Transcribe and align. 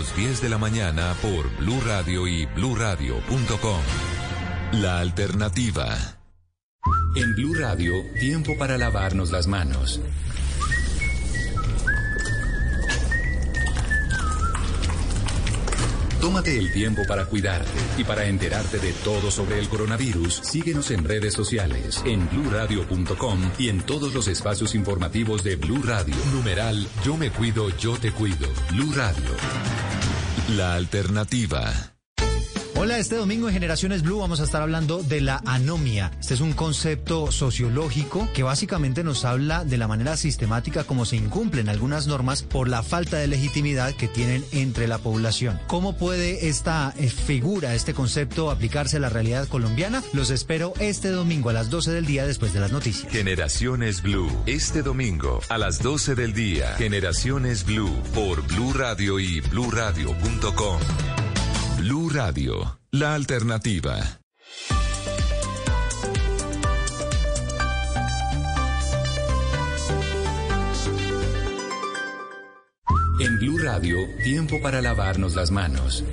domingos 0.00 0.16
10 0.16 0.42
de 0.42 0.48
la 0.48 0.58
mañana 0.58 1.14
por 1.20 1.56
Blue 1.58 1.80
Radio 1.84 2.26
y 2.26 2.46
bluradio.com. 2.46 3.80
La 4.72 5.00
alternativa. 5.00 5.96
En 7.14 7.34
Blue 7.34 7.54
Radio, 7.54 7.92
tiempo 8.18 8.56
para 8.56 8.78
lavarnos 8.78 9.30
las 9.30 9.46
manos. 9.46 10.00
Tómate 16.20 16.58
el 16.58 16.70
tiempo 16.70 17.02
para 17.08 17.24
cuidarte 17.24 17.70
y 17.96 18.04
para 18.04 18.26
enterarte 18.26 18.78
de 18.78 18.92
todo 18.92 19.30
sobre 19.30 19.58
el 19.58 19.68
coronavirus. 19.70 20.34
Síguenos 20.42 20.90
en 20.90 21.04
redes 21.04 21.32
sociales, 21.32 22.02
en 22.04 22.28
bluradio.com 22.28 23.52
y 23.58 23.70
en 23.70 23.80
todos 23.80 24.12
los 24.12 24.28
espacios 24.28 24.74
informativos 24.74 25.42
de 25.42 25.56
Blue 25.56 25.82
Radio. 25.82 26.14
Numeral 26.34 26.86
Yo 27.02 27.16
me 27.16 27.30
cuido, 27.30 27.70
yo 27.78 27.96
te 27.96 28.12
cuido. 28.12 28.48
Blue 28.70 28.92
Radio. 28.94 29.89
La 30.56 30.74
alternativa. 30.74 31.99
Hola, 32.82 32.96
este 32.96 33.16
domingo 33.16 33.46
en 33.46 33.52
Generaciones 33.52 34.00
Blue 34.00 34.20
vamos 34.20 34.40
a 34.40 34.44
estar 34.44 34.62
hablando 34.62 35.02
de 35.02 35.20
la 35.20 35.42
anomia. 35.44 36.12
Este 36.18 36.32
es 36.32 36.40
un 36.40 36.54
concepto 36.54 37.30
sociológico 37.30 38.26
que 38.32 38.42
básicamente 38.42 39.04
nos 39.04 39.26
habla 39.26 39.66
de 39.66 39.76
la 39.76 39.86
manera 39.86 40.16
sistemática 40.16 40.84
como 40.84 41.04
se 41.04 41.16
incumplen 41.16 41.68
algunas 41.68 42.06
normas 42.06 42.42
por 42.42 42.68
la 42.68 42.82
falta 42.82 43.18
de 43.18 43.26
legitimidad 43.26 43.92
que 43.92 44.08
tienen 44.08 44.42
entre 44.52 44.88
la 44.88 44.96
población. 44.96 45.60
¿Cómo 45.66 45.94
puede 45.98 46.48
esta 46.48 46.94
eh, 46.96 47.10
figura, 47.10 47.74
este 47.74 47.92
concepto 47.92 48.50
aplicarse 48.50 48.96
a 48.96 49.00
la 49.00 49.10
realidad 49.10 49.46
colombiana? 49.46 50.02
Los 50.14 50.30
espero 50.30 50.72
este 50.80 51.10
domingo 51.10 51.50
a 51.50 51.52
las 51.52 51.68
12 51.68 51.90
del 51.90 52.06
día 52.06 52.26
después 52.26 52.54
de 52.54 52.60
las 52.60 52.72
noticias. 52.72 53.12
Generaciones 53.12 54.00
Blue, 54.00 54.30
este 54.46 54.80
domingo 54.80 55.42
a 55.50 55.58
las 55.58 55.82
12 55.82 56.14
del 56.14 56.32
día. 56.32 56.76
Generaciones 56.78 57.66
Blue 57.66 57.94
por 58.14 58.40
Blue 58.46 58.72
Radio 58.72 59.20
y 59.20 59.40
bluradio.com. 59.42 60.80
Blue 61.80 62.10
Radio, 62.10 62.78
la 62.90 63.14
alternativa. 63.14 63.96
En 73.18 73.38
Blue 73.38 73.56
Radio, 73.64 73.96
tiempo 74.22 74.60
para 74.60 74.82
lavarnos 74.82 75.34
las 75.34 75.50
manos. 75.50 76.04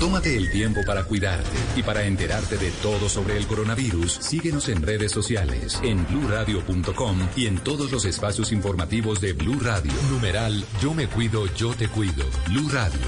Tómate 0.00 0.36
el 0.36 0.50
tiempo 0.50 0.82
para 0.86 1.04
cuidarte 1.04 1.56
y 1.74 1.82
para 1.82 2.04
enterarte 2.04 2.58
de 2.58 2.70
todo 2.82 3.08
sobre 3.08 3.36
el 3.36 3.46
coronavirus. 3.46 4.12
Síguenos 4.12 4.68
en 4.68 4.82
redes 4.82 5.12
sociales, 5.12 5.80
en 5.82 6.06
bluradio.com 6.06 7.28
y 7.36 7.46
en 7.46 7.58
todos 7.58 7.90
los 7.90 8.04
espacios 8.04 8.52
informativos 8.52 9.20
de 9.20 9.32
Blue 9.32 9.58
Radio. 9.60 9.92
Numeral 10.10 10.64
Yo 10.80 10.94
me 10.94 11.08
cuido, 11.08 11.46
yo 11.54 11.74
te 11.74 11.88
cuido. 11.88 12.24
Blue 12.48 12.68
Radio. 12.68 13.00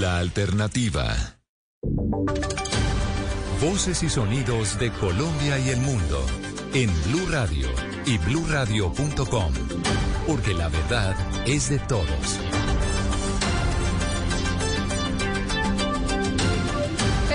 La 0.00 0.18
alternativa. 0.18 1.14
Voces 3.60 4.02
y 4.02 4.08
sonidos 4.08 4.78
de 4.78 4.90
Colombia 4.92 5.58
y 5.58 5.70
el 5.70 5.80
mundo 5.80 6.24
en 6.74 6.90
Blue 7.04 7.26
Radio 7.30 7.68
y 8.04 8.18
bluradio.com, 8.18 9.52
porque 10.26 10.54
la 10.54 10.68
verdad 10.68 11.16
es 11.46 11.70
de 11.70 11.78
todos. 11.78 12.38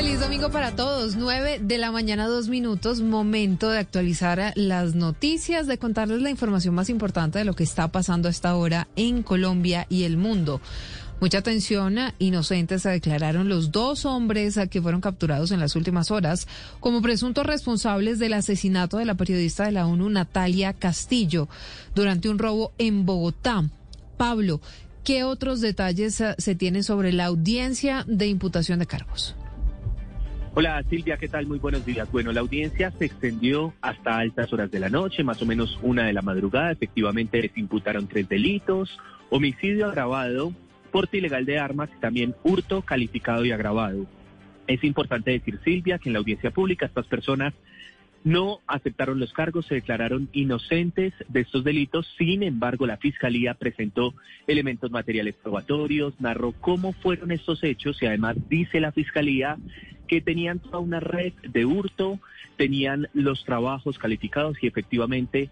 Feliz 0.10 0.22
domingo 0.22 0.50
para 0.50 0.76
todos. 0.76 1.18
9 1.18 1.60
de 1.62 1.78
la 1.78 1.92
mañana, 1.92 2.26
dos 2.26 2.50
minutos. 2.50 3.00
Momento 3.00 3.70
de 3.70 3.78
actualizar 3.78 4.54
las 4.56 4.96
noticias, 4.96 5.68
de 5.68 5.78
contarles 5.78 6.24
la 6.24 6.32
información 6.32 6.74
más 6.74 6.90
importante 6.90 7.38
de 7.38 7.46
lo 7.46 7.54
que 7.54 7.64
está 7.64 7.90
pasando 7.90 8.28
a 8.28 8.32
esta 8.32 8.56
hora 8.56 8.88
en 8.96 9.22
Colombia 9.22 9.86
y 9.88 10.06
el 10.06 10.18
mundo. 10.18 10.62
Mucha 11.22 11.38
atención, 11.38 11.96
inocentes 12.18 12.82
se 12.82 12.90
declararon 12.90 13.50
los 13.50 13.72
dos 13.72 14.06
hombres 14.06 14.60
que 14.72 14.82
fueron 14.82 15.00
capturados 15.00 15.52
en 15.52 15.60
las 15.60 15.76
últimas 15.76 16.10
horas 16.10 16.48
como 16.80 17.04
presuntos 17.04 17.46
responsables 17.46 18.18
del 18.18 18.34
asesinato 18.34 18.98
de 18.98 19.06
la 19.06 19.14
periodista 19.14 19.66
de 19.66 19.74
la 19.74 19.86
ONU 19.86 20.10
Natalia 20.10 20.74
Castillo 20.74 21.50
durante 21.94 22.30
un 22.30 22.40
robo 22.40 22.72
en 22.80 23.06
Bogotá. 23.06 23.70
Pablo, 24.18 24.60
¿qué 25.04 25.24
otros 25.24 25.62
detalles 25.62 26.24
se 26.36 26.56
tienen 26.56 26.84
sobre 26.84 27.14
la 27.14 27.26
audiencia 27.26 28.06
de 28.08 28.26
imputación 28.26 28.80
de 28.80 28.88
cargos? 28.88 29.36
Hola 30.56 30.84
Silvia, 30.90 31.18
¿qué 31.18 31.28
tal? 31.28 31.46
Muy 31.46 31.60
buenos 31.60 31.86
días. 31.86 32.12
Bueno, 32.12 32.32
la 32.32 32.40
audiencia 32.40 32.92
se 32.92 33.06
extendió 33.06 33.74
hasta 33.82 34.18
altas 34.18 34.52
horas 34.52 34.72
de 34.72 34.80
la 34.80 34.90
noche, 34.90 35.24
más 35.24 35.40
o 35.44 35.46
menos 35.46 35.80
una 35.84 36.08
de 36.08 36.14
la 36.14 36.24
madrugada. 36.24 36.72
Efectivamente 36.72 37.40
les 37.40 37.56
imputaron 37.56 38.08
tres 38.08 38.28
delitos, 38.28 38.98
homicidio 39.30 39.86
agravado, 39.86 40.52
porte 40.92 41.18
ilegal 41.18 41.46
de 41.46 41.60
armas 41.60 41.90
y 41.96 42.02
también 42.02 42.36
hurto 42.44 42.82
calificado 42.82 43.46
y 43.46 43.52
agravado. 43.52 44.08
Es 44.66 44.84
importante 44.84 45.32
decir, 45.32 45.60
Silvia, 45.64 46.00
que 46.00 46.10
en 46.10 46.14
la 46.14 46.20
audiencia 46.20 46.50
pública 46.50 46.88
estas 46.88 47.06
personas 47.06 47.54
no 48.24 48.60
aceptaron 48.68 49.20
los 49.20 49.32
cargos, 49.34 49.68
se 49.68 49.76
declararon 49.76 50.30
inocentes 50.34 51.14
de 51.28 51.42
estos 51.42 51.64
delitos. 51.64 52.08
Sin 52.18 52.42
embargo, 52.42 52.88
la 52.88 52.98
Fiscalía 52.98 53.54
presentó 53.54 54.16
elementos 54.48 54.90
materiales 54.92 55.36
probatorios, 55.36 56.20
narró 56.20 56.54
cómo 56.54 56.92
fueron 56.94 57.32
estos 57.32 57.64
hechos 57.64 58.02
y 58.02 58.08
además 58.08 58.36
dice 58.50 58.80
la 58.80 58.92
Fiscalía 58.92 59.58
que 60.10 60.22
tenían 60.22 60.58
toda 60.58 60.80
una 60.80 61.00
red 61.00 61.34
de 61.48 61.66
hurto, 61.66 62.20
tenían 62.58 63.08
los 63.14 63.46
trabajos 63.46 64.00
calificados 64.00 64.58
y 64.62 64.68
efectivamente 64.68 65.52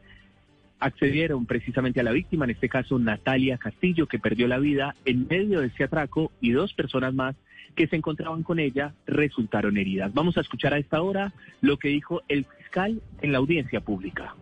accedieron 0.79 1.45
precisamente 1.45 1.99
a 1.99 2.03
la 2.03 2.11
víctima, 2.11 2.45
en 2.45 2.51
este 2.51 2.67
caso 2.67 2.97
Natalia 2.97 3.59
Castillo, 3.59 4.07
que 4.07 4.17
perdió 4.17 4.47
la 4.47 4.57
vida 4.57 4.95
en 5.05 5.27
medio 5.27 5.61
de 5.61 5.67
ese 5.67 5.83
atraco 5.83 6.31
y 6.41 6.51
dos 6.51 6.73
personas 6.73 7.13
más 7.13 7.35
que 7.75 7.87
se 7.87 7.95
encontraban 7.95 8.41
con 8.41 8.57
ella 8.57 8.95
resultaron 9.05 9.77
heridas. 9.77 10.11
Vamos 10.11 10.37
a 10.37 10.41
escuchar 10.41 10.73
a 10.73 10.79
esta 10.79 11.03
hora 11.03 11.33
lo 11.61 11.77
que 11.77 11.89
dijo 11.89 12.23
el 12.27 12.45
fiscal 12.57 12.99
en 13.21 13.31
la 13.31 13.37
audiencia 13.37 13.81
pública 13.81 14.35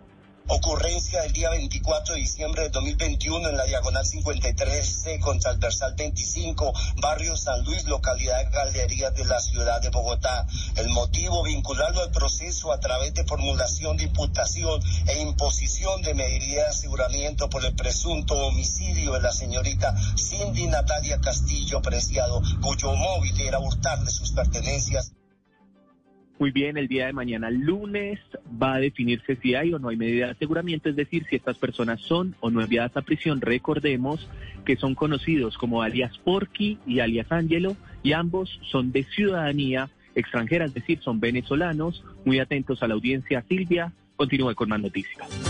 ocurrencia 0.48 1.22
del 1.24 1.34
día 1.34 1.50
24 1.50 2.14
de 2.14 2.22
diciembre 2.22 2.64
de 2.64 2.70
2021 2.70 3.50
en 3.50 3.58
la 3.58 3.66
diagonal 3.66 4.04
53C 4.06 5.20
con 5.20 5.40
transversal 5.40 5.96
25, 5.98 6.74
barrio 7.02 7.36
San 7.36 7.64
Luis, 7.64 7.86
localidad 7.86 8.46
de 8.46 8.52
Galerías 8.52 9.14
de 9.16 9.26
la 9.26 9.40
ciudad 9.40 9.82
de 9.82 9.90
Bogotá. 9.90 10.46
El 10.76 10.90
motivo, 10.90 11.44
vincularlo 11.44 12.02
al 12.02 12.12
proceso 12.12 12.72
a 12.72 12.80
través 12.80 13.14
de 13.14 13.26
formulación 13.26 13.98
de 13.98 14.04
imputación 14.04 14.82
e 15.08 15.22
imposición 15.22 16.02
de 16.02 16.14
medidas 16.14 16.46
de 16.56 16.62
aseguramiento 16.62 17.50
por 17.50 17.66
el 17.66 17.76
presunto 17.76 18.36
homicidio 18.36 19.14
de 19.14 19.22
la 19.22 19.32
señorita 19.32 19.96
Cindy 20.16 20.68
Natalia 20.68 21.20
Castillo 21.20 21.82
Preciado, 21.82 22.42
cuyo 22.62 22.94
móvil 22.94 23.40
era 23.42 23.60
hurtarle 23.60 24.10
sus 24.10 24.32
pertenencias. 24.32 25.12
Muy 26.38 26.52
bien, 26.52 26.76
el 26.76 26.90
día 26.90 27.06
de 27.06 27.14
mañana, 27.14 27.50
lunes, 27.50 28.20
va 28.62 28.74
a 28.74 28.80
definirse 28.80 29.38
si 29.38 29.56
hay 29.56 29.74
o 29.74 29.80
no 29.80 29.88
hay 29.88 29.96
medida 29.96 30.26
de 30.26 30.32
aseguramiento, 30.34 30.90
es 30.90 30.98
decir, 30.98 31.26
si 31.30 31.38
estas 31.38 31.58
personas 31.58 32.02
son 32.02 32.36
o 32.42 32.50
no 32.50 32.62
enviadas 32.62 32.98
a 32.98 33.04
prisión. 33.04 33.40
Recordemos 33.40 34.28
que 34.66 34.76
son 34.76 34.96
conocidos 34.96 35.58
como 35.58 35.82
alias 35.82 36.18
Porky 36.18 36.78
y 36.86 37.00
alias 37.00 37.32
Angelo, 37.32 37.78
y 38.04 38.12
ambos 38.12 38.60
son 38.70 38.92
de 38.92 39.04
ciudadanía 39.04 39.90
extranjera, 40.14 40.66
es 40.66 40.74
decir, 40.74 41.00
son 41.02 41.22
venezolanos. 41.22 42.04
Muy 42.26 42.40
atentos 42.40 42.84
a 42.84 42.88
la 42.88 42.96
audiencia, 42.96 43.44
Silvia. 43.48 43.94
Continúe 44.18 44.56
con 44.56 44.68
más 44.70 44.82
noticias. 44.82 45.45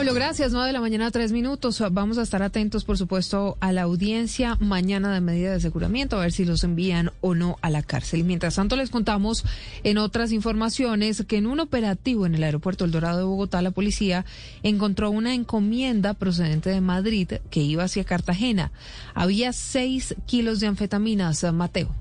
Pablo, 0.00 0.14
gracias. 0.14 0.52
9 0.52 0.68
de 0.68 0.72
la 0.72 0.80
mañana, 0.80 1.10
tres 1.10 1.30
minutos. 1.30 1.84
Vamos 1.92 2.16
a 2.16 2.22
estar 2.22 2.42
atentos, 2.42 2.84
por 2.84 2.96
supuesto, 2.96 3.58
a 3.60 3.70
la 3.70 3.82
audiencia 3.82 4.56
mañana 4.58 5.12
de 5.12 5.20
medida 5.20 5.50
de 5.50 5.56
aseguramiento, 5.56 6.16
a 6.16 6.22
ver 6.22 6.32
si 6.32 6.46
los 6.46 6.64
envían 6.64 7.10
o 7.20 7.34
no 7.34 7.58
a 7.60 7.68
la 7.68 7.82
cárcel. 7.82 8.24
Mientras 8.24 8.54
tanto, 8.54 8.76
les 8.76 8.88
contamos 8.88 9.44
en 9.84 9.98
otras 9.98 10.32
informaciones 10.32 11.22
que 11.28 11.36
en 11.36 11.46
un 11.46 11.60
operativo 11.60 12.24
en 12.24 12.34
el 12.34 12.44
aeropuerto 12.44 12.86
El 12.86 12.92
Dorado 12.92 13.18
de 13.18 13.24
Bogotá, 13.24 13.60
la 13.60 13.72
policía 13.72 14.24
encontró 14.62 15.10
una 15.10 15.34
encomienda 15.34 16.14
procedente 16.14 16.70
de 16.70 16.80
Madrid 16.80 17.32
que 17.50 17.60
iba 17.60 17.84
hacia 17.84 18.04
Cartagena. 18.04 18.72
Había 19.12 19.52
seis 19.52 20.14
kilos 20.24 20.60
de 20.60 20.68
anfetaminas, 20.68 21.44
Mateo. 21.52 21.94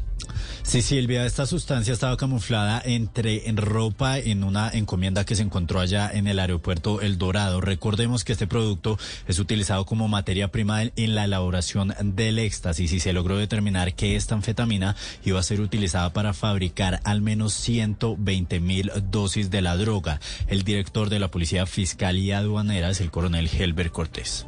Sí, 0.63 0.81
Silvia, 0.81 1.25
esta 1.25 1.45
sustancia 1.45 1.93
estaba 1.93 2.17
camuflada 2.17 2.81
entre 2.85 3.49
en 3.49 3.57
ropa 3.57 4.19
en 4.19 4.43
una 4.43 4.69
encomienda 4.71 5.25
que 5.25 5.35
se 5.35 5.43
encontró 5.43 5.79
allá 5.79 6.09
en 6.13 6.27
el 6.27 6.39
aeropuerto 6.39 7.01
El 7.01 7.17
Dorado. 7.17 7.61
Recordemos 7.61 8.23
que 8.23 8.33
este 8.33 8.47
producto 8.47 8.97
es 9.27 9.39
utilizado 9.39 9.85
como 9.85 10.07
materia 10.07 10.49
prima 10.49 10.83
en 10.83 11.15
la 11.15 11.25
elaboración 11.25 11.93
del 12.01 12.39
éxtasis 12.39 12.91
y 12.91 12.99
se 12.99 13.13
logró 13.13 13.37
determinar 13.37 13.93
que 13.93 14.15
esta 14.15 14.35
anfetamina 14.35 14.95
iba 15.23 15.39
a 15.39 15.43
ser 15.43 15.61
utilizada 15.61 16.13
para 16.13 16.33
fabricar 16.33 16.99
al 17.03 17.21
menos 17.21 17.53
120 17.53 18.59
mil 18.59 18.91
dosis 19.09 19.49
de 19.49 19.61
la 19.61 19.77
droga. 19.77 20.19
El 20.47 20.63
director 20.63 21.09
de 21.09 21.19
la 21.19 21.31
Policía 21.31 21.65
Fiscal 21.65 22.17
y 22.17 22.31
Aduanera 22.31 22.89
es 22.89 23.01
el 23.01 23.11
coronel 23.11 23.49
Helber 23.51 23.91
Cortés. 23.91 24.45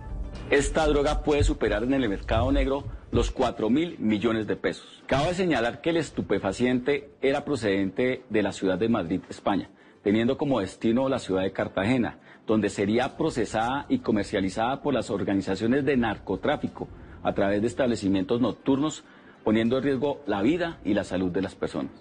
Esta 0.50 0.86
droga 0.86 1.24
puede 1.24 1.44
superar 1.44 1.84
en 1.84 1.94
el 1.94 2.10
mercado 2.10 2.52
negro 2.52 2.86
los 3.12 3.32
4 3.32 3.70
mil 3.70 3.98
millones 4.00 4.48
de 4.48 4.56
pesos. 4.56 5.04
Cabe 5.06 5.34
señalar 5.34 5.82
que 5.82 5.92
el 5.92 5.98
estupefaciente 5.98 7.12
era 7.22 7.46
procedente 7.46 8.24
de 8.30 8.42
la 8.42 8.52
ciudad 8.52 8.78
de 8.78 8.90
Madrid, 8.90 9.22
España, 9.30 9.70
teniendo 10.04 10.38
como 10.38 10.60
destino 10.60 11.10
la 11.10 11.20
ciudad 11.20 11.44
de 11.44 11.52
Cartagena 11.52 12.20
donde 12.52 12.70
sería 12.70 13.18
procesada 13.18 13.86
y 13.88 14.00
comercializada 14.00 14.82
por 14.82 14.94
las 14.94 15.10
organizaciones 15.10 15.86
de 15.86 15.98
narcotráfico 15.98 16.88
a 17.24 17.34
través 17.34 17.62
de 17.62 17.68
establecimientos 17.68 18.42
nocturnos, 18.42 19.04
poniendo 19.44 19.78
en 19.78 19.84
riesgo 19.84 20.22
la 20.26 20.42
vida 20.42 20.80
y 20.84 20.94
la 20.94 21.04
salud 21.04 21.32
de 21.32 21.42
las 21.42 21.56
personas. 21.56 21.92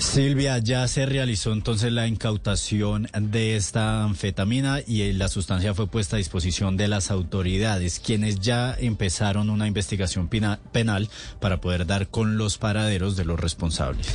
Silvia, 0.00 0.58
ya 0.58 0.88
se 0.88 1.04
realizó 1.04 1.52
entonces 1.52 1.92
la 1.92 2.06
incautación 2.06 3.08
de 3.20 3.56
esta 3.56 4.02
anfetamina 4.02 4.80
y 4.84 5.12
la 5.12 5.28
sustancia 5.28 5.74
fue 5.74 5.88
puesta 5.88 6.16
a 6.16 6.18
disposición 6.18 6.78
de 6.78 6.88
las 6.88 7.10
autoridades, 7.10 8.00
quienes 8.00 8.40
ya 8.40 8.74
empezaron 8.78 9.50
una 9.50 9.66
investigación 9.66 10.28
penal 10.28 11.08
para 11.38 11.60
poder 11.60 11.86
dar 11.86 12.08
con 12.08 12.38
los 12.38 12.56
paraderos 12.56 13.14
de 13.16 13.26
los 13.26 13.38
responsables. 13.38 14.08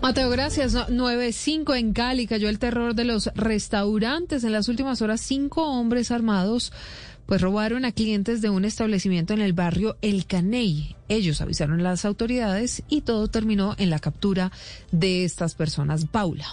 Mateo, 0.00 0.30
gracias. 0.30 0.74
9-5 0.74 1.76
en 1.76 1.92
Cali 1.92 2.26
cayó 2.26 2.48
el 2.48 2.60
terror 2.60 2.94
de 2.94 3.04
los 3.04 3.30
restaurantes. 3.34 4.44
En 4.44 4.52
las 4.52 4.68
últimas 4.68 5.02
horas, 5.02 5.20
cinco 5.20 5.66
hombres 5.66 6.12
armados 6.12 6.72
pues 7.26 7.40
robaron 7.40 7.84
a 7.84 7.92
clientes 7.92 8.40
de 8.42 8.50
un 8.50 8.64
establecimiento 8.64 9.34
en 9.34 9.40
el 9.40 9.52
barrio 9.52 9.96
El 10.02 10.26
Caney. 10.26 10.96
Ellos 11.08 11.40
avisaron 11.40 11.80
a 11.80 11.84
las 11.84 12.04
autoridades 12.04 12.82
y 12.88 13.02
todo 13.02 13.28
terminó 13.28 13.74
en 13.78 13.90
la 13.90 13.98
captura 13.98 14.52
de 14.92 15.24
estas 15.24 15.54
personas. 15.54 16.06
Paula. 16.06 16.46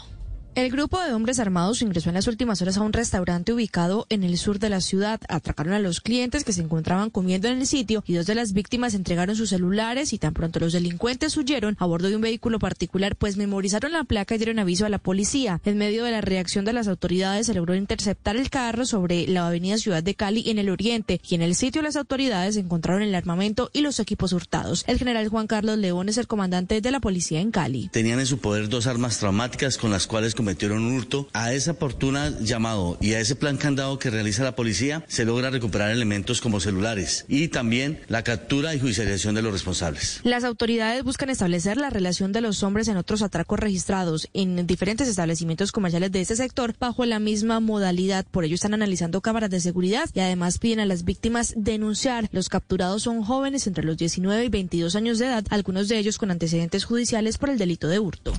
El 0.53 0.69
grupo 0.69 0.99
de 0.99 1.13
hombres 1.13 1.39
armados 1.39 1.81
ingresó 1.81 2.09
en 2.09 2.15
las 2.15 2.27
últimas 2.27 2.61
horas 2.61 2.75
a 2.75 2.81
un 2.81 2.91
restaurante 2.91 3.53
ubicado 3.53 4.05
en 4.09 4.25
el 4.25 4.37
sur 4.37 4.59
de 4.59 4.67
la 4.67 4.81
ciudad. 4.81 5.21
Atracaron 5.29 5.73
a 5.73 5.79
los 5.79 6.01
clientes 6.01 6.43
que 6.43 6.51
se 6.51 6.59
encontraban 6.59 7.09
comiendo 7.09 7.47
en 7.47 7.59
el 7.59 7.65
sitio 7.65 8.03
y 8.05 8.15
dos 8.15 8.25
de 8.25 8.35
las 8.35 8.51
víctimas 8.51 8.93
entregaron 8.93 9.37
sus 9.37 9.47
celulares 9.47 10.11
y 10.11 10.17
tan 10.17 10.33
pronto 10.33 10.59
los 10.59 10.73
delincuentes 10.73 11.37
huyeron 11.37 11.77
a 11.79 11.85
bordo 11.85 12.09
de 12.09 12.17
un 12.17 12.21
vehículo 12.21 12.59
particular, 12.59 13.15
pues 13.15 13.37
memorizaron 13.37 13.93
la 13.93 14.03
placa 14.03 14.35
y 14.35 14.39
dieron 14.39 14.59
aviso 14.59 14.85
a 14.85 14.89
la 14.89 14.97
policía. 14.97 15.61
En 15.63 15.77
medio 15.77 16.03
de 16.03 16.11
la 16.11 16.19
reacción 16.19 16.65
de 16.65 16.73
las 16.73 16.89
autoridades 16.89 17.45
se 17.45 17.53
logró 17.53 17.73
interceptar 17.73 18.35
el 18.35 18.49
carro 18.49 18.85
sobre 18.85 19.27
la 19.27 19.47
avenida 19.47 19.77
Ciudad 19.77 20.03
de 20.03 20.15
Cali 20.15 20.49
en 20.49 20.59
el 20.59 20.69
oriente 20.69 21.21
y 21.29 21.35
en 21.35 21.43
el 21.43 21.55
sitio 21.55 21.81
las 21.81 21.95
autoridades 21.95 22.57
encontraron 22.57 23.03
el 23.03 23.15
armamento 23.15 23.69
y 23.71 23.79
los 23.79 24.01
equipos 24.01 24.33
hurtados. 24.33 24.83
El 24.87 24.97
general 24.97 25.29
Juan 25.29 25.47
Carlos 25.47 25.77
León 25.77 26.09
es 26.09 26.17
el 26.17 26.27
comandante 26.27 26.81
de 26.81 26.91
la 26.91 26.99
policía 26.99 27.39
en 27.39 27.51
Cali. 27.51 27.87
Tenían 27.87 28.19
en 28.19 28.25
su 28.27 28.39
poder 28.39 28.67
dos 28.67 28.85
armas 28.85 29.17
traumáticas 29.17 29.77
con 29.77 29.91
las 29.91 30.07
cuales 30.07 30.35
cometieron 30.41 30.83
un 30.83 30.97
hurto. 30.97 31.27
A 31.33 31.53
esa 31.53 31.71
oportuna 31.71 32.33
llamado 32.39 32.97
y 32.99 33.13
a 33.13 33.19
ese 33.19 33.35
plan 33.35 33.57
candado 33.57 33.99
que 33.99 34.09
realiza 34.09 34.43
la 34.43 34.55
policía 34.55 35.05
se 35.07 35.23
logra 35.23 35.51
recuperar 35.51 35.91
elementos 35.91 36.41
como 36.41 36.59
celulares 36.59 37.25
y 37.27 37.49
también 37.49 37.99
la 38.07 38.23
captura 38.23 38.73
y 38.73 38.79
judicialización 38.79 39.35
de 39.35 39.43
los 39.43 39.53
responsables. 39.53 40.19
Las 40.23 40.43
autoridades 40.43 41.03
buscan 41.03 41.29
establecer 41.29 41.77
la 41.77 41.91
relación 41.91 42.31
de 42.31 42.41
los 42.41 42.63
hombres 42.63 42.87
en 42.87 42.97
otros 42.97 43.21
atracos 43.21 43.59
registrados 43.59 44.29
en 44.33 44.65
diferentes 44.65 45.07
establecimientos 45.07 45.71
comerciales 45.71 46.11
de 46.11 46.21
ese 46.21 46.35
sector 46.35 46.73
bajo 46.79 47.05
la 47.05 47.19
misma 47.19 47.59
modalidad. 47.59 48.25
Por 48.25 48.43
ello 48.43 48.55
están 48.55 48.73
analizando 48.73 49.21
cámaras 49.21 49.51
de 49.51 49.59
seguridad 49.59 50.09
y 50.15 50.21
además 50.21 50.57
piden 50.57 50.79
a 50.79 50.87
las 50.87 51.05
víctimas 51.05 51.53
denunciar. 51.55 52.29
Los 52.31 52.49
capturados 52.49 53.03
son 53.03 53.21
jóvenes 53.23 53.67
entre 53.67 53.83
los 53.83 53.95
19 53.95 54.43
y 54.43 54.49
22 54.49 54.95
años 54.95 55.19
de 55.19 55.27
edad, 55.27 55.45
algunos 55.51 55.87
de 55.87 55.99
ellos 55.99 56.17
con 56.17 56.31
antecedentes 56.31 56.83
judiciales 56.83 57.37
por 57.37 57.51
el 57.51 57.59
delito 57.59 57.87
de 57.87 57.99
hurto. 57.99 58.33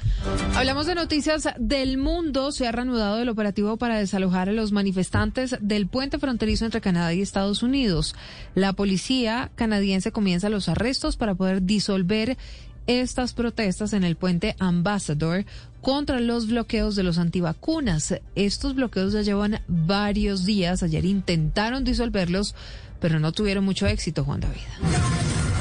Hablamos 0.57 0.87
de 0.87 0.97
noticias 0.97 1.49
del 1.59 1.92
mundo 1.99 2.53
se 2.53 2.67
ha 2.67 2.73
reanudado 2.73 3.21
el 3.21 3.29
operativo 3.29 3.77
para 3.77 3.99
desalojar 3.99 4.49
a 4.49 4.53
los 4.53 4.73
manifestantes 4.73 5.57
del 5.61 5.87
puente 5.87 6.19
fronterizo 6.19 6.65
entre 6.65 6.81
Canadá 6.81 7.13
y 7.15 7.23
Estados 7.23 7.63
Unidos. 7.63 8.15
La 8.55 8.73
policía 8.73 9.51
canadiense 9.55 10.13
comienza 10.13 10.49
los 10.49 10.69
arrestos 10.69 11.17
para 11.17 11.35
poder 11.35 11.63
disolver 11.63 12.37
estas 12.87 13.33
protestas 13.33 13.93
en 13.93 14.05
el 14.05 14.17
puente 14.17 14.57
Ambassador 14.59 15.45
contra 15.81 16.21
los 16.21 16.47
bloqueos 16.47 16.97
de 16.97 17.03
los 17.03 17.19
antivacunas. 17.19 18.15
Estos 18.35 18.75
bloqueos 18.75 19.13
ya 19.13 19.23
llevan 19.23 19.61
varios 19.69 20.45
días. 20.45 20.83
Ayer 20.83 21.05
intentaron 21.05 21.85
disolverlos, 21.85 22.55
pero 23.01 23.19
no 23.21 23.33
tuvieron 23.33 23.65
mucho 23.65 23.87
éxito, 23.87 24.25
Juan 24.25 24.41
David. 24.41 25.52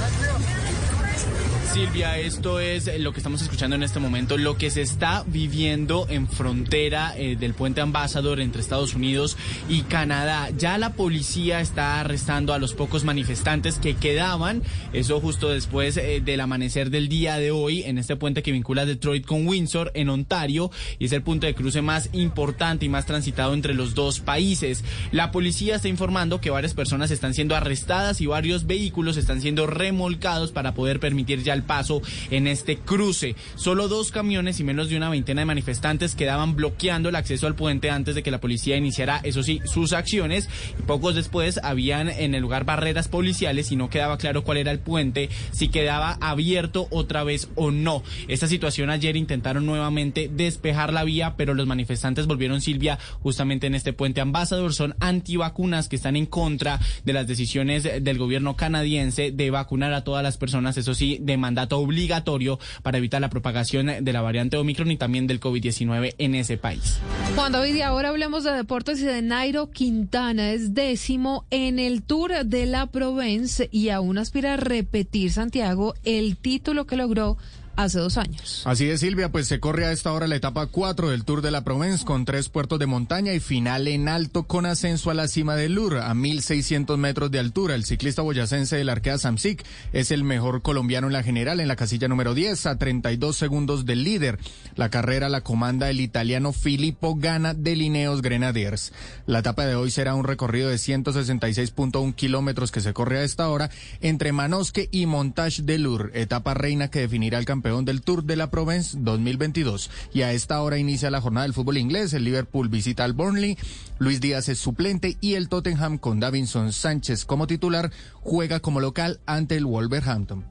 Silvia, 1.73 2.19
esto 2.19 2.59
es 2.59 2.99
lo 2.99 3.13
que 3.13 3.19
estamos 3.19 3.41
escuchando 3.41 3.77
en 3.77 3.83
este 3.83 4.01
momento, 4.01 4.37
lo 4.37 4.57
que 4.57 4.69
se 4.69 4.81
está 4.81 5.23
viviendo 5.25 6.05
en 6.09 6.27
frontera 6.27 7.13
eh, 7.15 7.37
del 7.37 7.53
puente 7.53 7.79
Ambassador 7.79 8.41
entre 8.41 8.61
Estados 8.61 8.93
Unidos 8.93 9.37
y 9.69 9.83
Canadá. 9.83 10.49
Ya 10.57 10.77
la 10.77 10.91
policía 10.93 11.61
está 11.61 12.01
arrestando 12.01 12.53
a 12.53 12.59
los 12.59 12.73
pocos 12.73 13.05
manifestantes 13.05 13.79
que 13.79 13.95
quedaban, 13.95 14.63
eso 14.91 15.21
justo 15.21 15.47
después 15.47 15.95
eh, 15.95 16.21
del 16.21 16.41
amanecer 16.41 16.89
del 16.89 17.07
día 17.07 17.37
de 17.37 17.51
hoy 17.51 17.83
en 17.83 17.97
este 17.97 18.17
puente 18.17 18.43
que 18.43 18.51
vincula 18.51 18.85
Detroit 18.85 19.25
con 19.25 19.47
Windsor 19.47 19.91
en 19.93 20.09
Ontario 20.09 20.71
y 20.99 21.05
es 21.05 21.13
el 21.13 21.23
punto 21.23 21.47
de 21.47 21.55
cruce 21.55 21.81
más 21.81 22.09
importante 22.11 22.85
y 22.85 22.89
más 22.89 23.05
transitado 23.05 23.53
entre 23.53 23.75
los 23.75 23.95
dos 23.95 24.19
países. 24.19 24.83
La 25.13 25.31
policía 25.31 25.77
está 25.77 25.87
informando 25.87 26.41
que 26.41 26.49
varias 26.49 26.73
personas 26.73 27.11
están 27.11 27.33
siendo 27.33 27.55
arrestadas 27.55 28.19
y 28.19 28.25
varios 28.25 28.67
vehículos 28.67 29.15
están 29.15 29.39
siendo 29.39 29.67
remolcados 29.67 30.51
para 30.51 30.73
poder 30.73 30.99
permitir 30.99 31.43
ya 31.43 31.53
el 31.53 31.60
paso 31.63 32.01
en 32.29 32.47
este 32.47 32.77
cruce. 32.77 33.35
Solo 33.55 33.87
dos 33.87 34.11
camiones 34.11 34.59
y 34.59 34.63
menos 34.63 34.89
de 34.89 34.97
una 34.97 35.09
veintena 35.09 35.41
de 35.41 35.45
manifestantes 35.45 36.15
quedaban 36.15 36.55
bloqueando 36.55 37.09
el 37.09 37.15
acceso 37.15 37.47
al 37.47 37.55
puente 37.55 37.89
antes 37.89 38.15
de 38.15 38.23
que 38.23 38.31
la 38.31 38.41
policía 38.41 38.77
iniciara, 38.77 39.21
eso 39.23 39.43
sí, 39.43 39.61
sus 39.65 39.93
acciones. 39.93 40.49
Y 40.79 40.83
pocos 40.83 41.15
después 41.15 41.59
habían 41.63 42.09
en 42.09 42.35
el 42.35 42.41
lugar 42.41 42.65
barreras 42.65 43.07
policiales 43.07 43.71
y 43.71 43.75
no 43.75 43.89
quedaba 43.89 44.17
claro 44.17 44.43
cuál 44.43 44.57
era 44.57 44.71
el 44.71 44.79
puente, 44.79 45.29
si 45.51 45.67
quedaba 45.67 46.17
abierto 46.21 46.87
otra 46.89 47.23
vez 47.23 47.49
o 47.55 47.71
no. 47.71 48.03
Esta 48.27 48.47
situación 48.47 48.89
ayer 48.89 49.15
intentaron 49.15 49.65
nuevamente 49.65 50.29
despejar 50.31 50.93
la 50.93 51.03
vía, 51.03 51.35
pero 51.37 51.53
los 51.53 51.67
manifestantes 51.67 52.27
volvieron 52.27 52.61
Silvia 52.61 52.97
justamente 53.21 53.67
en 53.67 53.75
este 53.75 53.93
puente 53.93 54.21
Ambassador. 54.21 54.73
Son 54.73 54.95
antivacunas 54.99 55.89
que 55.89 55.95
están 55.95 56.15
en 56.15 56.25
contra 56.25 56.79
de 57.05 57.13
las 57.13 57.27
decisiones 57.27 57.83
del 57.83 58.17
gobierno 58.17 58.55
canadiense 58.55 59.31
de 59.31 59.51
vacunar 59.51 59.93
a 59.93 60.03
todas 60.03 60.23
las 60.23 60.37
personas, 60.37 60.77
eso 60.77 60.93
sí, 60.93 61.17
de 61.21 61.37
manera 61.37 61.50
mandato 61.51 61.77
obligatorio 61.79 62.59
para 62.81 62.97
evitar 62.97 63.19
la 63.19 63.29
propagación 63.29 63.91
de 64.01 64.13
la 64.13 64.21
variante 64.21 64.55
Omicron 64.55 64.89
y 64.89 64.97
también 64.97 65.27
del 65.27 65.41
COVID-19 65.41 66.15
en 66.17 66.35
ese 66.35 66.57
país. 66.57 66.99
Juan 67.35 67.51
David, 67.51 67.75
y 67.75 67.81
ahora 67.81 68.09
hablemos 68.09 68.45
de 68.45 68.51
deportes 68.53 69.01
y 69.01 69.05
de 69.05 69.21
Nairo 69.21 69.69
Quintana. 69.71 70.51
Es 70.51 70.73
décimo 70.73 71.45
en 71.49 71.77
el 71.77 72.03
Tour 72.03 72.45
de 72.45 72.65
la 72.65 72.87
Provence 72.87 73.67
y 73.69 73.89
aún 73.89 74.17
aspira 74.17 74.53
a 74.53 74.57
repetir 74.57 75.31
Santiago 75.31 75.93
el 76.05 76.37
título 76.37 76.87
que 76.87 76.95
logró 76.95 77.37
hace 77.75 77.99
dos 77.99 78.17
años. 78.17 78.63
Así 78.65 78.89
es, 78.89 78.99
Silvia, 78.99 79.31
pues 79.31 79.47
se 79.47 79.59
corre 79.59 79.85
a 79.85 79.91
esta 79.91 80.11
hora 80.11 80.27
la 80.27 80.35
etapa 80.35 80.67
4 80.67 81.09
del 81.09 81.23
Tour 81.23 81.41
de 81.41 81.51
la 81.51 81.63
Provence 81.63 82.05
con 82.05 82.25
tres 82.25 82.49
puertos 82.49 82.79
de 82.79 82.85
montaña 82.85 83.33
y 83.33 83.39
final 83.39 83.87
en 83.87 84.09
alto 84.09 84.43
con 84.43 84.65
ascenso 84.65 85.09
a 85.09 85.13
la 85.13 85.27
cima 85.27 85.55
del 85.55 85.75
Lur 85.75 85.97
a 85.97 86.13
1.600 86.13 86.97
metros 86.97 87.31
de 87.31 87.39
altura. 87.39 87.75
El 87.75 87.85
ciclista 87.85 88.21
boyacense 88.21 88.75
del 88.75 88.89
Arkea 88.89 89.17
Samsic 89.17 89.65
es 89.93 90.11
el 90.11 90.23
mejor 90.23 90.61
colombiano 90.61 91.07
en 91.07 91.13
la 91.13 91.23
general 91.23 91.59
en 91.59 91.67
la 91.67 91.75
casilla 91.75 92.07
número 92.07 92.33
10 92.33 92.65
a 92.65 92.77
32 92.77 93.35
segundos 93.35 93.85
del 93.85 94.03
líder. 94.03 94.37
La 94.75 94.89
carrera 94.89 95.29
la 95.29 95.41
comanda 95.41 95.89
el 95.89 96.01
italiano 96.01 96.53
Filippo 96.53 97.15
Gana 97.15 97.53
de 97.53 97.75
Lineos 97.75 98.21
Grenadiers. 98.21 98.91
La 99.25 99.39
etapa 99.39 99.65
de 99.65 99.75
hoy 99.75 99.91
será 99.91 100.13
un 100.15 100.25
recorrido 100.25 100.69
de 100.69 100.75
166.1 100.75 102.15
kilómetros 102.15 102.71
que 102.71 102.81
se 102.81 102.93
corre 102.93 103.19
a 103.19 103.23
esta 103.23 103.49
hora 103.49 103.69
entre 104.01 104.33
Manosque 104.33 104.89
y 104.91 105.05
Montage 105.05 105.61
de 105.61 105.77
Lur, 105.77 106.11
etapa 106.13 106.53
reina 106.53 106.89
que 106.89 106.99
definirá 106.99 107.39
el 107.39 107.45
campeón 107.45 107.60
campeón 107.61 107.85
del 107.85 108.01
Tour 108.01 108.23
de 108.23 108.35
la 108.35 108.49
Provence 108.49 108.97
2022. 108.99 109.91
Y 110.13 110.23
a 110.23 110.33
esta 110.33 110.59
hora 110.63 110.79
inicia 110.79 111.11
la 111.11 111.21
jornada 111.21 111.43
del 111.43 111.53
fútbol 111.53 111.77
inglés. 111.77 112.11
El 112.13 112.23
Liverpool 112.23 112.69
visita 112.69 113.03
al 113.03 113.13
Burnley. 113.13 113.55
Luis 113.99 114.19
Díaz 114.19 114.49
es 114.49 114.57
suplente 114.57 115.15
y 115.21 115.35
el 115.35 115.47
Tottenham 115.47 115.99
con 115.99 116.19
Davinson 116.19 116.73
Sánchez 116.73 117.23
como 117.23 117.45
titular 117.45 117.91
juega 118.21 118.61
como 118.61 118.79
local 118.79 119.19
ante 119.27 119.57
el 119.57 119.65
Wolverhampton. 119.65 120.43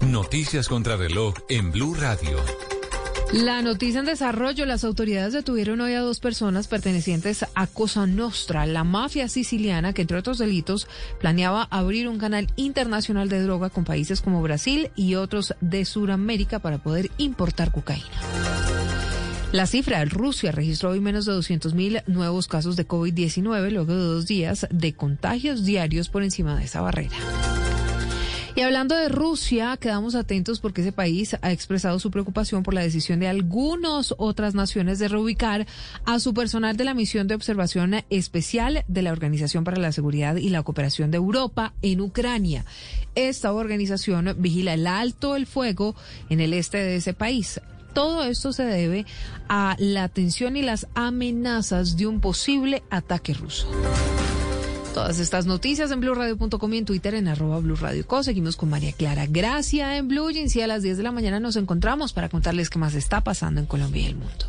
Noticias 0.00 0.66
contra 0.66 0.96
reloj 0.96 1.34
en 1.48 1.70
Blue 1.70 1.94
Radio. 1.94 2.38
La 3.34 3.62
noticia 3.62 3.98
en 3.98 4.06
desarrollo, 4.06 4.64
las 4.64 4.84
autoridades 4.84 5.32
detuvieron 5.32 5.80
hoy 5.80 5.94
a 5.94 6.00
dos 6.02 6.20
personas 6.20 6.68
pertenecientes 6.68 7.44
a 7.56 7.66
Cosa 7.66 8.06
Nostra, 8.06 8.64
la 8.64 8.84
mafia 8.84 9.28
siciliana 9.28 9.92
que 9.92 10.02
entre 10.02 10.18
otros 10.18 10.38
delitos 10.38 10.86
planeaba 11.18 11.66
abrir 11.72 12.06
un 12.06 12.18
canal 12.18 12.46
internacional 12.54 13.28
de 13.28 13.42
droga 13.42 13.70
con 13.70 13.82
países 13.82 14.20
como 14.20 14.40
Brasil 14.40 14.92
y 14.94 15.16
otros 15.16 15.56
de 15.60 15.84
Sudamérica 15.84 16.60
para 16.60 16.78
poder 16.78 17.10
importar 17.18 17.72
cocaína. 17.72 18.06
La 19.50 19.66
cifra, 19.66 20.04
Rusia 20.04 20.52
registró 20.52 20.90
hoy 20.90 21.00
menos 21.00 21.26
de 21.26 21.32
200.000 21.32 22.04
nuevos 22.06 22.46
casos 22.46 22.76
de 22.76 22.86
COVID-19 22.86 23.70
luego 23.70 23.94
de 23.94 24.00
dos 24.00 24.26
días 24.26 24.68
de 24.70 24.92
contagios 24.92 25.64
diarios 25.64 26.08
por 26.08 26.22
encima 26.22 26.56
de 26.56 26.66
esa 26.66 26.82
barrera. 26.82 27.16
Y 28.56 28.60
hablando 28.60 28.94
de 28.94 29.08
Rusia, 29.08 29.76
quedamos 29.80 30.14
atentos 30.14 30.60
porque 30.60 30.82
ese 30.82 30.92
país 30.92 31.36
ha 31.42 31.50
expresado 31.50 31.98
su 31.98 32.12
preocupación 32.12 32.62
por 32.62 32.72
la 32.72 32.82
decisión 32.82 33.18
de 33.18 33.26
algunas 33.26 34.14
otras 34.16 34.54
naciones 34.54 35.00
de 35.00 35.08
reubicar 35.08 35.66
a 36.04 36.20
su 36.20 36.34
personal 36.34 36.76
de 36.76 36.84
la 36.84 36.94
misión 36.94 37.26
de 37.26 37.34
observación 37.34 38.04
especial 38.10 38.84
de 38.86 39.02
la 39.02 39.10
Organización 39.10 39.64
para 39.64 39.78
la 39.78 39.90
Seguridad 39.90 40.36
y 40.36 40.50
la 40.50 40.62
Cooperación 40.62 41.10
de 41.10 41.16
Europa 41.16 41.74
en 41.82 42.00
Ucrania. 42.00 42.64
Esta 43.16 43.52
organización 43.52 44.36
vigila 44.38 44.74
el 44.74 44.86
alto 44.86 45.34
el 45.34 45.46
fuego 45.46 45.96
en 46.30 46.40
el 46.40 46.52
este 46.52 46.78
de 46.78 46.96
ese 46.96 47.12
país. 47.12 47.60
Todo 47.92 48.22
esto 48.22 48.52
se 48.52 48.64
debe 48.64 49.04
a 49.48 49.74
la 49.80 50.08
tensión 50.08 50.56
y 50.56 50.62
las 50.62 50.86
amenazas 50.94 51.96
de 51.96 52.06
un 52.06 52.20
posible 52.20 52.84
ataque 52.88 53.34
ruso. 53.34 53.68
Todas 54.94 55.18
estas 55.18 55.44
noticias 55.44 55.90
en 55.90 55.98
blurradio.com 55.98 56.72
y 56.72 56.78
en 56.78 56.84
Twitter 56.84 57.16
en 57.16 57.26
arroba 57.26 57.58
blurradioco. 57.58 58.22
Seguimos 58.22 58.54
con 58.54 58.70
María 58.70 58.92
Clara 58.92 59.26
Gracia 59.26 59.96
en 59.96 60.06
Blue 60.06 60.30
Jeans 60.30 60.54
y 60.54 60.60
a 60.60 60.68
las 60.68 60.84
10 60.84 60.98
de 60.98 61.02
la 61.02 61.10
mañana 61.10 61.40
nos 61.40 61.56
encontramos 61.56 62.12
para 62.12 62.28
contarles 62.28 62.70
qué 62.70 62.78
más 62.78 62.94
está 62.94 63.20
pasando 63.20 63.60
en 63.60 63.66
Colombia 63.66 64.02
y 64.02 64.06
el 64.06 64.14
mundo. 64.14 64.46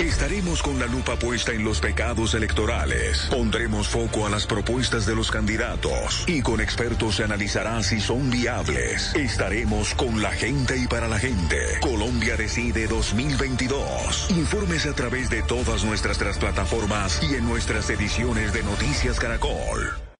Estaremos 0.00 0.62
con 0.62 0.78
la 0.78 0.86
lupa 0.86 1.16
puesta 1.16 1.52
en 1.52 1.62
los 1.62 1.78
pecados 1.78 2.32
electorales. 2.32 3.26
Pondremos 3.30 3.86
foco 3.86 4.26
a 4.26 4.30
las 4.30 4.46
propuestas 4.46 5.04
de 5.04 5.14
los 5.14 5.30
candidatos 5.30 6.24
y 6.26 6.40
con 6.40 6.62
expertos 6.62 7.16
se 7.16 7.24
analizará 7.24 7.82
si 7.82 8.00
son 8.00 8.30
viables. 8.30 9.14
Estaremos 9.14 9.94
con 9.94 10.22
la 10.22 10.30
gente 10.30 10.78
y 10.78 10.86
para 10.86 11.06
la 11.06 11.18
gente. 11.18 11.58
Colombia 11.82 12.36
Decide 12.38 12.86
2022. 12.86 14.30
Infórmese 14.30 14.88
a 14.88 14.94
través 14.94 15.28
de 15.28 15.42
todas 15.42 15.84
nuestras 15.84 16.18
plataformas 16.38 17.20
y 17.22 17.34
en 17.34 17.44
nuestras 17.44 17.90
ediciones 17.90 18.54
de 18.54 18.62
Noticias 18.62 19.20
Caracol. 19.20 20.09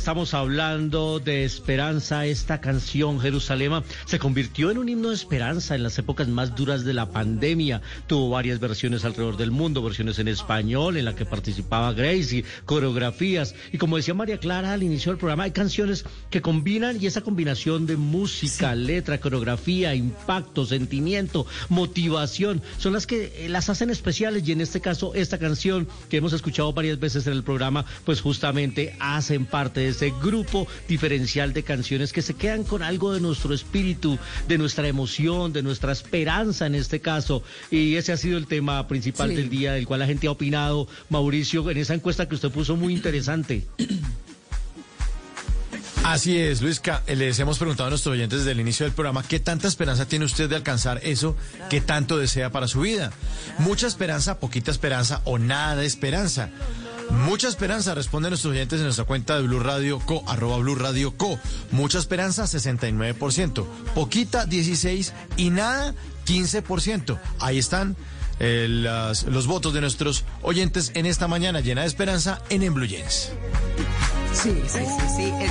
estamos 0.00 0.32
hablando 0.32 1.18
de 1.20 1.44
esperanza, 1.44 2.24
esta 2.24 2.58
canción 2.62 3.20
Jerusalema 3.20 3.84
se 4.06 4.18
convirtió 4.18 4.70
en 4.70 4.78
un 4.78 4.88
himno 4.88 5.10
de 5.10 5.14
esperanza 5.14 5.74
en 5.74 5.82
las 5.82 5.98
épocas 5.98 6.26
más 6.26 6.56
duras 6.56 6.86
de 6.86 6.94
la 6.94 7.10
pandemia. 7.10 7.82
Tuvo 8.06 8.30
varias 8.30 8.60
versiones 8.60 9.04
alrededor 9.04 9.36
del 9.36 9.50
mundo, 9.50 9.82
versiones 9.82 10.18
en 10.18 10.28
español 10.28 10.96
en 10.96 11.04
la 11.04 11.14
que 11.14 11.26
participaba 11.26 11.92
Gracie, 11.92 12.46
coreografías. 12.64 13.54
Y 13.72 13.76
como 13.78 13.98
decía 13.98 14.14
María 14.14 14.38
Clara 14.38 14.72
al 14.72 14.82
inicio 14.82 15.12
del 15.12 15.18
programa, 15.18 15.42
hay 15.42 15.50
canciones 15.50 16.06
que 16.30 16.40
combinan 16.40 16.96
y 16.98 17.04
esa 17.04 17.20
combinación 17.20 17.84
de 17.84 17.98
música, 17.98 18.74
letra, 18.74 19.20
coreografía, 19.20 19.94
impacto, 19.94 20.64
sentimiento, 20.64 21.46
motivación, 21.68 22.62
son 22.78 22.94
las 22.94 23.06
que 23.06 23.34
eh, 23.36 23.50
las 23.50 23.68
hacen 23.68 23.90
especiales 23.90 24.48
y 24.48 24.52
en 24.52 24.62
este 24.62 24.80
caso 24.80 25.12
esta 25.14 25.36
canción 25.36 25.86
que 26.08 26.16
hemos 26.16 26.32
escuchado 26.32 26.72
varias 26.72 26.98
veces 26.98 27.26
en 27.26 27.34
el 27.34 27.42
programa, 27.42 27.84
pues 28.06 28.22
justamente 28.22 28.96
hacen 28.98 29.44
parte 29.44 29.80
de 29.80 29.90
ese 30.00 30.14
grupo 30.22 30.66
diferencial 30.88 31.52
de 31.52 31.62
canciones 31.62 32.12
que 32.12 32.22
se 32.22 32.32
quedan 32.34 32.64
con 32.64 32.82
algo 32.82 33.12
de 33.12 33.20
nuestro 33.20 33.52
espíritu, 33.54 34.18
de 34.48 34.56
nuestra 34.56 34.88
emoción, 34.88 35.52
de 35.52 35.62
nuestra 35.62 35.92
esperanza 35.92 36.66
en 36.66 36.74
este 36.74 37.00
caso. 37.00 37.42
Y 37.70 37.96
ese 37.96 38.12
ha 38.12 38.16
sido 38.16 38.38
el 38.38 38.46
tema 38.46 38.88
principal 38.88 39.28
Sí. 39.30 39.36
del 39.36 39.50
día, 39.50 39.72
del 39.74 39.86
cual 39.86 40.00
la 40.00 40.06
gente 40.06 40.26
ha 40.26 40.30
opinado. 40.30 40.88
Mauricio, 41.10 41.68
en 41.70 41.76
esa 41.76 41.92
encuesta 41.94 42.26
que 42.28 42.34
usted 42.34 42.50
puso 42.50 42.76
muy 42.76 42.94
interesante. 42.94 43.66
Así 46.02 46.38
es, 46.38 46.62
Luisca. 46.62 47.02
eh, 47.06 47.14
Les 47.14 47.38
hemos 47.38 47.58
preguntado 47.58 47.88
a 47.88 47.90
nuestros 47.90 48.14
oyentes 48.14 48.38
desde 48.40 48.52
el 48.52 48.60
inicio 48.60 48.86
del 48.86 48.94
programa 48.94 49.22
qué 49.22 49.38
tanta 49.38 49.68
esperanza 49.68 50.06
tiene 50.08 50.24
usted 50.24 50.48
de 50.48 50.56
alcanzar 50.56 50.98
eso 51.04 51.36
que 51.68 51.82
tanto 51.82 52.16
desea 52.16 52.50
para 52.50 52.66
su 52.68 52.80
vida. 52.80 53.12
Mucha 53.58 53.86
esperanza, 53.86 54.40
poquita 54.40 54.70
esperanza 54.70 55.20
o 55.24 55.38
nada 55.38 55.76
de 55.76 55.86
esperanza. 55.86 56.48
Mucha 57.10 57.48
esperanza, 57.48 57.94
responden 57.94 58.30
nuestros 58.30 58.52
oyentes 58.52 58.78
en 58.78 58.84
nuestra 58.84 59.04
cuenta 59.04 59.36
de 59.36 59.42
Blue 59.42 59.60
Radio 59.60 59.98
Co, 60.00 60.22
arroba 60.28 60.56
Blue 60.58 60.74
Radio 60.74 61.16
Co. 61.16 61.38
Mucha 61.72 61.98
esperanza, 61.98 62.44
69%. 62.44 63.66
Poquita, 63.94 64.46
16%. 64.46 65.12
Y 65.36 65.50
nada, 65.50 65.94
15%. 66.26 67.18
Ahí 67.40 67.58
están 67.58 67.96
eh, 68.38 68.66
las- 68.70 69.24
los 69.24 69.46
votos 69.46 69.74
de 69.74 69.80
nuestros 69.82 70.24
oyentes 70.42 70.92
en 70.94 71.04
esta 71.06 71.28
mañana 71.28 71.60
llena 71.60 71.82
de 71.82 71.88
esperanza 71.88 72.40
en 72.48 72.62
En 72.62 72.72
Blue 72.74 72.86
Jeans. 72.86 73.30
Sí, 74.32 74.62
sí, 74.66 74.78
sí, 74.78 75.06
sí. 75.16 75.32
El- 75.40 75.50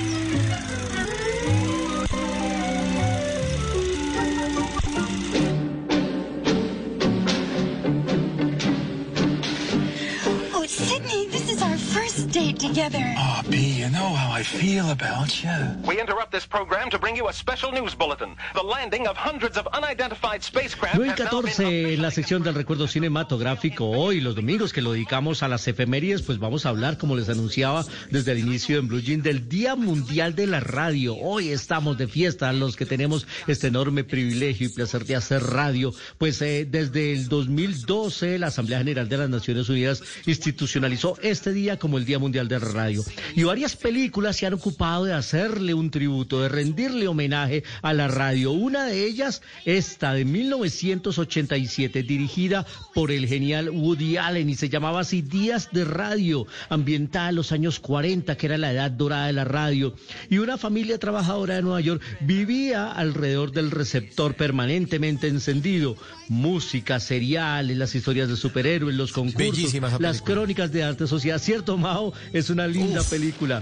Together. 12.61 13.01
Oh, 13.17 13.41
B, 13.49 13.57
you 13.57 13.89
know 13.89 14.13
how 14.13 14.31
I 14.31 14.43
feel 14.43 14.91
about 14.91 15.43
you. 15.43 15.49
We 15.83 15.99
interrupt 15.99 16.31
this 16.31 16.45
program 16.45 16.91
to 16.91 16.99
bring 16.99 17.15
you 17.15 17.27
a 17.27 17.33
special 17.33 17.71
news 17.71 17.95
bulletin. 17.95 18.35
The 18.53 18.61
landing 18.61 19.07
of 19.07 19.17
hundreds 19.17 19.57
of 19.57 19.67
unidentified 19.73 20.43
spacecraft. 20.43 20.95
9 20.95 21.11
y 21.11 21.15
14 21.15 21.93
en 21.95 22.01
la 22.03 22.11
sección 22.11 22.43
del 22.43 22.53
recuerdo 22.53 22.87
cinematográfico. 22.87 23.89
Hoy, 23.89 24.21
los 24.21 24.35
domingos 24.35 24.73
que 24.73 24.83
lo 24.83 24.91
dedicamos 24.91 25.41
a 25.41 25.47
las 25.47 25.67
efemérides, 25.67 26.21
pues 26.21 26.37
vamos 26.37 26.67
a 26.67 26.69
hablar, 26.69 26.99
como 26.99 27.15
les 27.15 27.29
anunciaba 27.29 27.83
desde 28.11 28.33
el 28.33 28.37
inicio 28.37 28.77
en 28.77 28.87
Blue 28.87 29.01
Jean, 29.01 29.23
del 29.23 29.49
Día 29.49 29.75
Mundial 29.75 30.35
de 30.35 30.45
la 30.45 30.59
Radio. 30.59 31.15
Hoy 31.15 31.49
estamos 31.49 31.97
de 31.97 32.07
fiesta, 32.07 32.53
los 32.53 32.75
que 32.75 32.85
tenemos 32.85 33.25
este 33.47 33.67
enorme 33.67 34.03
privilegio 34.03 34.67
y 34.67 34.69
placer 34.69 35.05
de 35.05 35.15
hacer 35.15 35.41
radio. 35.41 35.95
Pues 36.19 36.39
eh, 36.43 36.67
desde 36.69 37.11
el 37.13 37.27
2012, 37.27 38.37
la 38.37 38.47
Asamblea 38.47 38.77
General 38.77 39.09
de 39.09 39.17
las 39.17 39.29
Naciones 39.31 39.67
Unidas 39.67 40.03
institucionalizó 40.27 41.17
este 41.23 41.53
día 41.53 41.79
como 41.79 41.97
el 41.97 42.05
Día 42.05 42.19
Mundial 42.19 42.50
de 42.51 42.59
la 42.59 42.71
Radio. 42.71 43.03
Y 43.35 43.43
varias 43.43 43.75
películas 43.75 44.37
se 44.37 44.45
han 44.45 44.53
ocupado 44.53 45.05
de 45.05 45.13
hacerle 45.13 45.73
un 45.73 45.89
tributo, 45.89 46.41
de 46.41 46.49
rendirle 46.49 47.07
homenaje 47.07 47.63
a 47.81 47.93
la 47.93 48.07
radio. 48.07 48.51
Una 48.51 48.85
de 48.85 49.05
ellas, 49.05 49.41
esta 49.65 50.13
de 50.13 50.25
1987, 50.25 52.03
dirigida 52.03 52.65
por 52.93 53.11
el 53.11 53.27
genial 53.27 53.69
Woody 53.69 54.17
Allen 54.17 54.49
y 54.49 54.55
se 54.55 54.69
llamaba 54.69 55.01
así 55.01 55.21
Días 55.21 55.69
de 55.71 55.85
Radio, 55.85 56.45
ambientada 56.69 57.29
en 57.29 57.35
los 57.35 57.51
años 57.51 57.79
40, 57.79 58.35
que 58.37 58.45
era 58.45 58.57
la 58.57 58.71
edad 58.71 58.91
dorada 58.91 59.27
de 59.27 59.33
la 59.33 59.45
radio. 59.45 59.95
Y 60.29 60.39
una 60.39 60.57
familia 60.57 60.99
trabajadora 60.99 61.55
de 61.55 61.61
Nueva 61.61 61.81
York 61.81 62.01
vivía 62.21 62.91
alrededor 62.91 63.51
del 63.51 63.71
receptor 63.71 64.35
permanentemente 64.35 65.27
encendido. 65.27 65.95
Música, 66.27 66.99
seriales, 66.99 67.77
las 67.77 67.93
historias 67.95 68.29
de 68.29 68.35
superhéroes, 68.35 68.95
los 68.95 69.11
concursos, 69.11 69.73
las 69.99 70.21
crónicas 70.21 70.71
de 70.71 70.83
arte 70.83 71.07
social. 71.07 71.39
¿Cierto, 71.39 71.77
Mao? 71.77 72.13
Es 72.41 72.49
una 72.49 72.65
linda 72.65 73.03
película. 73.03 73.61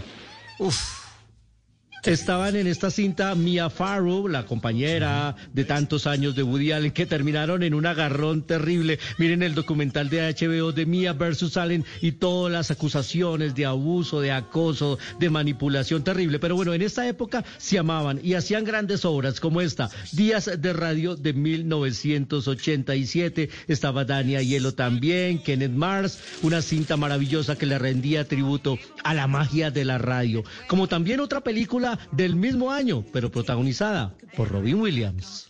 Estaban 2.03 2.56
en 2.56 2.65
esta 2.65 2.89
cinta 2.91 3.36
Mia 3.36 3.70
Farrow, 3.70 4.29
la 4.29 4.46
compañera 4.46 5.36
de 5.53 5.65
tantos 5.65 6.08
años 6.08 6.34
de 6.34 6.44
Woody 6.44 6.72
Allen, 6.72 6.91
que 6.91 7.06
terminaron 7.06 7.62
en 7.62 7.74
un 7.74 7.86
agarrón 7.86 8.44
terrible. 8.44 9.00
Miren 9.18 9.44
el 9.44 9.53
documental 9.53 10.10
de 10.10 10.34
HBO 10.34 10.72
de 10.72 10.86
Mia 10.86 11.12
versus 11.12 11.58
Allen 11.58 11.84
y 12.01 12.13
todas 12.13 12.53
las 12.53 12.72
acusaciones 12.72 13.53
de 13.53 13.65
abuso, 13.65 14.22
de 14.22 14.32
acoso, 14.32 14.98
de 15.20 15.29
manipulación 15.29 16.06
terrible. 16.06 16.39
Pero 16.39 16.56
bueno, 16.56 16.74
en 16.74 16.84
esta 16.84 17.06
época 17.06 17.44
se 17.58 17.77
amaban 17.77 18.22
y 18.24 18.36
hacían 18.36 18.63
grandes 18.63 19.03
obras 19.03 19.41
como 19.41 19.60
esta, 19.60 19.89
Días 20.13 20.50
de 20.58 20.72
Radio 20.72 21.18
de 21.18 21.34
1987. 21.34 23.50
Estaba 23.68 24.06
Dania 24.06 24.41
Hielo 24.41 24.74
también, 24.74 25.44
Kenneth 25.44 25.72
Mars, 25.72 26.20
una 26.44 26.62
cinta 26.62 26.96
maravillosa 26.96 27.58
que 27.58 27.65
le 27.65 27.77
rendía 27.77 28.25
tributo 28.25 28.77
a 29.03 29.13
la 29.13 29.27
magia 29.27 29.70
de 29.70 29.84
la 29.84 29.98
radio. 29.98 30.46
Como 30.68 30.88
también 30.88 31.20
otra 31.20 31.41
película 31.41 31.88
del 32.12 32.36
mismo 32.36 32.72
año, 32.72 33.03
pero 33.13 33.29
protagonizada 33.29 34.13
por 34.36 34.51
Robin 34.51 34.79
Williams. 34.81 35.48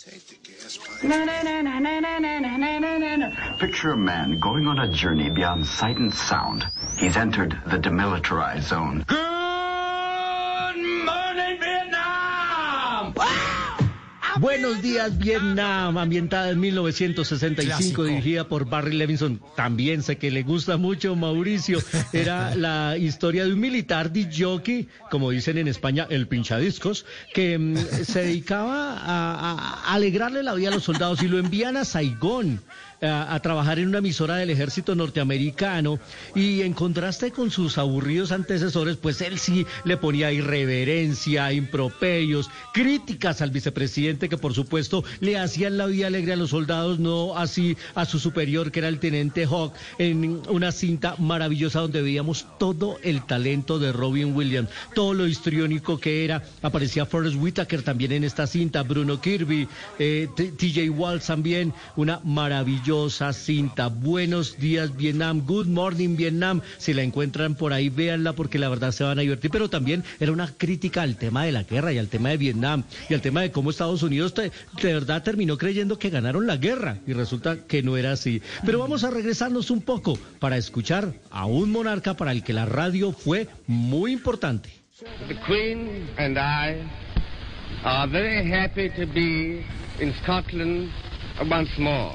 Picture 3.59 3.93
a 3.93 3.97
man 3.97 4.39
going 4.39 4.67
on 4.67 4.79
a 4.79 4.87
journey 4.93 5.29
beyond 5.29 5.65
sight 5.65 5.97
and 5.97 6.13
sound. 6.13 6.65
He's 6.99 7.17
entered 7.17 7.57
the 7.67 7.77
demilitarized 7.77 8.67
zone. 8.69 9.05
Buenos 14.39 14.81
días, 14.81 15.17
Vietnam, 15.17 15.97
ambientada 15.97 16.49
en 16.51 16.61
1965, 16.61 17.65
Clásico. 17.75 18.03
dirigida 18.05 18.47
por 18.47 18.69
Barry 18.69 18.95
Levinson. 18.95 19.41
También 19.57 20.01
sé 20.01 20.17
que 20.17 20.31
le 20.31 20.43
gusta 20.43 20.77
mucho, 20.77 21.13
Mauricio. 21.17 21.79
Era 22.13 22.55
la 22.55 22.95
historia 22.97 23.43
de 23.43 23.51
un 23.51 23.59
militar 23.59 24.13
de 24.13 24.29
jockey, 24.33 24.87
como 25.11 25.31
dicen 25.31 25.57
en 25.57 25.67
España, 25.67 26.07
el 26.09 26.27
pinchadiscos, 26.29 27.05
que 27.33 27.57
mm, 27.57 27.75
se 28.05 28.21
dedicaba 28.21 28.93
a, 28.97 29.83
a 29.87 29.93
alegrarle 29.93 30.41
la 30.41 30.53
vida 30.53 30.69
a 30.69 30.71
los 30.73 30.83
soldados 30.85 31.21
y 31.21 31.27
lo 31.27 31.37
envían 31.37 31.75
a 31.75 31.83
Saigón. 31.83 32.61
A, 33.01 33.33
a 33.33 33.39
trabajar 33.39 33.79
en 33.79 33.87
una 33.87 33.99
emisora 33.99 34.35
del 34.35 34.49
ejército 34.49 34.93
norteamericano 34.93 35.99
y 36.35 36.63
en 36.63 36.73
contraste 36.73 37.31
con 37.31 37.49
sus 37.49 37.77
aburridos 37.77 38.33
antecesores, 38.33 38.97
pues 38.97 39.21
él 39.21 39.39
sí 39.39 39.65
le 39.85 39.95
ponía 39.95 40.33
irreverencia, 40.33 41.53
improperios, 41.53 42.49
críticas 42.73 43.41
al 43.41 43.51
vicepresidente 43.51 44.27
que 44.29 44.37
por 44.37 44.53
supuesto 44.53 45.03
le 45.19 45.37
hacían 45.37 45.77
la 45.77 45.85
vida 45.87 46.07
alegre 46.07 46.33
a 46.33 46.35
los 46.37 46.51
soldados, 46.51 46.99
no 46.99 47.37
así 47.37 47.77
a 47.95 48.05
su 48.05 48.19
superior 48.19 48.71
que 48.71 48.79
era 48.79 48.87
el 48.87 48.99
teniente 48.99 49.45
Hawk, 49.45 49.73
en 49.97 50.41
una 50.49 50.71
cinta 50.71 51.15
maravillosa 51.17 51.81
donde 51.81 52.01
veíamos 52.01 52.45
todo 52.57 52.97
el 53.03 53.25
talento 53.25 53.79
de 53.79 53.91
Robin 53.91 54.35
Williams, 54.35 54.69
todo 54.95 55.13
lo 55.13 55.27
histriónico 55.27 55.99
que 55.99 56.25
era, 56.25 56.43
aparecía 56.61 57.05
Forrest 57.05 57.37
Whitaker 57.37 57.81
también 57.81 58.11
en 58.11 58.23
esta 58.23 58.47
cinta, 58.47 58.83
Bruno 58.83 59.19
Kirby, 59.19 59.67
eh, 59.97 60.27
TJ 60.35 60.89
Walsh 60.89 61.25
también, 61.25 61.73
una 61.95 62.21
maravillosa 62.23 63.33
cinta. 63.33 63.87
Buenos 63.87 64.57
días 64.57 64.95
Vietnam, 64.95 65.45
Good 65.45 65.67
Morning 65.67 66.15
Vietnam, 66.15 66.61
si 66.77 66.93
la 66.93 67.03
encuentran 67.03 67.55
por 67.55 67.73
ahí 67.73 67.89
véanla 67.89 68.33
porque 68.33 68.59
la 68.59 68.69
verdad 68.69 68.91
se 68.91 69.03
van 69.03 69.19
a 69.19 69.21
divertir, 69.21 69.51
pero 69.51 69.69
también 69.69 70.03
era 70.19 70.31
una 70.31 70.47
crítica 70.47 71.01
al 71.01 71.17
tema 71.17 71.45
de 71.45 71.51
la 71.51 71.63
guerra 71.63 71.93
y 71.93 71.97
al 71.97 72.07
tema 72.07 72.29
de 72.29 72.37
Vietnam 72.37 72.83
y 73.09 73.13
al 73.13 73.21
tema 73.21 73.41
de 73.41 73.51
cómo 73.51 73.69
Estados 73.69 74.03
Unidos 74.03 74.18
te- 74.27 74.51
de 74.81 74.93
verdad 74.93 75.23
terminó 75.23 75.57
creyendo 75.57 75.97
que 75.97 76.09
ganaron 76.09 76.45
la 76.47 76.57
guerra 76.57 76.97
y 77.07 77.13
resulta 77.13 77.57
que 77.67 77.81
no 77.83 77.97
era 77.97 78.11
así. 78.11 78.41
Pero 78.65 78.79
vamos 78.79 79.03
a 79.03 79.09
regresarnos 79.09 79.71
un 79.71 79.81
poco 79.81 80.17
para 80.39 80.57
escuchar 80.57 81.13
a 81.31 81.45
un 81.45 81.71
monarca 81.71 82.15
para 82.15 82.31
el 82.31 82.43
que 82.43 82.53
la 82.53 82.65
radio 82.65 83.11
fue 83.11 83.47
muy 83.67 84.11
importante. 84.13 84.69
The 85.27 85.35
Queen 85.47 86.09
and 86.17 86.37
I 86.37 86.83
are 87.83 88.11
very 88.11 88.51
happy 88.51 88.89
to 88.89 89.05
be 89.13 89.63
in 89.99 90.13
Scotland 90.23 90.89
once 91.49 91.71
more. 91.79 92.13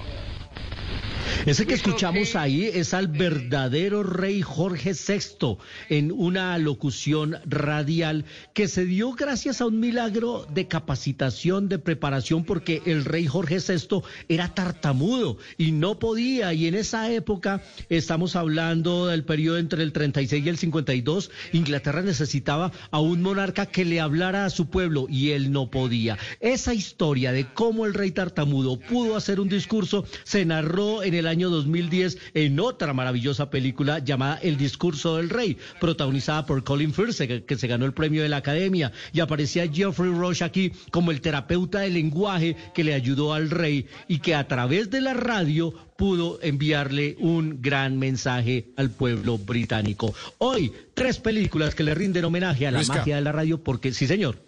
Ese 1.47 1.67
que 1.67 1.75
escuchamos 1.75 2.37
ahí 2.37 2.65
es 2.65 2.95
al 2.95 3.09
verdadero 3.09 4.03
rey 4.03 4.43
Jorge 4.43 4.93
VI 4.93 5.59
en 5.89 6.13
una 6.13 6.57
locución 6.59 7.37
radial 7.45 8.25
que 8.55 8.69
se 8.69 8.85
dio 8.85 9.13
gracias 9.13 9.61
a 9.61 9.67
un 9.67 9.81
milagro 9.81 10.47
de 10.53 10.69
capacitación, 10.69 11.69
de 11.69 11.79
preparación, 11.79 12.45
porque 12.45 12.83
el 12.87 13.05
rey 13.05 13.27
Jorge 13.27 13.59
VI 13.59 14.03
era 14.29 14.55
tartamudo 14.55 15.39
y 15.59 15.73
no 15.73 15.99
podía. 15.99 16.53
Y 16.55 16.67
en 16.67 16.75
esa 16.75 17.11
época, 17.13 17.63
estamos 17.89 18.37
hablando 18.37 19.07
del 19.07 19.25
periodo 19.25 19.59
entre 19.59 19.83
el 19.83 19.93
36 19.93 20.45
y 20.45 20.49
el 20.49 20.59
52, 20.59 21.31
Inglaterra 21.53 22.03
necesitaba 22.03 22.73
a 22.91 23.01
un 23.01 23.23
monarca 23.23 23.67
que 23.67 23.85
le 23.85 24.01
hablara 24.01 24.45
a 24.45 24.51
su 24.51 24.69
pueblo 24.69 25.07
y 25.09 25.31
él 25.31 25.53
no 25.53 25.71
podía. 25.71 26.19
Esa 26.41 26.75
historia 26.75 27.33
de 27.33 27.47
cómo 27.53 27.87
el 27.87 27.95
rey 27.95 28.11
tartamudo 28.11 28.79
pudo 28.79 29.17
hacer 29.17 29.41
un 29.41 29.49
discurso 29.49 30.05
se 30.25 30.45
narró 30.45 31.03
en 31.03 31.14
el 31.15 31.27
año 31.27 31.51
2010 31.51 32.19
en 32.35 32.61
otra 32.61 32.93
maravillosa 32.93 33.51
película 33.51 34.01
llamada 34.01 34.39
El 34.43 34.57
discurso 34.57 35.17
del 35.17 35.31
rey, 35.31 35.57
protagonizada 35.81 36.47
por 36.47 36.65
Colin 36.65 36.93
Firth, 36.93 37.19
que 37.19 37.55
que 37.55 37.57
se 37.57 37.67
ganó 37.67 37.87
el 37.87 37.95
premio 37.95 38.23
de 38.23 38.29
la 38.29 38.39
Academia, 38.39 38.93
y 39.13 39.21
aparecía 39.21 39.71
Geoffrey 39.71 40.11
Rush 40.11 40.43
aquí 40.43 40.73
como 40.91 41.11
el 41.11 41.21
terapeuta 41.21 41.81
del 41.81 41.95
lenguaje 41.95 42.57
que 42.75 42.85
le 42.85 42.95
ayudó 42.95 43.33
al 43.33 43.51
rey 43.51 43.87
y 44.09 44.19
que 44.19 44.35
a 44.35 44.47
través 44.49 44.91
de 44.91 45.01
la 45.01 45.15
radio 45.15 45.75
pudo 45.97 46.39
enviarle 46.43 47.17
un 47.21 47.63
gran 47.63 47.99
mensaje 47.99 48.67
al 48.77 48.91
pueblo 48.91 49.39
británico. 49.39 50.15
Hoy, 50.39 50.73
tres 50.95 51.19
películas 51.19 51.75
que 51.75 51.85
le 51.85 51.95
rinden 51.95 52.25
homenaje 52.25 52.67
a 52.67 52.71
la 52.71 52.79
Luisca. 52.79 52.99
magia 52.99 53.17
de 53.17 53.23
la 53.23 53.33
radio 53.33 53.63
porque, 53.63 53.93
sí 53.93 54.07
señor, 54.07 54.39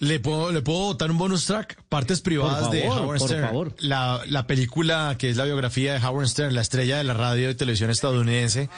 ¿Le 0.00 0.18
puedo, 0.20 0.50
¿Le 0.50 0.60
puedo 0.60 0.78
botar 0.80 1.10
un 1.10 1.18
bonus 1.18 1.46
track? 1.46 1.80
Partes 1.88 2.20
privadas 2.20 2.70
de 2.70 2.88
Howard 2.88 3.18
por 3.18 3.28
Stern. 3.28 3.46
favor. 3.46 3.74
La, 3.78 4.20
la 4.26 4.46
película 4.46 5.14
que 5.18 5.30
es 5.30 5.36
la 5.36 5.44
biografía 5.44 5.94
de 5.98 6.04
Howard 6.04 6.26
Stern, 6.28 6.54
la 6.54 6.62
estrella 6.62 6.98
de 6.98 7.04
la 7.04 7.14
radio 7.14 7.48
y 7.50 7.54
televisión 7.54 7.90
estadounidense, 7.90 8.68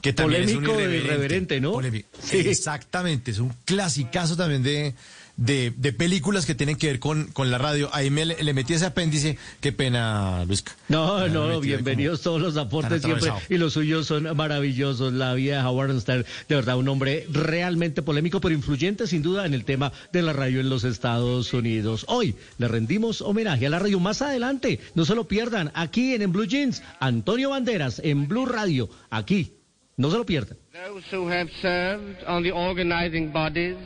que 0.00 0.12
también 0.12 0.42
Polémico 0.44 0.72
es 0.72 0.76
un 0.76 0.80
e 0.80 0.82
irreverente. 0.84 1.06
irreverente, 1.06 1.60
¿no? 1.60 1.72
Polémico. 1.72 2.08
Sí. 2.20 2.38
Exactamente, 2.38 3.30
es 3.30 3.38
un 3.38 3.54
clasicazo 3.64 4.36
también 4.36 4.62
de, 4.64 4.94
de, 5.36 5.72
de 5.76 5.92
películas 5.92 6.46
que 6.46 6.54
tienen 6.54 6.76
que 6.76 6.86
ver 6.86 6.98
con, 7.00 7.26
con 7.32 7.50
la 7.50 7.58
radio. 7.58 7.90
Ahí 7.92 8.10
me 8.10 8.24
le, 8.24 8.42
le 8.42 8.54
metí 8.54 8.74
ese 8.74 8.86
apéndice, 8.86 9.38
qué 9.60 9.72
pena, 9.72 10.44
Luisca. 10.46 10.72
No, 10.88 11.18
Me 11.18 11.28
no, 11.28 11.60
bienvenidos 11.60 12.22
todos 12.22 12.40
los 12.40 12.56
aportes 12.56 13.02
siempre 13.02 13.32
y 13.48 13.56
los 13.56 13.72
suyos 13.72 14.06
son 14.06 14.36
maravillosos. 14.36 15.12
La 15.12 15.34
vida 15.34 15.58
de 15.58 15.66
Howard 15.66 16.00
Stern, 16.00 16.24
de 16.48 16.54
verdad, 16.54 16.76
un 16.76 16.88
hombre 16.88 17.26
realmente 17.30 18.02
polémico, 18.02 18.40
pero 18.40 18.54
influyente 18.54 19.06
sin 19.06 19.22
duda 19.22 19.46
en 19.46 19.54
el 19.54 19.64
tema 19.64 19.92
de 20.12 20.22
la 20.22 20.32
radio 20.32 20.60
en 20.60 20.68
los 20.68 20.84
Estados 20.84 21.52
Unidos. 21.52 22.04
Hoy 22.08 22.36
le 22.58 22.68
rendimos 22.68 23.20
homenaje 23.20 23.66
a 23.66 23.70
la 23.70 23.78
radio. 23.78 24.00
Más 24.00 24.22
adelante, 24.22 24.80
no 24.94 25.04
se 25.04 25.14
lo 25.14 25.26
pierdan, 25.26 25.70
aquí 25.74 26.14
en, 26.14 26.22
en 26.22 26.32
Blue 26.32 26.46
Jeans, 26.46 26.82
Antonio 27.00 27.50
Banderas 27.50 28.00
en 28.04 28.28
Blue 28.28 28.46
Radio, 28.46 28.88
aquí, 29.10 29.54
no 29.96 30.10
se 30.10 30.16
lo 30.16 30.26
pierdan. 30.26 30.58
Those 30.72 31.16
who 31.16 31.28
have 31.28 31.48
served 31.62 32.24
on 32.26 32.42
the 32.42 32.52
organizing 32.52 33.32
bodies. 33.32 33.76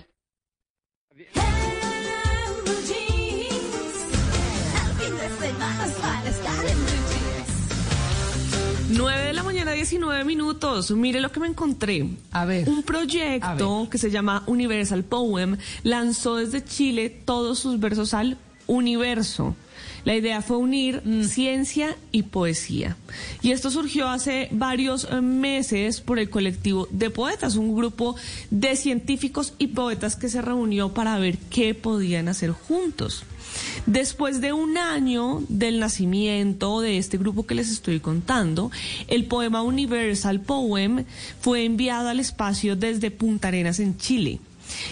9 8.91 9.23
de 9.23 9.33
la 9.33 9.43
mañana, 9.43 9.73
19 9.73 10.25
minutos. 10.25 10.93
Mire 10.93 11.21
lo 11.21 11.33
que 11.33 11.41
me 11.41 11.49
encontré. 11.49 12.09
A 12.31 12.45
ver. 12.45 12.69
Un 12.69 12.85
proyecto 12.85 13.89
que 13.91 13.99
se 13.99 14.11
llama 14.11 14.45
Universal 14.47 15.03
Poem 15.03 15.57
lanzó 15.83 16.37
desde 16.37 16.65
Chile 16.65 17.11
todos 17.11 17.59
sus 17.59 17.81
versos 17.81 18.15
al 18.15 18.39
universo. 18.69 19.57
La 20.09 20.17
idea 20.17 20.41
fue 20.41 20.57
unir 20.57 21.03
ciencia 21.29 21.95
y 22.13 22.23
poesía. 22.23 22.97
Y 23.43 23.51
esto 23.51 23.71
surgió 23.71 24.09
hace 24.09 24.49
varios 24.53 25.07
eh, 25.11 25.21
meses 25.21 26.01
por 26.01 26.19
el 26.19 26.31
colectivo 26.31 26.89
de 26.91 27.11
poetas, 27.11 27.57
un 27.57 27.77
grupo 27.77 28.17
de 28.51 28.75
científicos 28.77 29.53
y 29.59 29.67
poetas 29.67 30.17
que 30.17 30.31
se 30.31 30.41
reunió 30.41 30.95
para 30.95 31.19
ver 31.19 31.37
qué 31.51 31.75
podían 31.75 32.29
hacer 32.29 32.53
juntos. 32.53 33.25
Después 33.85 34.41
de 34.41 34.55
un 34.55 34.79
año 34.79 35.43
del 35.51 35.79
nacimiento 35.79 36.81
de 36.81 36.97
este 36.97 37.19
grupo 37.19 37.45
que 37.45 37.55
les 37.55 37.71
estoy 37.71 38.01
contando, 38.01 38.71
el 39.09 39.27
poema 39.27 39.61
Universal 39.61 40.41
Poem 40.41 41.05
fue 41.43 41.67
enviado 41.67 42.09
al 42.09 42.19
espacio 42.19 42.77
desde 42.77 43.11
Punta 43.11 43.49
Arenas 43.49 43.79
en 43.79 43.99
Chile. 43.99 44.41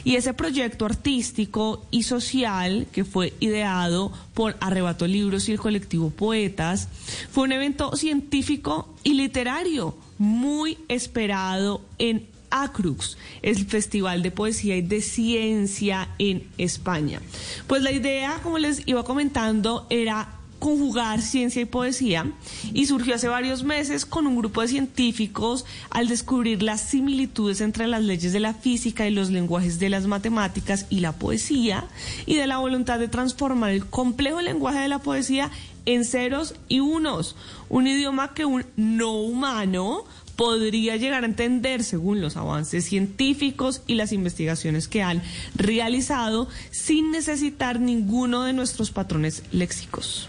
Y 0.04 0.16
ese 0.16 0.34
proyecto 0.34 0.84
artístico 0.84 1.84
y 1.90 2.02
social 2.02 2.86
que 2.92 3.04
fue 3.04 3.32
ideado 3.40 4.12
por 4.34 4.56
Arrebato 4.60 5.06
Libros 5.06 5.48
y 5.48 5.52
el 5.52 5.58
colectivo 5.58 6.10
Poetas 6.10 6.88
fue 7.30 7.44
un 7.44 7.52
evento 7.52 7.96
científico 7.96 8.94
y 9.02 9.14
literario 9.14 9.96
muy 10.18 10.78
esperado 10.88 11.82
en 11.98 12.26
Acrux, 12.50 13.16
el 13.42 13.66
Festival 13.66 14.22
de 14.22 14.30
Poesía 14.30 14.76
y 14.76 14.82
de 14.82 15.00
Ciencia 15.00 16.08
en 16.18 16.48
España. 16.58 17.20
Pues 17.66 17.82
la 17.82 17.92
idea, 17.92 18.40
como 18.42 18.58
les 18.58 18.86
iba 18.86 19.04
comentando, 19.04 19.86
era 19.90 20.36
conjugar 20.66 21.22
ciencia 21.22 21.62
y 21.62 21.64
poesía 21.64 22.33
y 22.74 22.87
surgió 22.87 23.14
hace 23.14 23.29
varios 23.29 23.62
meses 23.62 24.05
con 24.05 24.26
un 24.26 24.37
grupo 24.37 24.62
de 24.62 24.66
científicos 24.66 25.64
al 25.90 26.09
descubrir 26.09 26.61
las 26.61 26.81
similitudes 26.81 27.61
entre 27.61 27.87
las 27.87 28.02
leyes 28.02 28.33
de 28.33 28.40
la 28.40 28.52
física 28.52 29.07
y 29.07 29.12
los 29.12 29.31
lenguajes 29.31 29.79
de 29.79 29.90
las 29.90 30.09
matemáticas 30.09 30.87
y 30.90 30.98
la 30.98 31.12
poesía 31.12 31.85
y 32.26 32.35
de 32.35 32.48
la 32.48 32.59
voluntad 32.59 32.98
de 32.98 33.07
transformar 33.07 33.70
el 33.70 33.87
complejo 33.87 34.42
lenguaje 34.42 34.81
de 34.81 34.88
la 34.88 34.98
poesía 34.98 35.52
en 35.85 36.05
ceros 36.05 36.57
y 36.66 36.81
unos, 36.81 37.37
un 37.68 37.87
idioma 37.87 38.35
que 38.35 38.44
un 38.44 38.66
no 38.74 39.12
humano 39.12 40.05
podría 40.35 40.96
llegar 40.96 41.22
a 41.22 41.26
entender 41.26 41.85
según 41.85 42.20
los 42.20 42.37
avances 42.37 42.85
científicos 42.87 43.83
y 43.87 43.94
las 43.94 44.11
investigaciones 44.11 44.88
que 44.88 45.05
han 45.05 45.22
realizado 45.55 46.48
sin 46.72 47.12
necesitar 47.12 47.79
ninguno 47.79 48.42
de 48.42 48.52
nuestros 48.52 48.90
patrones 48.90 49.44
léxicos. 49.52 50.29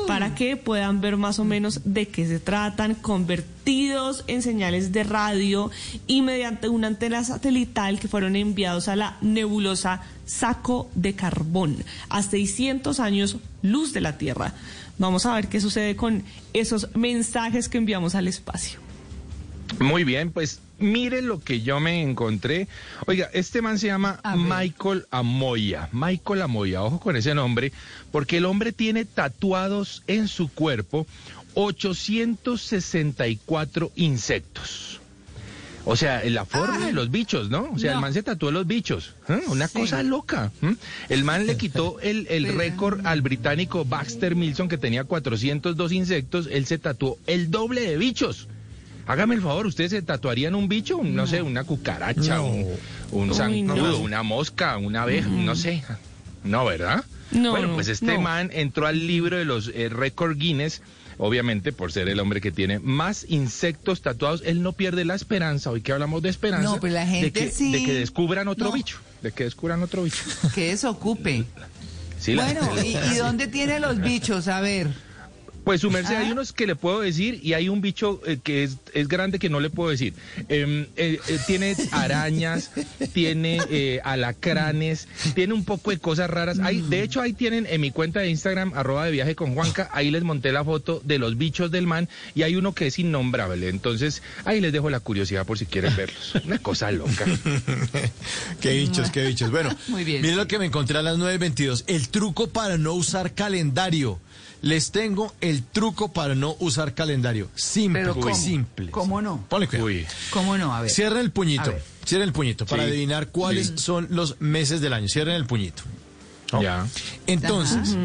para 0.07 0.35
que 0.35 0.57
puedan 0.57 1.01
ver 1.01 1.17
más 1.17 1.39
o 1.39 1.45
menos 1.45 1.81
de 1.85 2.07
qué 2.07 2.27
se 2.27 2.39
tratan, 2.39 2.95
convertidos 2.95 4.23
en 4.27 4.41
señales 4.41 4.91
de 4.91 5.03
radio 5.03 5.71
y 6.05 6.21
mediante 6.21 6.69
una 6.69 6.87
antena 6.87 7.23
satelital 7.23 7.99
que 7.99 8.07
fueron 8.07 8.35
enviados 8.35 8.87
a 8.87 8.95
la 8.95 9.17
nebulosa 9.21 10.01
Saco 10.25 10.89
de 10.95 11.13
Carbón, 11.13 11.77
a 12.09 12.23
600 12.23 12.99
años 12.99 13.37
luz 13.61 13.93
de 13.93 14.01
la 14.01 14.17
Tierra. 14.17 14.53
Vamos 14.97 15.25
a 15.25 15.33
ver 15.33 15.47
qué 15.47 15.61
sucede 15.61 15.95
con 15.95 16.23
esos 16.53 16.89
mensajes 16.95 17.69
que 17.69 17.77
enviamos 17.77 18.15
al 18.15 18.27
espacio. 18.27 18.79
Muy 19.79 20.03
bien, 20.03 20.31
pues 20.31 20.59
mire 20.81 21.21
lo 21.21 21.39
que 21.39 21.61
yo 21.61 21.79
me 21.79 22.01
encontré. 22.01 22.67
Oiga, 23.07 23.29
este 23.33 23.61
man 23.61 23.79
se 23.79 23.87
llama 23.87 24.19
Michael 24.35 25.05
Amoya. 25.11 25.87
Michael 25.91 26.41
Amoya, 26.41 26.83
ojo 26.83 26.99
con 26.99 27.15
ese 27.15 27.35
nombre, 27.35 27.71
porque 28.11 28.37
el 28.37 28.45
hombre 28.45 28.71
tiene 28.71 29.05
tatuados 29.05 30.01
en 30.07 30.27
su 30.27 30.49
cuerpo 30.49 31.05
864 31.53 33.91
insectos. 33.95 34.99
O 35.83 35.95
sea, 35.95 36.23
en 36.23 36.35
la 36.35 36.45
forma 36.45 36.85
de 36.85 36.93
los 36.93 37.09
bichos, 37.09 37.49
¿no? 37.49 37.71
O 37.73 37.79
sea, 37.79 37.93
el 37.93 37.99
man 37.99 38.13
se 38.13 38.21
tatuó 38.21 38.51
los 38.51 38.67
bichos. 38.67 39.15
¿eh? 39.27 39.41
Una 39.47 39.67
cosa 39.67 40.03
loca. 40.03 40.51
¿eh? 40.61 40.75
El 41.09 41.23
man 41.23 41.47
le 41.47 41.57
quitó 41.57 41.99
el, 42.01 42.27
el 42.29 42.55
récord 42.55 43.03
al 43.05 43.21
británico 43.21 43.83
Baxter 43.83 44.35
Milson, 44.35 44.69
que 44.69 44.77
tenía 44.77 45.05
402 45.05 45.91
insectos. 45.91 46.47
Él 46.51 46.67
se 46.67 46.77
tatuó 46.77 47.17
el 47.25 47.49
doble 47.49 47.81
de 47.81 47.97
bichos. 47.97 48.47
Hágame 49.11 49.35
el 49.35 49.41
favor, 49.41 49.67
¿ustedes 49.67 49.91
se 49.91 50.01
tatuarían 50.01 50.55
un 50.55 50.67
bicho? 50.69 50.97
Un, 50.97 51.15
no. 51.15 51.27
sé, 51.27 51.41
una 51.41 51.63
cucaracha, 51.63 52.35
No. 52.37 52.45
un, 52.47 52.67
un 53.11 53.33
zancudo, 53.35 53.99
una 53.99 54.23
mosca, 54.23 54.77
una 54.77 55.03
abeja, 55.03 55.27
no 55.27 55.55
sé. 55.55 55.83
No, 56.43 56.65
¿verdad? 56.65 57.03
No, 57.31 57.51
bueno, 57.51 57.67
no, 57.67 57.73
pues 57.75 57.87
este 57.87 58.17
man 58.17 58.49
entró 58.53 58.87
al 58.87 59.05
libro 59.07 59.37
de 59.37 59.45
los 59.45 59.69
eh, 59.73 59.89
récord 59.89 60.37
Guinness, 60.37 60.81
obviamente 61.17 61.71
por 61.71 61.91
ser 61.91 62.09
el 62.09 62.19
hombre 62.19 62.41
que 62.41 62.51
tiene 62.51 62.79
más 62.79 63.25
insectos 63.29 64.01
tatuados. 64.01 64.41
Él 64.45 64.61
no 64.63 64.73
pierde 64.73 65.05
la 65.05 65.15
esperanza, 65.15 65.69
hoy 65.71 65.81
que 65.81 65.91
hablamos 65.91 66.21
de 66.21 66.29
esperanza, 66.29 66.69
No, 66.69 66.79
pero 66.79 66.93
la 66.93 67.05
gente 67.05 67.31
de, 67.31 67.45
que, 67.47 67.51
sí. 67.51 67.71
de 67.71 67.83
que 67.83 67.93
descubran 67.93 68.47
otro 68.47 68.67
No. 68.67 68.71
bicho, 68.73 68.97
de 69.21 69.31
que 69.31 69.43
descubran 69.45 69.81
otro 69.83 70.03
bicho. 70.03 70.23
Que 70.55 70.69
desocupe. 70.69 71.45
Sí, 72.19 72.35
Bueno, 72.35 72.61
gente- 72.75 72.87
¿y, 72.87 73.13
y 73.13 73.15
dónde 73.17 73.47
tiene 73.47 73.79
los 73.79 73.99
bichos? 73.99 74.47
A 74.47 74.61
ver. 74.61 74.89
Pues 75.63 75.81
su 75.81 75.91
merced, 75.91 76.15
Ah. 76.15 76.19
hay 76.21 76.31
unos 76.31 76.53
que 76.53 76.65
le 76.65 76.75
puedo 76.75 77.01
decir 77.01 77.39
y 77.43 77.53
hay 77.53 77.69
un 77.69 77.81
bicho 77.81 78.19
eh, 78.25 78.39
que 78.43 78.63
es, 78.63 78.77
es 78.93 79.07
grande 79.07 79.37
que 79.39 79.49
no 79.49 79.59
le 79.59 79.69
puedo 79.69 79.89
decir. 79.91 80.13
Em, 80.49 80.87
eh, 80.95 81.19
eh, 81.27 81.39
tiene 81.45 81.75
arañas, 81.91 82.71
tiene 83.13 83.59
eh, 83.69 83.99
alacranes, 84.03 85.07
tiene 85.35 85.53
un 85.53 85.63
poco 85.63 85.91
de 85.91 85.99
cosas 85.99 86.29
raras. 86.29 86.59
Hay, 86.59 86.81
de 86.81 87.03
hecho, 87.03 87.21
ahí 87.21 87.33
tienen 87.33 87.67
en 87.69 87.79
mi 87.81 87.91
cuenta 87.91 88.21
de 88.21 88.29
Instagram, 88.29 88.73
arroba 88.75 89.05
de 89.05 89.11
viaje 89.11 89.35
con 89.35 89.53
Juanca, 89.53 89.89
ahí 89.93 90.09
les 90.11 90.23
monté 90.23 90.51
la 90.51 90.63
foto 90.65 91.01
de 91.05 91.19
los 91.19 91.37
bichos 91.37 91.69
del 91.71 91.85
man 91.87 92.09
y 92.33 92.41
hay 92.43 92.55
uno 92.55 92.73
que 92.73 92.87
es 92.87 92.97
innombrable. 92.99 93.69
Entonces, 93.69 94.23
ahí 94.45 94.61
les 94.61 94.73
dejo 94.73 94.89
la 94.89 94.99
curiosidad 94.99 95.45
por 95.45 95.57
si 95.59 95.65
quieren 95.67 95.95
verlos. 95.95 96.33
Una 96.43 96.57
cosa 96.59 96.91
loca. 96.91 97.25
Qué 98.61 98.73
bichos, 98.77 99.09
qué 99.11 99.25
bichos. 99.27 99.51
Bueno, 99.51 99.75
Muy 99.87 100.03
bien, 100.03 100.21
miren 100.21 100.35
sí. 100.35 100.41
lo 100.41 100.47
que 100.47 100.59
me 100.59 100.65
encontré 100.65 100.97
a 100.97 101.01
las 101.01 101.17
9.22. 101.17 101.83
El 101.87 102.09
truco 102.09 102.47
para 102.49 102.77
no 102.77 102.93
usar 102.93 103.33
calendario. 103.33 104.19
Les 104.61 104.91
tengo 104.91 105.33
el 105.41 105.63
truco 105.63 106.13
para 106.13 106.35
no 106.35 106.55
usar 106.59 106.93
calendario. 106.93 107.49
Simple, 107.55 108.01
Pero 108.01 108.15
¿cómo? 108.15 108.35
simple. 108.35 108.91
¿Cómo 108.91 109.21
no? 109.21 109.43
Ponle 109.49 109.67
cuidado. 109.67 109.89
¿Cómo 110.31 110.57
no? 110.57 110.73
A 110.75 110.81
ver. 110.81 110.91
Cierren 110.91 111.19
el 111.19 111.31
puñito. 111.31 111.73
Cierren 112.05 112.27
el 112.29 112.33
puñito 112.33 112.65
para 112.65 112.83
Sí. 112.83 112.89
adivinar 112.89 113.29
cuáles 113.29 113.67
Sí. 113.67 113.73
son 113.77 114.07
los 114.11 114.39
meses 114.39 114.79
del 114.81 114.93
año. 114.93 115.07
Cierren 115.07 115.35
el 115.35 115.45
puñito. 115.45 115.83
¿no? 116.51 116.61
Ya. 116.61 116.85
Entonces, 117.27 117.95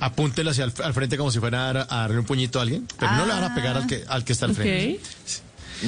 apúntelo 0.00 0.50
hacia 0.50 0.64
al, 0.64 0.72
al 0.82 0.94
frente 0.94 1.18
como 1.18 1.30
si 1.30 1.38
fuera 1.40 1.68
a, 1.68 1.72
dar- 1.72 1.86
a 1.90 1.96
darle 1.98 2.18
un 2.20 2.24
puñito 2.24 2.58
a 2.58 2.62
alguien, 2.62 2.88
pero 2.98 3.12
no 3.12 3.26
le 3.26 3.32
van 3.34 3.44
a 3.44 3.54
pegar 3.54 3.76
al 3.76 3.86
que, 3.86 4.02
al 4.08 4.24
que 4.24 4.32
está 4.32 4.46
al 4.46 4.54
frente. 4.54 4.98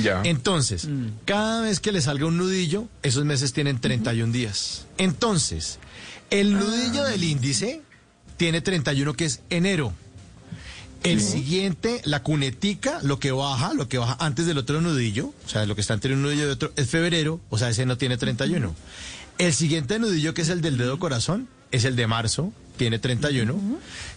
Ya. 0.03 0.21
Entonces, 0.25 0.87
cada 1.25 1.63
vez 1.63 1.81
que 1.81 1.93
le 1.93 2.01
salga 2.03 2.27
un 2.27 2.37
nudillo, 2.37 2.89
esos 3.03 3.25
meses 3.25 3.53
tienen 3.55 3.81
31 3.81 4.33
días. 4.33 4.87
Entonces, 4.99 5.79
el 6.31 6.53
nudillo 6.53 7.05
del 7.05 7.25
índice 7.25 7.81
tiene 8.37 8.61
31, 8.61 9.15
que 9.15 9.25
es 9.25 9.41
enero. 9.49 9.93
El 11.05 11.21
siguiente, 11.21 12.01
la 12.05 12.23
cunetica, 12.23 12.99
lo 13.03 13.19
que 13.19 13.31
baja, 13.31 13.75
lo 13.75 13.89
que 13.89 13.99
baja 13.99 14.17
antes 14.21 14.47
del 14.47 14.59
otro 14.59 14.81
nudillo, 14.81 15.33
o 15.45 15.49
sea, 15.49 15.67
lo 15.67 15.75
que 15.75 15.83
está 15.83 15.95
entre 15.95 16.15
un 16.15 16.23
nudillo 16.23 16.47
y 16.47 16.51
otro, 16.51 16.73
es 16.77 16.89
febrero, 16.89 17.41
o 17.51 17.59
sea, 17.59 17.69
ese 17.69 17.85
no 17.87 17.99
tiene 17.99 18.17
31. 18.17 18.75
El 19.39 19.53
siguiente 19.53 19.99
nudillo, 19.99 20.33
que 20.35 20.43
es 20.43 20.49
el 20.49 20.61
del 20.63 20.79
dedo 20.79 20.99
corazón, 20.99 21.47
es 21.73 21.85
el 21.85 21.95
de 21.97 22.07
marzo, 22.07 22.53
tiene 22.77 22.99
31. 22.99 23.55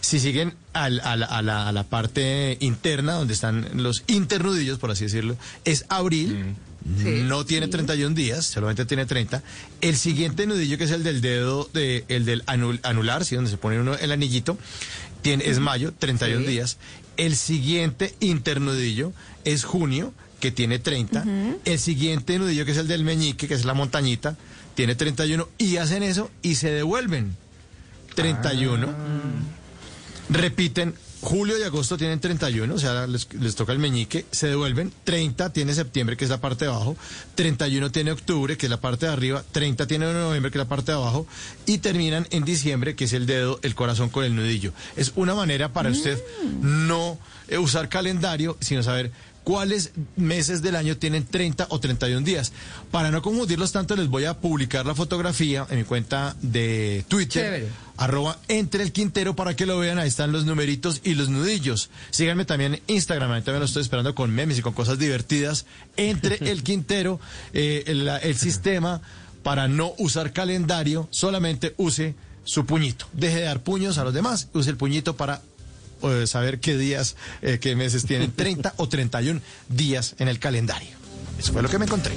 Si 0.00 0.18
siguen 0.18 0.54
al- 0.72 1.00
a, 1.00 1.16
la, 1.16 1.26
a 1.26 1.42
la- 1.42 1.68
a 1.68 1.72
la 1.72 1.84
parte 1.84 2.56
interna, 2.60 3.14
donde 3.14 3.34
están 3.34 3.68
los 3.74 4.04
internudillos, 4.06 4.78
por 4.78 4.90
así 4.90 5.04
decirlo, 5.04 5.36
es 5.64 5.84
abril. 5.88 6.54
No 6.84 7.44
tiene 7.44 7.68
31 7.68 8.14
días, 8.14 8.46
solamente 8.46 8.86
tiene 8.86 9.04
30. 9.04 9.42
El 9.82 9.96
siguiente 9.96 10.46
nudillo, 10.46 10.78
que 10.78 10.84
es 10.84 10.90
el 10.92 11.02
del 11.02 11.20
dedo, 11.20 11.68
de, 11.74 12.04
el 12.08 12.24
del 12.24 12.46
anul- 12.46 12.80
anular, 12.82 13.24
¿sí? 13.26 13.34
donde 13.34 13.50
se 13.50 13.58
pone 13.58 13.78
uno 13.78 13.94
el 13.94 14.10
anillito, 14.10 14.56
tiene, 15.22 15.48
es 15.48 15.58
mayo, 15.60 15.92
31 15.98 16.42
Sí. 16.44 16.50
días. 16.50 16.76
El 17.16 17.34
siguiente 17.36 18.14
internudillo 18.20 19.12
es 19.44 19.64
junio, 19.64 20.12
que 20.40 20.52
tiene 20.52 20.78
30. 20.78 21.24
El 21.64 21.78
siguiente 21.80 22.38
nudillo, 22.38 22.64
que 22.64 22.70
es 22.70 22.76
el 22.78 22.86
del 22.86 23.02
meñique, 23.02 23.48
que 23.48 23.54
es 23.54 23.64
la 23.64 23.74
montañita, 23.74 24.36
tiene 24.76 24.94
31. 24.94 25.48
Y 25.58 25.78
hacen 25.78 26.04
eso 26.04 26.30
y 26.42 26.54
se 26.54 26.70
devuelven. 26.70 27.36
31. 28.14 28.88
Repiten. 30.30 30.94
Julio 31.20 31.58
y 31.58 31.62
agosto 31.62 31.96
tienen 31.96 32.20
31, 32.20 32.72
o 32.72 32.78
sea, 32.78 33.06
les, 33.06 33.32
les 33.34 33.54
toca 33.56 33.72
el 33.72 33.80
meñique, 33.80 34.24
se 34.30 34.46
devuelven. 34.46 34.92
30 35.04 35.52
tiene 35.52 35.74
septiembre, 35.74 36.16
que 36.16 36.24
es 36.24 36.30
la 36.30 36.40
parte 36.40 36.64
de 36.64 36.70
abajo. 36.70 36.96
31 37.34 37.90
tiene 37.90 38.12
octubre, 38.12 38.56
que 38.56 38.66
es 38.66 38.70
la 38.70 38.80
parte 38.80 39.06
de 39.06 39.12
arriba. 39.12 39.44
30 39.50 39.86
tiene 39.86 40.12
noviembre, 40.12 40.52
que 40.52 40.58
es 40.58 40.64
la 40.64 40.68
parte 40.68 40.92
de 40.92 40.98
abajo. 40.98 41.26
Y 41.66 41.78
terminan 41.78 42.26
en 42.30 42.44
diciembre, 42.44 42.94
que 42.94 43.04
es 43.04 43.12
el 43.12 43.26
dedo, 43.26 43.58
el 43.62 43.74
corazón 43.74 44.10
con 44.10 44.24
el 44.24 44.36
nudillo. 44.36 44.72
Es 44.96 45.12
una 45.16 45.34
manera 45.34 45.72
para 45.72 45.90
usted 45.90 46.22
no 46.60 47.18
eh, 47.48 47.58
usar 47.58 47.88
calendario, 47.88 48.56
sino 48.60 48.82
saber 48.84 49.10
cuáles 49.44 49.92
meses 50.16 50.62
del 50.62 50.76
año 50.76 50.96
tienen 50.96 51.24
30 51.24 51.66
o 51.70 51.80
31 51.80 52.24
días. 52.24 52.52
Para 52.90 53.10
no 53.10 53.22
confundirlos 53.22 53.72
tanto, 53.72 53.96
les 53.96 54.08
voy 54.08 54.24
a 54.24 54.38
publicar 54.38 54.86
la 54.86 54.94
fotografía 54.94 55.66
en 55.70 55.78
mi 55.78 55.84
cuenta 55.84 56.36
de 56.42 57.04
Twitter. 57.08 57.44
Chévere. 57.44 57.68
Arroba 57.96 58.38
entre 58.46 58.84
el 58.84 58.92
Quintero 58.92 59.34
para 59.34 59.56
que 59.56 59.66
lo 59.66 59.78
vean. 59.78 59.98
Ahí 59.98 60.08
están 60.08 60.30
los 60.30 60.44
numeritos 60.44 61.00
y 61.02 61.14
los 61.14 61.28
nudillos. 61.28 61.90
Síganme 62.10 62.44
también 62.44 62.74
en 62.74 62.82
Instagram. 62.86 63.32
Ahí 63.32 63.42
también 63.42 63.60
lo 63.60 63.66
estoy 63.66 63.82
esperando 63.82 64.14
con 64.14 64.30
memes 64.30 64.58
y 64.58 64.62
con 64.62 64.72
cosas 64.72 64.98
divertidas. 64.98 65.66
Entre 65.96 66.36
el 66.50 66.62
Quintero, 66.62 67.18
eh, 67.52 67.84
el, 67.86 68.06
el 68.08 68.36
sistema 68.36 69.00
para 69.42 69.66
no 69.66 69.94
usar 69.98 70.32
calendario, 70.32 71.08
solamente 71.10 71.74
use 71.76 72.14
su 72.44 72.66
puñito. 72.66 73.06
Deje 73.12 73.36
de 73.36 73.42
dar 73.42 73.62
puños 73.62 73.98
a 73.98 74.04
los 74.04 74.14
demás, 74.14 74.48
use 74.52 74.70
el 74.70 74.76
puñito 74.76 75.16
para 75.16 75.42
eh, 76.02 76.26
saber 76.26 76.60
qué 76.60 76.76
días, 76.76 77.16
eh, 77.42 77.58
qué 77.60 77.76
meses 77.76 78.04
tienen 78.06 78.32
30 78.36 78.74
o 78.76 78.88
31 78.88 79.40
días 79.68 80.14
en 80.18 80.28
el 80.28 80.38
calendario. 80.38 80.90
Eso 81.38 81.52
fue 81.52 81.62
lo 81.62 81.68
que 81.68 81.78
me 81.78 81.84
encontré. 81.86 82.14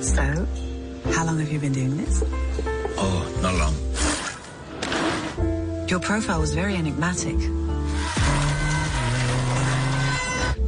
So, 0.00 0.22
how 1.12 1.24
long 1.24 1.38
have 1.40 1.50
you 1.52 1.58
been 1.58 1.72
doing 1.72 1.96
this? 1.96 2.22
Oh, 2.96 3.26
not 3.42 3.54
long. 3.54 3.74
Your 5.88 6.00
profile 6.00 6.40
was 6.40 6.54
very 6.54 6.74
enigmatic. 6.76 7.36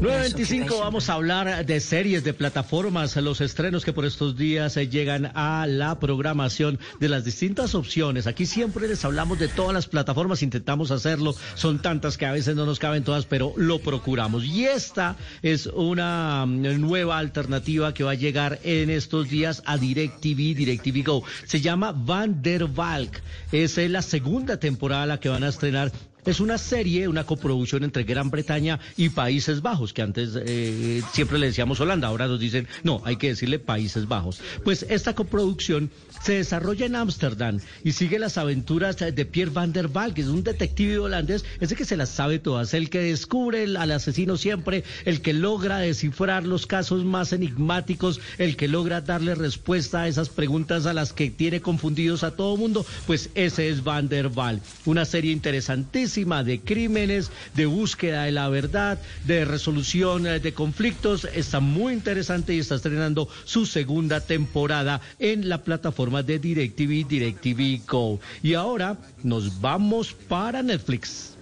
9.25 0.01 0.81
vamos 0.81 1.11
a 1.11 1.13
hablar 1.13 1.67
de 1.67 1.79
series, 1.79 2.25
de 2.25 2.33
plataformas, 2.33 3.17
los 3.17 3.43
estrenos 3.43 3.85
que 3.85 3.93
por 3.93 4.07
estos 4.07 4.35
días 4.35 4.79
eh, 4.79 4.89
llegan 4.89 5.31
a 5.35 5.67
la 5.67 6.01
programación 6.01 6.79
de 6.99 7.11
las 7.11 7.27
distintas 7.27 7.75
opciones. 7.75 8.27
Aquí 8.27 8.47
siempre 8.47 8.89
les 8.89 9.05
hablamos 9.05 9.39
de 9.39 9.49
todas 9.49 9.75
las 9.75 9.89
plataformas, 9.89 10.43
intentamos 10.43 10.91
hacerlo, 10.91 11.35
son 11.55 11.83
tantas 11.83 12.17
que 12.17 12.25
a 12.25 12.33
veces 12.33 12.57
no 12.57 12.65
nos 12.65 12.79
caben 12.79 13.05
todas, 13.05 13.27
pero 13.27 13.53
lo 13.57 13.81
procuramos. 13.81 14.43
Y 14.47 14.65
esta 14.65 15.17
es 15.43 15.67
una 15.67 16.47
mm, 16.47 16.81
nueva 16.81 17.19
alternativa 17.19 17.93
que 17.93 18.03
va 18.03 18.13
a 18.13 18.15
llegar 18.15 18.59
en 18.63 18.89
estos 18.89 19.29
días 19.29 19.63
a 19.67 19.77
DirecTV, 19.77 20.57
DirecTV 20.57 21.05
Go. 21.05 21.25
Se 21.45 21.61
llama 21.61 21.93
Van 21.93 22.41
der 22.41 22.65
Valk. 22.69 23.21
Es 23.53 23.77
eh, 23.77 23.91
la 23.91 24.01
segunda 24.01 24.57
temporada 24.57 25.05
la 25.05 25.21
que 25.21 25.29
van 25.29 25.45
a 25.45 25.49
estrenar 25.49 25.93
es 26.25 26.41
una 26.41 26.59
serie, 26.59 27.09
una 27.09 27.25
coproducción 27.25 27.85
entre 27.85 28.05
Gran 28.05 28.31
Bretaña 28.31 28.79
y 28.97 29.09
Países 29.09 29.63
Bajos, 29.63 29.93
que 29.93 30.03
antes 30.03 30.31
eh, 30.37 31.03
siempre 31.13 31.39
le 31.39 31.47
decíamos 31.47 31.81
Holanda, 31.81 32.09
ahora 32.09 32.27
nos 32.27 32.41
dicen, 32.41 32.69
no, 32.83 33.01
hay 33.05 33.17
que 33.17 33.29
decirle 33.29 33.59
Países 33.59 34.07
Bajos. 34.07 34.41
Pues 34.65 34.85
esta 34.89 35.15
coproducción 35.15 35.91
se 36.23 36.35
desarrolla 36.35 36.87
en 36.87 36.97
Ámsterdam 36.97 37.61
y 37.85 37.93
sigue 37.93 38.19
las 38.19 38.39
aventuras 38.39 38.97
de 38.99 39.25
Pierre 39.25 39.53
van 39.53 39.73
der 39.73 39.89
Valk, 39.89 40.15
que 40.15 40.21
es 40.21 40.29
un 40.29 40.45
detective 40.45 40.99
holandés, 40.99 41.45
ese 41.61 41.77
que 41.77 41.85
se 41.85 41.97
las 41.97 42.11
sabe 42.11 42.39
todas, 42.39 42.75
el 42.75 42.91
que 42.91 43.01
descubre 43.01 43.65
al 43.65 43.91
asesino 43.91 44.37
siempre, 44.37 44.85
el 45.05 45.23
que 45.23 45.33
logra 45.33 45.79
descifrar 45.79 46.45
los 46.45 46.67
casos 46.67 47.05
más 47.05 47.33
enigmáticos, 47.33 48.21
el 48.39 48.57
que 48.57 48.69
logra 48.69 49.01
darle 49.01 49.35
respuesta 49.35 50.03
a 50.03 50.09
esas 50.09 50.29
preguntas 50.29 50.87
a 50.87 50.93
las 50.93 51.13
que 51.13 51.31
tiene 51.31 51.61
confundidos 51.61 52.25
a 52.25 52.33
todo 52.33 52.57
mundo, 52.57 52.85
pues 53.07 53.31
ese 53.35 53.71
es 53.71 53.83
Van 53.83 54.09
der 54.09 54.29
Valk, 54.29 54.63
una 54.85 55.05
serie 55.05 55.33
interesantísima 55.33 56.10
de 56.11 56.61
crímenes, 56.61 57.31
de 57.55 57.67
búsqueda 57.67 58.25
de 58.25 58.33
la 58.33 58.49
verdad, 58.49 58.99
de 59.27 59.45
resolución 59.45 60.27
eh, 60.27 60.41
de 60.41 60.53
conflictos, 60.53 61.27
está 61.33 61.61
muy 61.61 61.93
interesante 61.93 62.53
y 62.53 62.59
está 62.59 62.75
estrenando 62.75 63.29
su 63.45 63.65
segunda 63.65 64.21
temporada 64.21 65.01
en 65.21 65.49
la 65.49 65.63
plataforma 65.63 66.23
de 66.23 66.39
DirecTV, 66.41 67.07
DirecTV 67.07 67.87
Go. 67.87 68.19
Y 68.43 68.55
ahora 68.55 68.97
nos 69.23 69.61
vamos 69.61 70.13
para 70.13 70.63
Netflix. 70.63 71.37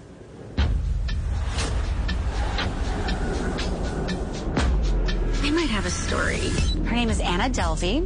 I 5.42 5.50
might 5.50 5.70
have 5.70 5.86
a 5.86 5.90
story. 5.90 6.50
Her 6.84 6.94
name 6.94 7.08
is 7.08 7.20
Anna 7.20 7.48
Delvey, 7.48 8.04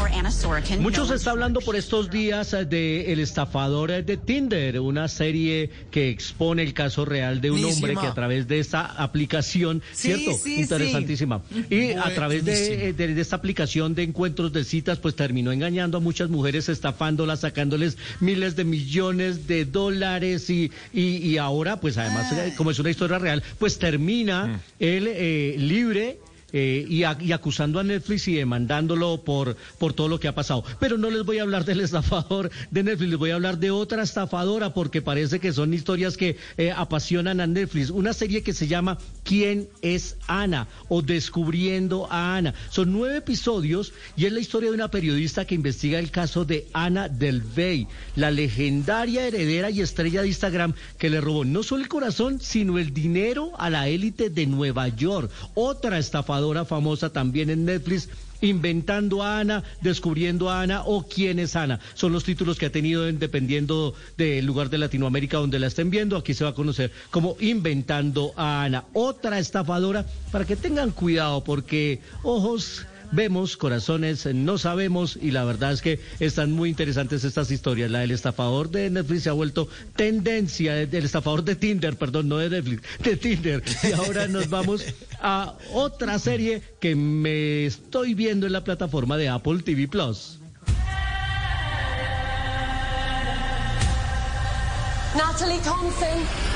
or 0.00 0.08
Anna 0.12 0.30
Sorokin. 0.30 0.80
Mucho 0.80 1.06
se 1.06 1.14
está 1.14 1.30
hablando 1.30 1.60
por 1.60 1.76
estos 1.76 2.10
días 2.10 2.52
eh, 2.52 2.64
de 2.64 3.12
El 3.12 3.20
estafador 3.20 3.90
eh, 3.90 4.02
de 4.02 4.16
Tinder, 4.16 4.80
una 4.80 5.08
serie 5.08 5.70
que 5.90 6.08
expone 6.10 6.62
el 6.62 6.72
caso 6.74 7.04
real 7.04 7.40
de 7.40 7.50
un 7.50 7.60
Buenísima. 7.60 7.88
hombre 7.88 8.00
que 8.02 8.06
a 8.08 8.14
través 8.14 8.48
de 8.48 8.58
esta 8.58 8.84
aplicación, 8.86 9.82
Sí, 9.92 10.12
¿cierto? 10.14 10.32
sí, 10.42 10.60
Interesantísima. 10.60 11.42
Y 11.70 11.92
a 11.92 12.14
través 12.14 12.44
de, 12.44 12.88
eh, 12.88 12.92
de- 12.92 13.14
de 13.14 13.20
esta 13.20 13.36
aplicación 13.36 13.94
de 13.94 14.02
encuentros 14.02 14.52
de 14.52 14.64
citas, 14.64 14.98
pues 14.98 15.14
terminó 15.16 15.52
engañando 15.52 15.98
a 15.98 16.00
muchas 16.00 16.28
mujeres, 16.30 16.68
estafándolas, 16.68 17.40
sacándoles 17.40 17.96
miles 18.20 18.56
de 18.56 18.64
millones 18.64 19.46
de 19.46 19.64
dólares 19.64 20.50
y, 20.50 20.70
y, 20.92 21.16
y 21.18 21.38
ahora, 21.38 21.80
pues 21.80 21.98
además, 21.98 22.32
como 22.56 22.70
es 22.70 22.78
una 22.78 22.90
historia 22.90 23.18
real, 23.18 23.42
pues 23.58 23.78
termina 23.78 24.60
él 24.78 25.06
eh, 25.08 25.56
libre 25.58 26.18
eh, 26.56 26.86
y, 26.88 27.02
acusando 27.32 27.80
a 27.80 27.82
Netflix 27.82 28.28
y 28.28 28.34
demandándolo 28.36 29.24
por, 29.24 29.56
por 29.76 29.92
todo 29.92 30.06
lo 30.06 30.20
que 30.20 30.28
ha 30.28 30.36
pasado. 30.36 30.62
Pero 30.78 30.96
no 30.96 31.10
les 31.10 31.24
voy 31.24 31.38
a 31.38 31.42
hablar 31.42 31.64
del 31.64 31.80
estafador 31.80 32.48
de 32.70 32.84
Netflix, 32.84 33.10
les 33.10 33.18
voy 33.18 33.30
a 33.30 33.34
hablar 33.34 33.58
de 33.58 33.72
otra 33.72 34.04
estafadora 34.04 34.72
porque 34.72 35.02
parece 35.02 35.40
que 35.40 35.52
son 35.52 35.74
historias 35.74 36.16
que 36.16 36.36
eh, 36.56 36.70
apasionan 36.70 37.40
a 37.40 37.48
Netflix. 37.48 37.90
Una 37.90 38.12
serie 38.12 38.44
que 38.44 38.52
se 38.52 38.68
llama 38.68 38.98
¿Quién 39.24 39.68
es 39.82 40.16
Ana? 40.28 40.68
o 40.88 41.02
Descubriendo 41.02 42.06
a 42.08 42.36
Ana. 42.36 42.54
Son 42.70 42.92
nueve 42.92 43.16
episodios 43.16 43.92
y 44.16 44.26
es 44.26 44.32
la 44.32 44.38
historia 44.38 44.68
de 44.70 44.76
una 44.76 44.92
periodista 44.92 45.46
que 45.46 45.56
investiga 45.56 45.98
el 45.98 46.12
caso 46.12 46.44
de 46.44 46.68
Ana 46.72 47.08
Del 47.08 47.40
Vey, 47.40 47.88
la 48.14 48.30
legendaria 48.30 49.26
heredera 49.26 49.70
y 49.70 49.80
estrella 49.80 50.22
de 50.22 50.28
Instagram 50.28 50.74
que 50.98 51.10
le 51.10 51.20
robó 51.20 51.44
no 51.44 51.64
solo 51.64 51.82
el 51.82 51.88
corazón, 51.88 52.38
sino 52.40 52.78
el 52.78 52.94
dinero 52.94 53.50
a 53.58 53.70
la 53.70 53.88
élite 53.88 54.30
de 54.30 54.46
Nueva 54.46 54.86
York. 54.86 55.32
Otra 55.54 55.98
estafadora 55.98 56.43
famosa 56.64 57.10
también 57.10 57.50
en 57.50 57.64
Netflix. 57.64 58.08
Inventando 58.40 59.22
a 59.22 59.38
Ana, 59.40 59.64
descubriendo 59.80 60.50
a 60.50 60.60
Ana 60.60 60.82
o 60.84 61.06
quién 61.08 61.38
es 61.38 61.56
Ana. 61.56 61.80
Son 61.94 62.12
los 62.12 62.24
títulos 62.24 62.58
que 62.58 62.66
ha 62.66 62.70
tenido 62.72 63.08
en- 63.08 63.18
dependiendo 63.18 63.94
del 64.18 64.44
lugar 64.44 64.68
de 64.68 64.76
Latinoamérica 64.76 65.38
donde 65.38 65.58
la 65.58 65.68
estén 65.68 65.88
viendo. 65.88 66.16
Aquí 66.18 66.34
se 66.34 66.44
va 66.44 66.50
a 66.50 66.54
conocer 66.54 66.90
como 67.10 67.36
Inventando 67.40 68.32
a 68.36 68.64
Ana. 68.64 68.84
Otra 68.92 69.38
estafadora 69.38 70.04
para 70.30 70.44
que 70.44 70.56
tengan 70.56 70.90
cuidado 70.90 71.42
porque 71.42 72.00
ojos 72.22 72.84
vemos, 73.14 73.56
corazones 73.56 74.26
no 74.26 74.58
sabemos 74.58 75.18
y 75.20 75.30
la 75.30 75.44
verdad 75.44 75.72
es 75.72 75.82
que 75.82 76.00
están 76.20 76.52
muy 76.52 76.68
interesantes 76.68 77.24
estas 77.24 77.50
historias. 77.50 77.90
La 77.90 78.00
del 78.00 78.10
estafador 78.10 78.70
de 78.70 78.90
Netflix 78.90 79.22
se 79.24 79.30
ha 79.30 79.32
vuelto 79.32 79.68
tendencia, 79.96 80.80
eh, 80.80 80.86
del 80.86 81.04
estafador 81.04 81.44
de 81.44 81.56
Tinder, 81.56 81.96
perdón, 81.96 82.28
no 82.28 82.38
de 82.38 82.50
Netflix, 82.50 82.82
de 83.02 83.16
Tinder. 83.16 83.62
Y 83.82 83.92
ahora 83.92 84.26
nos 84.28 84.48
vamos 84.48 84.84
a 85.20 85.54
otra 85.72 86.18
serie 86.18 86.62
que 86.80 86.96
me 86.96 87.66
estoy 87.66 88.14
viendo 88.14 88.46
en 88.46 88.52
la 88.52 88.64
plataforma 88.64 89.16
de 89.16 89.28
Apple 89.28 89.62
TV 89.62 89.88
Plus. 89.88 90.38
Natalie 95.16 95.60
Thompson. 95.60 96.53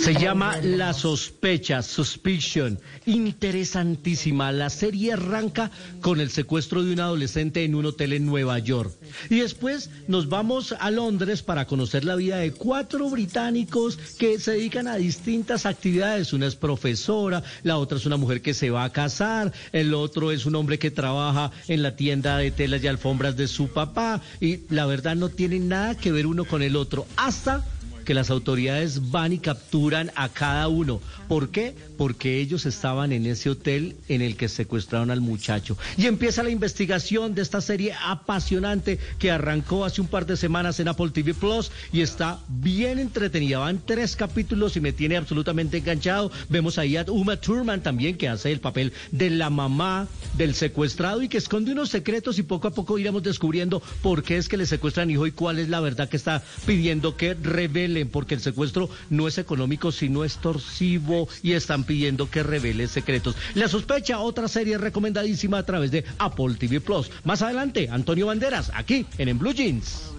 Se 0.00 0.14
llama 0.14 0.56
La 0.62 0.94
Sospecha, 0.94 1.82
Suspicion. 1.82 2.80
Interesantísima. 3.04 4.50
La 4.50 4.70
serie 4.70 5.12
arranca 5.12 5.70
con 6.00 6.20
el 6.20 6.30
secuestro 6.30 6.82
de 6.82 6.94
un 6.94 7.00
adolescente 7.00 7.64
en 7.64 7.74
un 7.74 7.84
hotel 7.84 8.14
en 8.14 8.24
Nueva 8.24 8.58
York. 8.60 8.94
Y 9.28 9.40
después 9.40 9.90
nos 10.08 10.30
vamos 10.30 10.74
a 10.80 10.90
Londres 10.90 11.42
para 11.42 11.66
conocer 11.66 12.06
la 12.06 12.16
vida 12.16 12.38
de 12.38 12.52
cuatro 12.52 13.10
británicos 13.10 13.98
que 14.18 14.38
se 14.38 14.52
dedican 14.52 14.88
a 14.88 14.96
distintas 14.96 15.66
actividades. 15.66 16.32
Una 16.32 16.46
es 16.46 16.56
profesora, 16.56 17.42
la 17.62 17.76
otra 17.76 17.98
es 17.98 18.06
una 18.06 18.16
mujer 18.16 18.40
que 18.40 18.54
se 18.54 18.70
va 18.70 18.84
a 18.84 18.92
casar, 18.92 19.52
el 19.70 19.92
otro 19.92 20.32
es 20.32 20.46
un 20.46 20.54
hombre 20.54 20.78
que 20.78 20.90
trabaja 20.90 21.52
en 21.68 21.82
la 21.82 21.94
tienda 21.94 22.38
de 22.38 22.50
telas 22.50 22.82
y 22.82 22.86
alfombras 22.86 23.36
de 23.36 23.48
su 23.48 23.68
papá. 23.68 24.22
Y 24.40 24.60
la 24.70 24.86
verdad 24.86 25.14
no 25.14 25.28
tienen 25.28 25.68
nada 25.68 25.94
que 25.94 26.10
ver 26.10 26.26
uno 26.26 26.46
con 26.46 26.62
el 26.62 26.76
otro. 26.76 27.06
Hasta 27.16 27.66
que 28.10 28.14
las 28.14 28.30
autoridades 28.30 29.12
van 29.12 29.32
y 29.32 29.38
capturan 29.38 30.10
a 30.16 30.30
cada 30.30 30.66
uno. 30.66 31.00
¿Por 31.28 31.50
qué? 31.50 31.76
Porque 31.96 32.40
ellos 32.40 32.66
estaban 32.66 33.12
en 33.12 33.24
ese 33.24 33.50
hotel 33.50 33.94
en 34.08 34.20
el 34.20 34.34
que 34.34 34.48
secuestraron 34.48 35.12
al 35.12 35.20
muchacho. 35.20 35.78
Y 35.96 36.06
empieza 36.06 36.42
la 36.42 36.50
investigación 36.50 37.36
de 37.36 37.42
esta 37.42 37.60
serie 37.60 37.94
apasionante 38.04 38.98
que 39.20 39.30
arrancó 39.30 39.84
hace 39.84 40.00
un 40.00 40.08
par 40.08 40.26
de 40.26 40.36
semanas 40.36 40.80
en 40.80 40.88
Apple 40.88 41.10
TV 41.10 41.34
Plus 41.34 41.70
y 41.92 42.00
está 42.00 42.40
bien 42.48 42.98
entretenida. 42.98 43.60
Van 43.60 43.80
tres 43.86 44.16
capítulos 44.16 44.76
y 44.76 44.80
me 44.80 44.92
tiene 44.92 45.16
absolutamente 45.16 45.76
enganchado. 45.76 46.32
Vemos 46.48 46.78
ahí 46.78 46.96
a 46.96 47.04
Uma 47.08 47.36
Thurman 47.36 47.80
también 47.80 48.16
que 48.16 48.28
hace 48.28 48.50
el 48.50 48.58
papel 48.58 48.92
de 49.12 49.30
la 49.30 49.50
mamá 49.50 50.08
del 50.36 50.56
secuestrado 50.56 51.22
y 51.22 51.28
que 51.28 51.38
esconde 51.38 51.70
unos 51.70 51.90
secretos 51.90 52.40
y 52.40 52.42
poco 52.42 52.66
a 52.66 52.72
poco 52.72 52.98
iremos 52.98 53.22
descubriendo 53.22 53.80
por 54.02 54.24
qué 54.24 54.36
es 54.36 54.48
que 54.48 54.56
le 54.56 54.66
secuestran 54.66 55.12
hijo 55.12 55.28
y 55.28 55.30
cuál 55.30 55.60
es 55.60 55.68
la 55.68 55.78
verdad 55.78 56.08
que 56.08 56.16
está 56.16 56.42
pidiendo 56.66 57.16
que 57.16 57.34
revele 57.34 57.99
revelen, 58.00 58.08
porque 58.08 58.34
el 58.34 58.40
secuestro 58.40 58.88
no 59.10 59.28
es 59.28 59.38
económico, 59.38 59.92
sino 59.92 60.24
extorsivo 60.24 61.28
y 61.42 61.52
están 61.52 61.84
pidiendo 61.84 62.30
que 62.30 62.42
revele 62.42 62.88
secretos. 62.88 63.36
La 63.54 63.68
sospecha, 63.68 64.18
otra 64.20 64.48
serie 64.48 64.78
recomendadísima 64.78 65.58
a 65.58 65.66
través 65.66 65.90
de 65.90 66.04
Apple 66.18 66.54
TV 66.58 66.80
Plus. 66.80 67.10
Más 67.24 67.42
adelante, 67.42 67.88
Antonio 67.90 68.26
Banderas, 68.26 68.70
aquí 68.74 69.06
en 69.18 69.28
En 69.28 69.38
Blue 69.38 69.52
Jeans. 69.52 70.10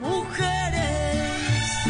Mujeres, 0.00 1.30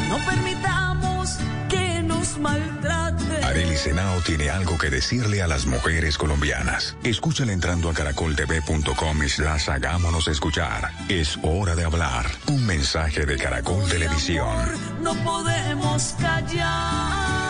no 0.09 0.19
permitamos 0.27 1.37
que 1.69 2.03
nos 2.03 2.39
maltraten. 2.39 3.10
Arely 3.51 3.77
Senao 3.77 4.21
tiene 4.21 4.49
algo 4.49 4.79
que 4.79 4.91
decirle 4.91 5.43
a 5.43 5.49
las 5.49 5.67
mujeres 5.67 6.17
colombianas. 6.17 6.97
Escúchala 7.03 7.53
entrando 7.53 7.91
a 7.91 7.95
caracoltv.com 7.95 9.29
slash 9.29 9.71
hagámonos 9.71 10.29
escuchar. 10.29 10.93
Es 11.09 11.37
hora 11.43 11.75
de 11.75 11.85
hablar. 11.85 12.27
Un 12.47 12.65
mensaje 12.65 13.27
de 13.27 13.37
Caracol 13.37 13.89
Televisión. 13.89 14.55
No 15.03 15.15
podemos 15.25 16.15
callar. 16.21 17.50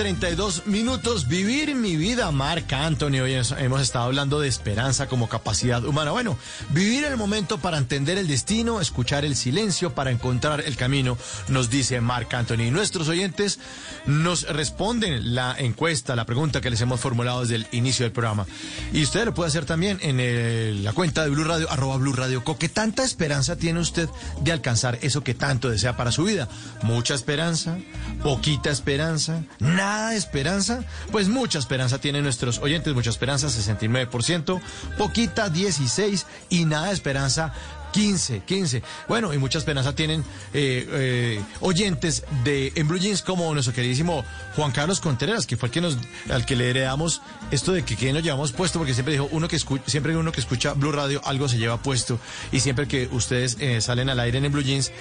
32 0.00 0.66
minutos. 0.66 1.28
Vivir 1.28 1.74
mi 1.74 1.94
vida, 1.94 2.30
Marc 2.30 2.72
Anthony. 2.72 3.20
Hoy 3.20 3.34
hemos 3.58 3.82
estado 3.82 4.06
hablando 4.06 4.40
de 4.40 4.48
esperanza 4.48 5.08
como 5.08 5.28
capacidad 5.28 5.84
humana. 5.84 6.10
Bueno, 6.10 6.38
vivir 6.70 7.04
el 7.04 7.18
momento 7.18 7.58
para 7.58 7.76
entender 7.76 8.16
el 8.16 8.26
destino, 8.26 8.80
escuchar 8.80 9.26
el 9.26 9.36
silencio 9.36 9.94
para 9.94 10.10
encontrar 10.10 10.62
el 10.62 10.78
camino, 10.78 11.18
nos 11.48 11.68
dice 11.68 12.00
Marc 12.00 12.32
Anthony. 12.32 12.62
Y 12.62 12.70
nuestros 12.70 13.08
oyentes 13.08 13.58
nos 14.06 14.48
responden 14.48 15.34
la 15.34 15.54
encuesta, 15.58 16.16
la 16.16 16.24
pregunta 16.24 16.62
que 16.62 16.70
les 16.70 16.80
hemos 16.80 16.98
formulado 16.98 17.42
desde 17.42 17.56
el 17.56 17.66
inicio 17.72 18.06
del 18.06 18.12
programa. 18.12 18.46
Y 18.94 19.02
usted 19.02 19.26
lo 19.26 19.34
puede 19.34 19.48
hacer 19.48 19.66
también 19.66 19.98
en 20.00 20.82
la 20.82 20.94
cuenta 20.94 21.24
de 21.24 21.28
Blue 21.28 21.44
Radio, 21.44 21.70
arroba 21.70 21.98
Blue 21.98 22.14
Radio 22.14 22.42
Co. 22.42 22.56
¿Qué 22.56 22.70
tanta 22.70 23.04
esperanza 23.04 23.56
tiene 23.56 23.80
usted 23.80 24.08
de 24.40 24.52
alcanzar 24.52 24.98
eso 25.02 25.22
que 25.22 25.34
tanto 25.34 25.68
desea 25.68 25.98
para 25.98 26.10
su 26.10 26.24
vida? 26.24 26.48
¿Mucha 26.84 27.12
esperanza? 27.12 27.76
¿Poquita 28.22 28.70
esperanza? 28.70 29.42
¿Nada 29.58 29.89
de 29.90 30.16
esperanza? 30.16 30.84
Pues 31.10 31.28
mucha 31.28 31.58
esperanza 31.58 31.98
tienen 31.98 32.22
nuestros 32.22 32.58
oyentes, 32.58 32.94
mucha 32.94 33.10
esperanza, 33.10 33.48
69%, 33.48 34.60
poquita, 34.96 35.48
16% 35.48 36.24
y 36.48 36.64
nada 36.64 36.92
esperanza, 36.92 37.52
15, 37.92 38.40
15. 38.40 38.82
Bueno, 39.08 39.32
y 39.34 39.38
mucha 39.38 39.58
esperanza 39.58 39.94
tienen 39.94 40.20
eh, 40.52 40.86
eh, 40.90 41.44
oyentes 41.60 42.24
de 42.44 42.72
En 42.76 42.88
Blue 42.88 42.98
Jeans 42.98 43.22
como 43.22 43.52
nuestro 43.52 43.74
queridísimo 43.74 44.24
Juan 44.56 44.72
Carlos 44.72 45.00
Contreras, 45.00 45.46
que 45.46 45.56
fue 45.56 45.68
el 45.68 45.72
que 45.72 45.80
nos, 45.80 45.98
al 46.30 46.46
que 46.46 46.56
le 46.56 46.70
heredamos 46.70 47.22
esto 47.50 47.72
de 47.72 47.84
que 47.84 47.96
quién 47.96 48.14
nos 48.14 48.22
llevamos 48.22 48.52
puesto, 48.52 48.78
porque 48.78 48.94
siempre 48.94 49.12
dijo, 49.12 49.28
uno 49.32 49.48
que 49.48 49.56
escucha, 49.56 49.84
siempre 49.86 50.16
uno 50.16 50.32
que 50.32 50.40
escucha 50.40 50.72
Blue 50.74 50.92
Radio 50.92 51.20
algo 51.24 51.48
se 51.48 51.58
lleva 51.58 51.82
puesto, 51.82 52.18
y 52.52 52.60
siempre 52.60 52.86
que 52.86 53.08
ustedes 53.10 53.56
eh, 53.60 53.80
salen 53.80 54.08
al 54.08 54.20
aire 54.20 54.38
en 54.38 54.44
En 54.44 54.52
Blue 54.52 54.62
Jeans, 54.62 54.92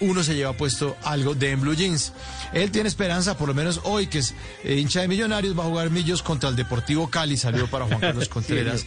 uno 0.00 0.22
se 0.22 0.34
lleva 0.34 0.52
puesto 0.54 0.96
algo 1.04 1.34
de 1.34 1.50
En 1.50 1.60
Blue 1.60 1.74
Jeans. 1.74 2.12
Él 2.52 2.70
tiene 2.70 2.88
esperanza, 2.88 3.36
por 3.36 3.48
lo 3.48 3.54
menos 3.54 3.80
hoy, 3.84 4.06
que 4.06 4.18
es 4.18 4.34
hincha 4.64 5.00
de 5.00 5.08
Millonarios, 5.08 5.58
va 5.58 5.64
a 5.64 5.66
jugar 5.66 5.90
Millos 5.90 6.22
contra 6.22 6.48
el 6.48 6.56
Deportivo 6.56 7.08
Cali. 7.08 7.36
Saludo 7.36 7.68
para 7.68 7.86
Juan 7.86 8.00
Carlos 8.00 8.28
Contreras. 8.36 8.84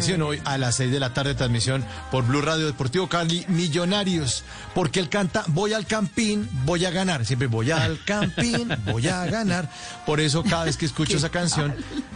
Sí, 0.00 0.14
no, 0.16 0.28
hoy 0.28 0.40
a 0.44 0.58
las 0.58 0.76
6 0.76 0.90
de 0.90 1.00
la 1.00 1.12
tarde 1.12 1.34
transmisión 1.34 1.84
por 2.10 2.24
Blue 2.24 2.40
Radio 2.40 2.66
Deportivo 2.78 3.08
Cali 3.08 3.44
Millonarios. 3.48 4.44
Porque 4.72 5.00
él 5.00 5.08
canta 5.08 5.42
Voy 5.48 5.72
al 5.72 5.84
Campín, 5.84 6.48
voy 6.64 6.84
a 6.84 6.92
ganar. 6.92 7.26
Siempre 7.26 7.48
voy 7.48 7.72
al 7.72 8.04
Campín, 8.04 8.68
voy 8.84 9.08
a 9.08 9.26
ganar. 9.26 9.68
Por 10.06 10.20
eso 10.20 10.44
cada 10.44 10.66
vez 10.66 10.76
que 10.76 10.86
escucho 10.86 11.16
esa 11.16 11.28
canción, 11.28 11.74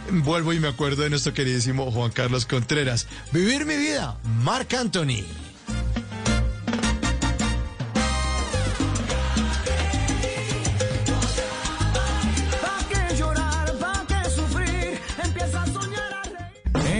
vuelvo 0.09 0.53
y 0.53 0.61
me 0.61 0.69
acuerdo 0.69 1.03
de 1.03 1.09
nuestro 1.09 1.33
queridísimo 1.33 1.91
Juan 1.91 2.11
Carlos 2.11 2.45
Contreras. 2.45 3.07
Vivir 3.33 3.65
mi 3.65 3.75
vida, 3.75 4.15
Marc 4.41 4.73
Anthony. 4.73 5.25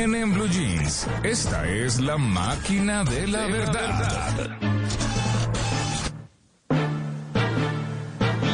En 0.02 0.34
Blue 0.34 0.48
Jeans, 0.50 1.08
esta 1.24 1.70
es 1.70 2.00
la 2.00 2.18
máquina 2.18 3.04
de 3.04 3.28
la 3.28 3.46
verdad. 3.46 4.58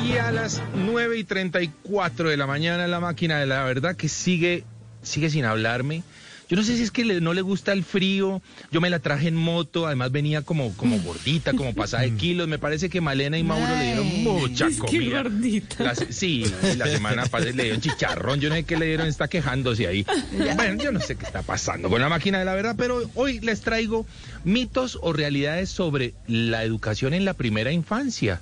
Y 0.03 0.17
a 0.17 0.31
las 0.31 0.61
9 0.75 1.17
y 1.17 1.23
34 1.23 2.29
de 2.29 2.35
la 2.35 2.45
mañana 2.45 2.87
la 2.87 2.99
máquina 2.99 3.39
de 3.39 3.45
la 3.45 3.63
verdad 3.63 3.95
que 3.95 4.09
sigue, 4.09 4.65
sigue 5.01 5.29
sin 5.29 5.45
hablarme. 5.45 6.03
Yo 6.49 6.57
no 6.57 6.63
sé 6.63 6.75
si 6.77 6.81
es 6.83 6.89
que 6.89 7.05
le- 7.05 7.21
no 7.21 7.33
le 7.35 7.41
gusta 7.41 7.73
el 7.73 7.83
frío. 7.83 8.41
Yo 8.71 8.81
me 8.81 8.89
la 8.89 8.97
traje 8.97 9.27
en 9.27 9.35
moto, 9.35 9.85
además 9.85 10.11
venía 10.11 10.41
como, 10.41 10.73
como 10.75 10.99
gordita, 10.99 11.53
como 11.53 11.75
pasada 11.75 12.01
de 12.03 12.15
kilos. 12.15 12.47
Me 12.47 12.57
parece 12.57 12.89
que 12.89 13.01
Malena 13.01 13.37
y 13.37 13.43
Mauro 13.43 13.67
le 13.77 13.83
dieron 13.83 14.07
mucha 14.23 14.65
es 14.67 14.75
que 14.77 14.79
comida. 14.81 15.21
gordita. 15.21 15.83
La 15.83 15.93
se- 15.95 16.11
sí, 16.11 16.51
la 16.75 16.87
semana 16.87 17.25
pasada 17.31 17.51
le 17.51 17.63
dieron 17.63 17.81
chicharrón. 17.81 18.39
Yo 18.39 18.49
no 18.49 18.55
sé 18.55 18.63
qué 18.63 18.77
le 18.77 18.87
dieron, 18.87 19.05
está 19.07 19.27
quejándose 19.27 19.85
ahí. 19.85 20.05
Bueno, 20.55 20.81
yo 20.83 20.91
no 20.91 20.99
sé 20.99 21.15
qué 21.15 21.25
está 21.25 21.43
pasando 21.43 21.87
con 21.89 22.01
la 22.01 22.09
máquina 22.09 22.39
de 22.39 22.45
la 22.45 22.55
verdad, 22.55 22.73
pero 22.75 23.01
hoy 23.13 23.39
les 23.41 23.61
traigo 23.61 24.07
mitos 24.43 24.97
o 25.03 25.13
realidades 25.13 25.69
sobre 25.69 26.15
la 26.27 26.63
educación 26.63 27.13
en 27.13 27.25
la 27.25 27.35
primera 27.35 27.71
infancia. 27.71 28.41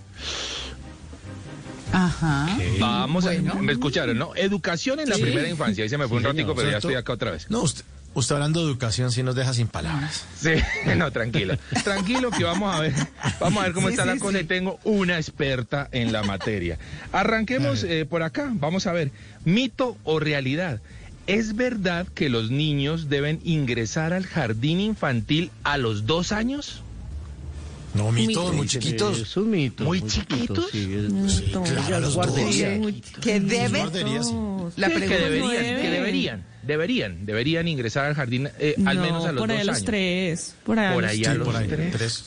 Ajá. 1.91 2.57
Vamos 2.79 3.23
Bueno. 3.23 3.53
a. 3.53 3.61
Me 3.61 3.71
escucharon, 3.73 4.17
¿no? 4.17 4.35
Educación 4.35 4.99
en 4.99 5.09
la 5.09 5.15
Sí. 5.15 5.21
primera 5.21 5.47
infancia. 5.49 5.83
Ahí 5.83 5.89
se 5.89 5.97
me 5.97 6.07
fue 6.07 6.17
un 6.17 6.23
ratico, 6.23 6.49
señor. 6.49 6.55
pero 6.57 6.71
ya 6.71 6.77
estoy 6.77 6.95
acá 6.95 7.13
otra 7.13 7.31
vez. 7.31 7.49
No, 7.49 7.61
usted, 7.61 7.83
usted 8.13 8.35
hablando 8.35 8.59
de 8.61 8.65
educación 8.71 9.11
sí 9.11 9.21
nos 9.23 9.35
deja 9.35 9.53
sin 9.53 9.67
palabras. 9.67 10.25
Sí, 10.39 10.51
no, 10.97 11.11
tranquila. 11.11 11.57
Tranquilo 11.83 12.31
que 12.31 12.43
vamos 12.43 12.75
a 12.75 12.79
ver, 12.79 12.93
vamos 13.39 13.61
a 13.61 13.65
ver 13.65 13.73
cómo 13.73 13.87
Sí, 13.87 13.93
está 13.93 14.03
sí, 14.03 14.09
la 14.09 14.17
cosa 14.17 14.37
sí. 14.39 14.43
y 14.43 14.47
tengo 14.47 14.79
una 14.83 15.17
experta 15.17 15.87
en 15.91 16.11
la 16.11 16.23
materia. 16.23 16.77
Arranquemos 17.11 17.83
eh, 17.83 18.05
por 18.09 18.23
acá, 18.23 18.49
vamos 18.53 18.87
a 18.87 18.91
ver, 18.93 19.11
mito 19.45 19.97
o 20.03 20.19
realidad. 20.19 20.81
¿Es 21.27 21.55
verdad 21.55 22.07
que 22.07 22.29
los 22.29 22.51
niños 22.51 23.09
deben 23.09 23.41
ingresar 23.43 24.13
al 24.13 24.25
jardín 24.25 24.79
infantil 24.79 25.51
a 25.63 25.77
los 25.77 26.05
dos 26.05 26.31
años? 26.31 26.81
No, 27.93 28.11
mitos, 28.11 28.47
muy 28.49 28.57
muy 28.57 28.67
chiquitos. 28.67 29.19
Es 29.19 29.37
un 29.37 29.49
mito. 29.49 29.83
¿Muy 29.83 30.01
chiquitos? 30.05 30.69
Sí, 30.71 30.93
es- 30.93 31.11
Mito. 31.11 31.65
sí, 31.65 31.71
Claro, 31.71 31.89
ya 31.89 31.99
los 31.99 32.15
guardería. 32.15 32.75
Sí, 32.77 33.01
que 33.21 33.39
deben. 33.39 33.81
guarderías. 33.81 34.27
La 34.75 34.87
que 34.89 34.95
pregunta 34.99 35.17
deberían, 35.23 35.81
que 35.81 35.89
deberían, 35.89 36.43
deberían, 36.67 37.25
deberían 37.25 37.67
ingresar 37.67 38.05
al 38.05 38.13
jardín 38.15 38.49
eh, 38.59 38.75
al 38.85 38.97
No, 38.97 39.01
menos 39.03 39.25
a 39.25 39.31
los 39.31 39.41
por 39.41 39.47
dos 39.49 39.55
ahí 39.57 39.61
a 39.61 39.65
los 39.65 39.75
años. 39.77 39.85
tres. 39.85 40.55
Por 40.63 40.77
ahí, 40.79 40.93
Por 40.93 41.03
a 41.05 41.07
los 41.07 41.11
ahí 41.17 41.25
a 41.25 41.33
los 41.33 41.47
por 41.47 41.55
ahí, 41.55 41.67
tres. 41.67 41.91
tres, 41.93 42.23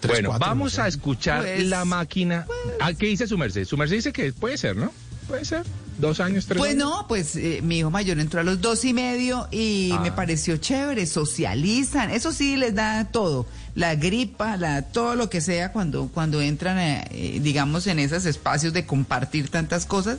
tres, 0.00 0.12
bueno, 0.14 0.28
cuatro, 0.30 0.46
vamos 0.48 0.78
no 0.78 0.84
a 0.84 0.88
escuchar 0.88 1.42
Pues- 1.42 1.66
la 1.66 1.84
máquina. 1.84 2.46
¿Ah, 2.80 2.92
¿Qué 2.94 3.06
dice 3.06 3.26
su 3.26 3.36
merced? 3.36 3.64
Su 3.66 3.76
merced 3.76 3.96
dice 3.96 4.12
que 4.12 4.32
puede 4.32 4.56
ser, 4.56 4.76
¿no? 4.76 4.92
Puede 5.28 5.44
ser. 5.44 5.64
Dos 5.98 6.18
años, 6.18 6.46
tres 6.46 6.56
Pues 6.58 6.72
años. 6.72 6.84
no, 6.88 7.06
pues 7.08 7.36
eh, 7.36 7.60
mi 7.62 7.80
hijo 7.80 7.90
mayor 7.90 8.18
entró 8.18 8.40
a 8.40 8.42
los 8.42 8.60
dos 8.62 8.86
y 8.86 8.94
medio 8.94 9.46
y 9.50 9.90
Ah. 9.92 10.00
me 10.00 10.10
pareció 10.10 10.56
chévere, 10.56 11.04
socializan, 11.06 12.10
eso 12.10 12.32
sí 12.32 12.56
les 12.56 12.74
da 12.74 13.04
todo, 13.12 13.46
la 13.74 13.94
gripa, 13.96 14.56
la 14.56 14.80
todo 14.82 15.14
lo 15.14 15.28
que 15.28 15.42
sea 15.42 15.72
cuando 15.72 16.08
cuando 16.08 16.40
entran, 16.40 16.78
eh, 16.78 17.04
eh, 17.10 17.38
digamos, 17.42 17.86
en 17.86 17.98
esos 17.98 18.24
espacios 18.24 18.72
de 18.72 18.86
compartir 18.86 19.50
tantas 19.50 19.84
cosas. 19.84 20.18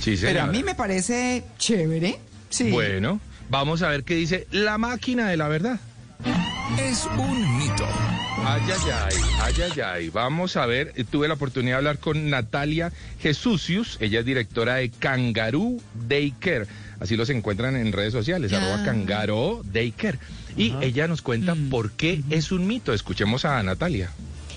Sí, 0.00 0.16
Pero 0.20 0.42
a 0.42 0.46
mí 0.48 0.62
me 0.62 0.74
parece 0.74 1.44
chévere, 1.58 2.18
sí. 2.52 2.70
Bueno, 2.70 3.20
vamos 3.50 3.82
a 3.82 3.88
ver 3.88 4.04
qué 4.04 4.14
dice 4.14 4.46
la 4.50 4.78
máquina 4.78 5.28
de 5.28 5.36
la 5.36 5.48
verdad. 5.48 5.80
Es 6.78 7.06
un 7.18 7.58
mito. 7.58 7.86
Ay, 8.44 8.60
ay, 8.66 8.90
ay, 8.90 9.14
ay, 9.40 9.54
ay, 9.62 9.80
ay. 9.80 10.08
Vamos 10.10 10.56
a 10.56 10.66
ver, 10.66 10.92
eh, 10.96 11.04
tuve 11.04 11.28
la 11.28 11.34
oportunidad 11.34 11.74
de 11.74 11.78
hablar 11.78 11.98
con 11.98 12.30
Natalia 12.30 12.92
Jesucius, 13.20 13.98
ella 14.00 14.20
es 14.20 14.26
directora 14.26 14.76
de 14.76 14.90
Kangaroo 14.90 15.80
Daycare. 16.08 16.66
Así 16.98 17.16
los 17.16 17.30
encuentran 17.30 17.76
en 17.76 17.92
redes 17.92 18.12
sociales, 18.12 18.52
arroba 18.52 18.84
Kangaroo 18.84 19.62
Daycare. 19.64 20.18
Y 20.56 20.74
ella 20.80 21.08
nos 21.08 21.22
cuenta 21.22 21.56
por 21.70 21.92
qué 21.92 22.22
es 22.30 22.52
un 22.52 22.66
mito. 22.66 22.92
Escuchemos 22.92 23.44
a 23.44 23.62
Natalia. 23.62 24.10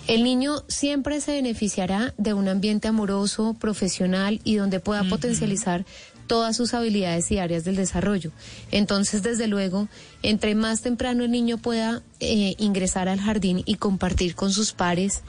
El 0.08 0.24
niño 0.24 0.64
siempre 0.68 1.20
se 1.22 1.34
beneficiará 1.34 2.14
de 2.18 2.34
un 2.34 2.48
ambiente 2.48 2.88
amoroso, 2.88 3.56
profesional 3.60 4.40
y 4.44 4.56
donde 4.56 4.80
pueda 4.80 5.04
potencializar 5.04 5.86
todas 6.28 6.56
sus 6.56 6.74
habilidades 6.74 7.32
y 7.32 7.40
áreas 7.40 7.64
del 7.64 7.76
desarrollo. 7.76 8.32
Entonces, 8.72 9.24
desde 9.24 9.48
luego, 9.48 9.88
entre 10.24 10.56
más 10.56 10.82
temprano 10.82 11.24
el 11.24 11.32
niño 11.32 11.58
pueda 11.58 12.02
eh, 12.20 12.56
ingresar 12.58 13.08
al 13.08 13.20
jardín 13.20 13.64
y 13.66 13.76
compartir 13.76 14.36
con 14.36 14.52
sus 14.52 14.74
pares, 14.74 15.24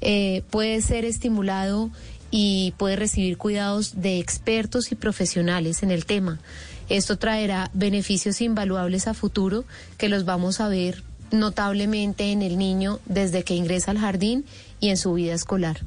eh, 0.00 0.42
puede 0.50 0.82
ser 0.82 1.04
estimulado 1.04 1.90
y 2.30 2.74
puede 2.76 2.96
recibir 2.96 3.38
cuidados 3.38 4.00
de 4.00 4.18
expertos 4.18 4.92
y 4.92 4.94
profesionales 4.94 5.82
en 5.82 5.90
el 5.90 6.06
tema. 6.06 6.40
Esto 6.88 7.18
traerá 7.18 7.70
beneficios 7.72 8.40
invaluables 8.40 9.08
a 9.08 9.14
futuro 9.14 9.64
que 9.98 10.08
los 10.08 10.24
vamos 10.24 10.60
a 10.60 10.68
ver 10.68 11.02
notablemente 11.32 12.30
en 12.30 12.42
el 12.42 12.58
niño 12.58 13.00
desde 13.06 13.42
que 13.42 13.54
ingresa 13.54 13.90
al 13.90 13.98
jardín 13.98 14.44
y 14.80 14.90
en 14.90 14.96
su 14.96 15.14
vida 15.14 15.34
escolar. 15.34 15.80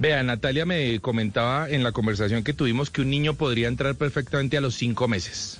Vea, 0.00 0.22
Natalia 0.22 0.64
me 0.64 1.00
comentaba 1.00 1.68
en 1.68 1.82
la 1.82 1.90
conversación 1.90 2.44
que 2.44 2.52
tuvimos 2.52 2.88
que 2.88 3.00
un 3.00 3.10
niño 3.10 3.34
podría 3.34 3.66
entrar 3.66 3.96
perfectamente 3.96 4.56
a 4.56 4.60
los 4.60 4.76
cinco 4.76 5.08
meses. 5.08 5.58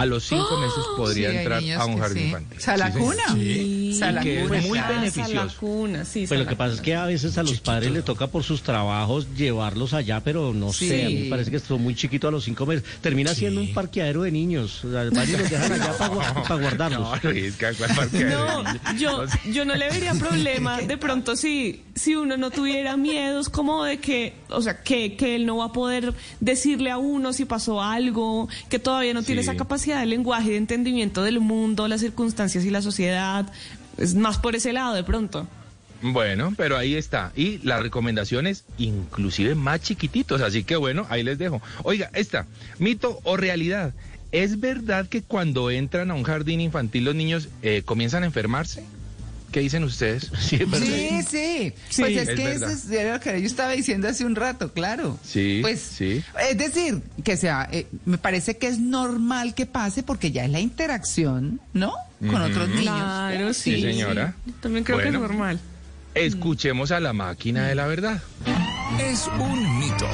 A 0.00 0.06
los 0.06 0.24
cinco 0.24 0.56
meses 0.60 0.84
podría 0.96 1.30
Sí, 1.30 1.36
entrar 1.36 1.62
a 1.78 1.84
un 1.86 1.98
jardín 1.98 2.18
sí. 2.22 2.24
infantil. 2.28 2.58
La 2.78 2.92
Sí, 2.92 2.98
cuna. 2.98 3.22
Sí. 3.34 3.90
O 3.92 3.96
sea, 3.98 4.12
la 4.12 4.20
Y 4.20 4.24
que 4.24 4.40
cuna. 4.42 4.58
es 4.58 4.68
muy 4.68 4.78
Ah, 4.78 4.88
beneficioso. 4.88 5.56
Cuna, 5.60 6.04
sí, 6.04 6.24
Pues 6.26 6.40
lo 6.40 6.46
que 6.46 6.56
pasa 6.56 6.74
es 6.74 6.80
que 6.80 6.94
a 6.94 7.04
veces 7.06 7.36
a 7.38 7.42
los 7.42 7.60
padres 7.60 7.90
le 7.92 8.02
toca 8.02 8.26
por 8.28 8.42
sus 8.44 8.62
trabajos 8.62 9.26
llevarlos 9.36 9.92
allá, 9.92 10.20
pero 10.24 10.54
no 10.54 10.72
Sí. 10.72 10.88
sé, 10.88 11.04
a 11.04 11.08
mí 11.08 11.14
me 11.24 11.28
parece 11.30 11.50
que 11.50 11.58
son 11.58 11.82
muy 11.82 11.94
chiquitos 11.94 12.28
a 12.28 12.30
los 12.32 12.44
cinco 12.44 12.64
meses. 12.66 12.84
Termina 13.02 13.34
siendo 13.34 13.60
un 13.60 13.74
parqueadero 13.74 14.22
de 14.22 14.30
niños. 14.32 14.84
O 14.84 14.90
sea, 14.90 15.04
varios 15.10 15.40
los 15.40 15.50
dejan 15.50 15.72
allá 15.72 15.92
para 15.98 16.60
guardarlos. 16.60 17.08
No, 17.22 17.30
Luis, 17.30 17.54
¿cuál 17.58 17.74
parqueadero 17.76 18.46
de 18.62 18.62
No, 18.62 18.96
yo, 18.98 19.24
yo 19.52 19.64
no 19.64 19.74
le 19.74 19.90
vería 19.90 20.14
problema 20.18 20.80
de 20.80 20.96
pronto 20.96 21.36
si, 21.36 21.82
si 21.94 22.14
uno 22.14 22.36
no 22.36 22.50
tuviera 22.50 22.96
miedos 22.96 23.48
como 23.48 23.84
de 23.84 23.98
que, 23.98 24.34
o 24.48 24.62
sea, 24.62 24.82
que, 24.82 25.16
que 25.16 25.34
él 25.36 25.44
no 25.46 25.58
va 25.58 25.66
a 25.66 25.72
poder 25.72 26.14
decirle 26.40 26.90
a 26.90 26.96
uno 26.98 27.32
si 27.32 27.44
pasó 27.44 27.82
algo, 27.82 28.48
que 28.68 28.78
todavía 28.78 29.12
no 29.14 29.22
tiene 29.22 29.40
esa 29.42 29.56
capacidad 29.56 29.89
de 29.98 30.06
lenguaje 30.06 30.50
de 30.50 30.56
entendimiento 30.56 31.22
del 31.22 31.40
mundo, 31.40 31.88
las 31.88 32.00
circunstancias 32.00 32.64
y 32.64 32.70
la 32.70 32.82
sociedad. 32.82 33.50
Es 33.98 34.14
más 34.14 34.38
por 34.38 34.54
ese 34.54 34.72
lado 34.72 34.94
de 34.94 35.02
pronto. 35.02 35.48
Bueno, 36.02 36.54
pero 36.56 36.76
ahí 36.76 36.94
está. 36.94 37.32
Y 37.36 37.58
las 37.58 37.82
recomendaciones, 37.82 38.64
inclusive 38.78 39.54
más 39.54 39.80
chiquititos. 39.80 40.40
Así 40.40 40.64
que 40.64 40.76
bueno, 40.76 41.06
ahí 41.10 41.22
les 41.22 41.38
dejo. 41.38 41.60
Oiga, 41.82 42.10
esta, 42.14 42.46
mito 42.78 43.20
o 43.24 43.36
realidad. 43.36 43.92
¿Es 44.32 44.60
verdad 44.60 45.08
que 45.08 45.22
cuando 45.22 45.70
entran 45.70 46.10
a 46.10 46.14
un 46.14 46.22
jardín 46.22 46.60
infantil 46.60 47.04
los 47.04 47.14
niños 47.14 47.48
eh, 47.62 47.82
comienzan 47.84 48.22
a 48.22 48.26
enfermarse? 48.26 48.84
¿Qué 49.52 49.60
dicen 49.60 49.82
ustedes? 49.84 50.30
Sí, 50.40 50.56
es 50.56 50.70
verdad. 50.70 50.86
Sí, 50.86 51.22
sí. 51.28 51.72
Sí, 51.90 52.02
pues 52.02 52.16
es, 52.16 52.28
es 52.28 52.34
que 52.36 52.44
verdad. 52.44 52.70
eso 52.70 52.78
es 52.86 52.90
era 52.90 53.14
lo 53.14 53.20
que 53.20 53.40
yo 53.40 53.46
estaba 53.46 53.72
diciendo 53.72 54.08
hace 54.08 54.24
un 54.24 54.36
rato, 54.36 54.72
claro. 54.72 55.18
Sí, 55.24 55.58
Pues, 55.62 55.80
sí. 55.80 56.22
Es 56.50 56.56
decir, 56.58 57.02
que 57.24 57.36
sea, 57.36 57.68
eh, 57.72 57.86
me 58.04 58.18
parece 58.18 58.56
que 58.58 58.68
es 58.68 58.78
normal 58.78 59.54
que 59.54 59.66
pase 59.66 60.02
porque 60.02 60.30
ya 60.30 60.44
es 60.44 60.50
la 60.50 60.60
interacción, 60.60 61.60
¿no? 61.72 61.92
Con 62.20 62.42
otros 62.42 62.68
niños. 62.68 62.82
Claro, 62.84 63.52
sí. 63.54 63.76
Sí, 63.76 63.82
señora. 63.82 64.34
sí. 64.44 64.52
También 64.60 64.84
creo 64.84 64.98
que 64.98 65.06
es 65.08 65.12
normal. 65.12 65.58
Escuchemos 66.14 66.90
a 66.90 67.00
la 67.00 67.12
máquina 67.12 67.66
de 67.68 67.74
la 67.74 67.86
verdad. 67.86 68.20
Es 69.00 69.26
un 69.38 69.78
mito. 69.78 70.06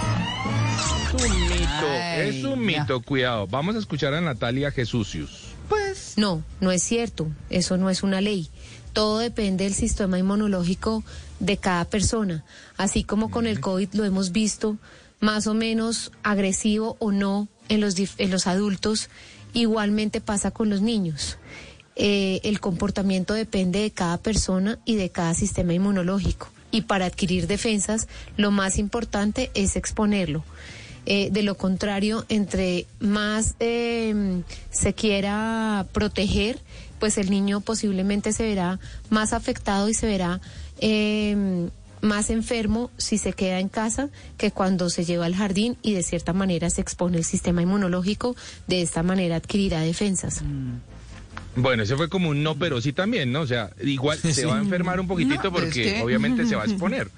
Es 1.16 1.24
un 1.24 1.41
mito, 1.49 1.87
Ay, 1.91 2.28
es 2.39 2.45
un 2.45 2.64
mito, 2.64 3.01
cuidado. 3.01 3.47
Vamos 3.47 3.74
a 3.76 3.78
escuchar 3.78 4.12
a 4.14 4.20
Natalia 4.20 4.70
Jesucius. 4.70 5.55
Pues, 5.68 6.14
No, 6.16 6.43
no 6.61 6.70
es 6.70 6.82
cierto. 6.82 7.28
Eso 7.51 7.76
no 7.76 7.91
es 7.91 8.03
una 8.03 8.20
ley. 8.20 8.49
Todo 8.97 9.18
depende 9.18 9.64
del 9.64 9.74
sistema 9.74 10.18
inmunológico 10.18 11.05
de 11.38 11.59
cada 11.59 11.84
persona. 11.84 12.47
Así 12.78 13.05
como 13.05 13.30
con 13.30 13.47
el 13.47 13.61
COVID 13.61 13.92
lo 13.92 14.07
hemos 14.07 14.32
visto, 14.32 14.78
más 15.20 15.47
o 15.47 15.53
menos 15.53 16.12
agresivo 16.22 16.97
o 16.99 17.12
no 17.12 17.47
en 17.68 17.82
los, 17.82 17.94
en 18.16 18.30
los 18.30 18.47
adultos, 18.47 19.11
igualmente 19.53 20.22
pasa 20.22 20.51
con 20.51 20.70
los 20.70 20.80
niños. 20.80 21.36
Eh, 21.94 22.40
el 22.42 22.59
comportamiento 22.59 23.34
depende 23.34 23.80
de 23.80 23.90
cada 23.90 24.16
persona 24.16 24.78
y 24.86 24.94
de 24.94 25.11
cada 25.11 25.34
sistema 25.34 25.74
inmunológico. 25.74 26.49
Y 26.70 26.80
para 26.80 27.05
adquirir 27.05 27.49
defensas, 27.49 28.09
lo 28.38 28.51
más 28.51 28.78
importante 28.78 29.51
es 29.53 29.76
exponerlo. 29.76 30.42
Eh, 31.05 31.28
de 31.30 31.42
lo 31.42 31.55
contrario, 31.59 32.24
entre 32.30 32.86
más 32.99 33.57
eh, 33.61 34.42
se 34.70 34.94
quiera 34.94 35.86
proteger, 35.92 36.59
pues 36.99 37.18
el 37.18 37.30
niño 37.30 37.61
posiblemente 37.61 38.32
se 38.32 38.42
verá 38.44 38.78
más 39.11 39.32
afectado 39.32 39.88
y 39.88 39.94
se 39.94 40.07
verá 40.07 40.40
eh, 40.80 41.68
más 42.03 42.30
enfermo 42.30 42.90
si 42.99 43.18
se 43.18 43.32
queda 43.32 43.59
en 43.61 43.68
casa 43.68 44.09
que 44.36 44.51
cuando 44.51 44.90
se 44.90 45.05
lleva 45.05 45.26
al 45.26 45.34
jardín 45.34 45.76
y 45.82 45.94
de 45.94 46.03
cierta 46.03 46.32
manera 46.32 46.70
se 46.70 46.80
expone 46.80 47.16
el 47.18 47.24
sistema 47.24 47.62
inmunológico, 47.62 48.36
de 48.66 48.82
esta 48.82 49.03
manera 49.03 49.36
adquirirá 49.36 49.80
defensas. 49.80 50.42
Bueno, 51.59 51.84
ese 51.84 51.97
fue 51.97 52.11
como 52.11 52.28
un 52.28 52.42
no, 52.42 52.55
pero 52.57 52.82
sí 52.82 52.92
también, 52.92 53.32
¿no? 53.32 53.40
O 53.40 53.47
sea, 53.47 53.70
igual 53.82 54.18
se 54.18 54.44
va 54.44 54.57
a 54.57 54.61
enfermar 54.61 55.01
un 55.01 55.07
poquitito 55.07 55.44
No, 55.44 55.53
pero 55.53 55.57
es 55.66 55.74
porque 55.74 55.94
que- 55.94 56.03
obviamente 56.03 56.44
se 56.44 56.55
va 56.55 56.62
a 56.64 56.66
exponer. 56.66 57.11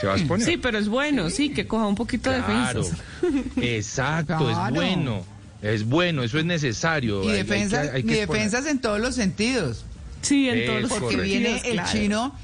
Se 0.00 0.06
va 0.08 0.14
a 0.14 0.16
exponer. 0.16 0.44
Sí, 0.46 0.56
pero 0.56 0.76
es 0.78 0.88
bueno, 0.88 1.30
sí, 1.30 1.50
que 1.50 1.66
coja 1.68 1.86
un 1.86 1.94
poquito 1.94 2.30
de 2.30 2.38
Claro, 2.42 2.82
defensas. 2.82 3.04
exacto, 3.56 4.50
es 4.50 4.74
bueno, 4.74 5.24
es 5.62 5.84
bueno, 5.84 6.22
eso 6.22 6.38
es 6.38 6.44
necesario. 6.44 7.22
y 7.24 7.28
hay- 7.28 7.30
hay 7.30 7.36
que- 7.38 7.44
defensas, 7.44 7.88
hay 7.94 8.02
que 8.02 8.14
defensas 8.26 8.66
en 8.66 8.80
todos 8.80 9.00
los 9.00 9.14
sentidos. 9.14 9.84
Sí, 10.22 10.48
en 10.48 10.66
todos 10.66 10.82
los 10.82 10.90
Porque 10.90 11.16
correcto. 11.16 11.22
viene 11.24 11.56
el 11.64 11.72
claro. 11.72 11.88
chino, 11.92 12.34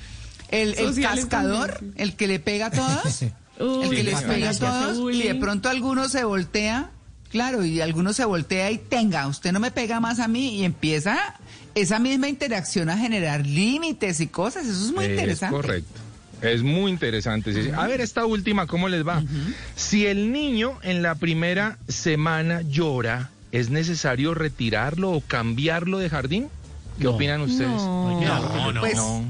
el, 0.50 0.74
el 0.78 1.00
cascador, 1.00 1.72
también, 1.74 1.94
el 1.98 2.14
que 2.16 2.26
le 2.28 2.38
pega 2.40 2.66
a 2.66 2.70
todos, 2.70 3.22
Uy, 3.58 3.84
el 3.84 3.90
que 3.96 4.02
les 4.04 4.22
pega 4.22 4.50
a 4.50 4.54
todos, 4.54 5.14
y 5.14 5.22
de 5.22 5.34
pronto 5.34 5.68
alguno 5.68 6.08
se 6.08 6.24
voltea 6.24 6.90
Claro, 7.30 7.64
y 7.64 7.80
alguno 7.80 8.12
se 8.12 8.24
voltea 8.24 8.70
y 8.70 8.78
tenga, 8.78 9.26
usted 9.26 9.50
no 9.52 9.58
me 9.58 9.70
pega 9.72 9.98
más 9.98 10.20
a 10.20 10.28
mí 10.28 10.60
y 10.60 10.64
empieza 10.64 11.34
esa 11.74 11.98
misma 11.98 12.28
interacción 12.28 12.88
a 12.88 12.96
generar 12.96 13.44
límites 13.44 14.20
y 14.20 14.28
cosas. 14.28 14.64
Eso 14.64 14.86
es 14.86 14.92
muy 14.92 15.04
Es 15.06 15.10
interesante. 15.10 15.54
correcto. 15.56 16.00
Es 16.42 16.62
muy 16.62 16.90
interesante. 16.90 17.52
sí. 17.52 17.70
A 17.74 17.86
ver, 17.86 18.00
esta 18.00 18.26
última, 18.26 18.66
¿cómo 18.66 18.88
les 18.88 19.06
va? 19.06 19.22
Si 19.74 20.06
el 20.06 20.32
niño 20.32 20.78
en 20.82 21.02
la 21.02 21.14
primera 21.14 21.78
semana 21.88 22.60
llora, 22.62 23.30
¿es 23.52 23.70
necesario 23.70 24.34
retirarlo 24.34 25.10
o 25.12 25.20
cambiarlo 25.20 25.98
de 25.98 26.10
jardín? 26.10 26.48
¿Qué 27.00 27.06
opinan 27.08 27.40
ustedes? 27.42 27.68
No. 27.70 28.20
No, 28.20 28.72
no, 28.72 28.80
Pues- 28.80 28.96
no. 28.96 29.24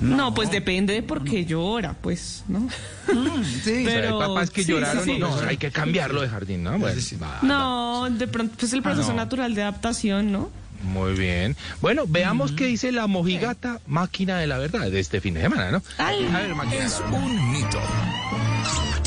No, 0.00 0.34
pues 0.34 0.50
depende 0.50 0.94
de 0.94 1.02
por 1.04 1.22
qué 1.22 1.44
llora, 1.44 1.94
pues, 2.00 2.42
¿no? 2.48 2.68
sí. 3.06 3.12
O 3.12 3.62
sea, 3.62 3.76
hay 3.76 3.84
Pero- 3.84 4.18
papás 4.18 4.50
que 4.50 4.64
sí, 4.64 4.72
lloraron 4.72 5.04
sí, 5.04 5.16
no, 5.18 5.32
hay 5.46 5.56
que 5.58 5.70
cambiarlo 5.70 6.20
de 6.22 6.28
jardín, 6.28 6.64
¿no? 6.64 6.76
Bueno, 6.76 7.00
va, 7.22 7.38
No, 7.42 8.08
de 8.10 8.26
pronto, 8.26 8.56
pues 8.58 8.72
el 8.72 8.82
proceso 8.82 9.10
no. 9.10 9.16
natural 9.16 9.54
de 9.54 9.62
adaptación, 9.62 10.32
¿no? 10.32 10.50
Muy 10.82 11.12
bien. 11.14 11.56
Bueno, 11.80 12.04
veamos 12.08 12.52
qué 12.52 12.66
dice 12.66 12.90
la 12.92 13.06
mojigata 13.06 13.80
máquina 13.86 14.38
de 14.38 14.46
la 14.46 14.58
verdad 14.58 14.90
de 14.90 15.00
este 15.00 15.20
fin 15.20 15.34
de 15.34 15.42
semana, 15.42 15.70
¿no? 15.70 15.82
Ay. 15.98 16.26
A 16.34 16.40
ver, 16.40 16.54
máquina. 16.54 16.84
Es 16.84 17.00
un 17.12 17.52
mito. 17.52 17.78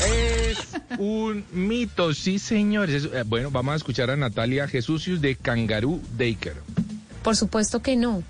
Es 0.06 0.58
un 0.98 1.44
mito, 1.52 2.12
sí, 2.14 2.38
señores. 2.38 3.04
Es- 3.04 3.12
eh, 3.12 3.24
bueno, 3.26 3.50
vamos 3.50 3.72
a 3.74 3.76
escuchar 3.76 4.10
a 4.10 4.16
Natalia 4.16 4.68
Jesucius 4.68 5.20
de 5.20 5.36
Kangaroo 5.36 6.00
Daker. 6.16 6.54
Por 7.22 7.36
supuesto 7.36 7.80
que 7.82 7.96
no. 7.96 8.22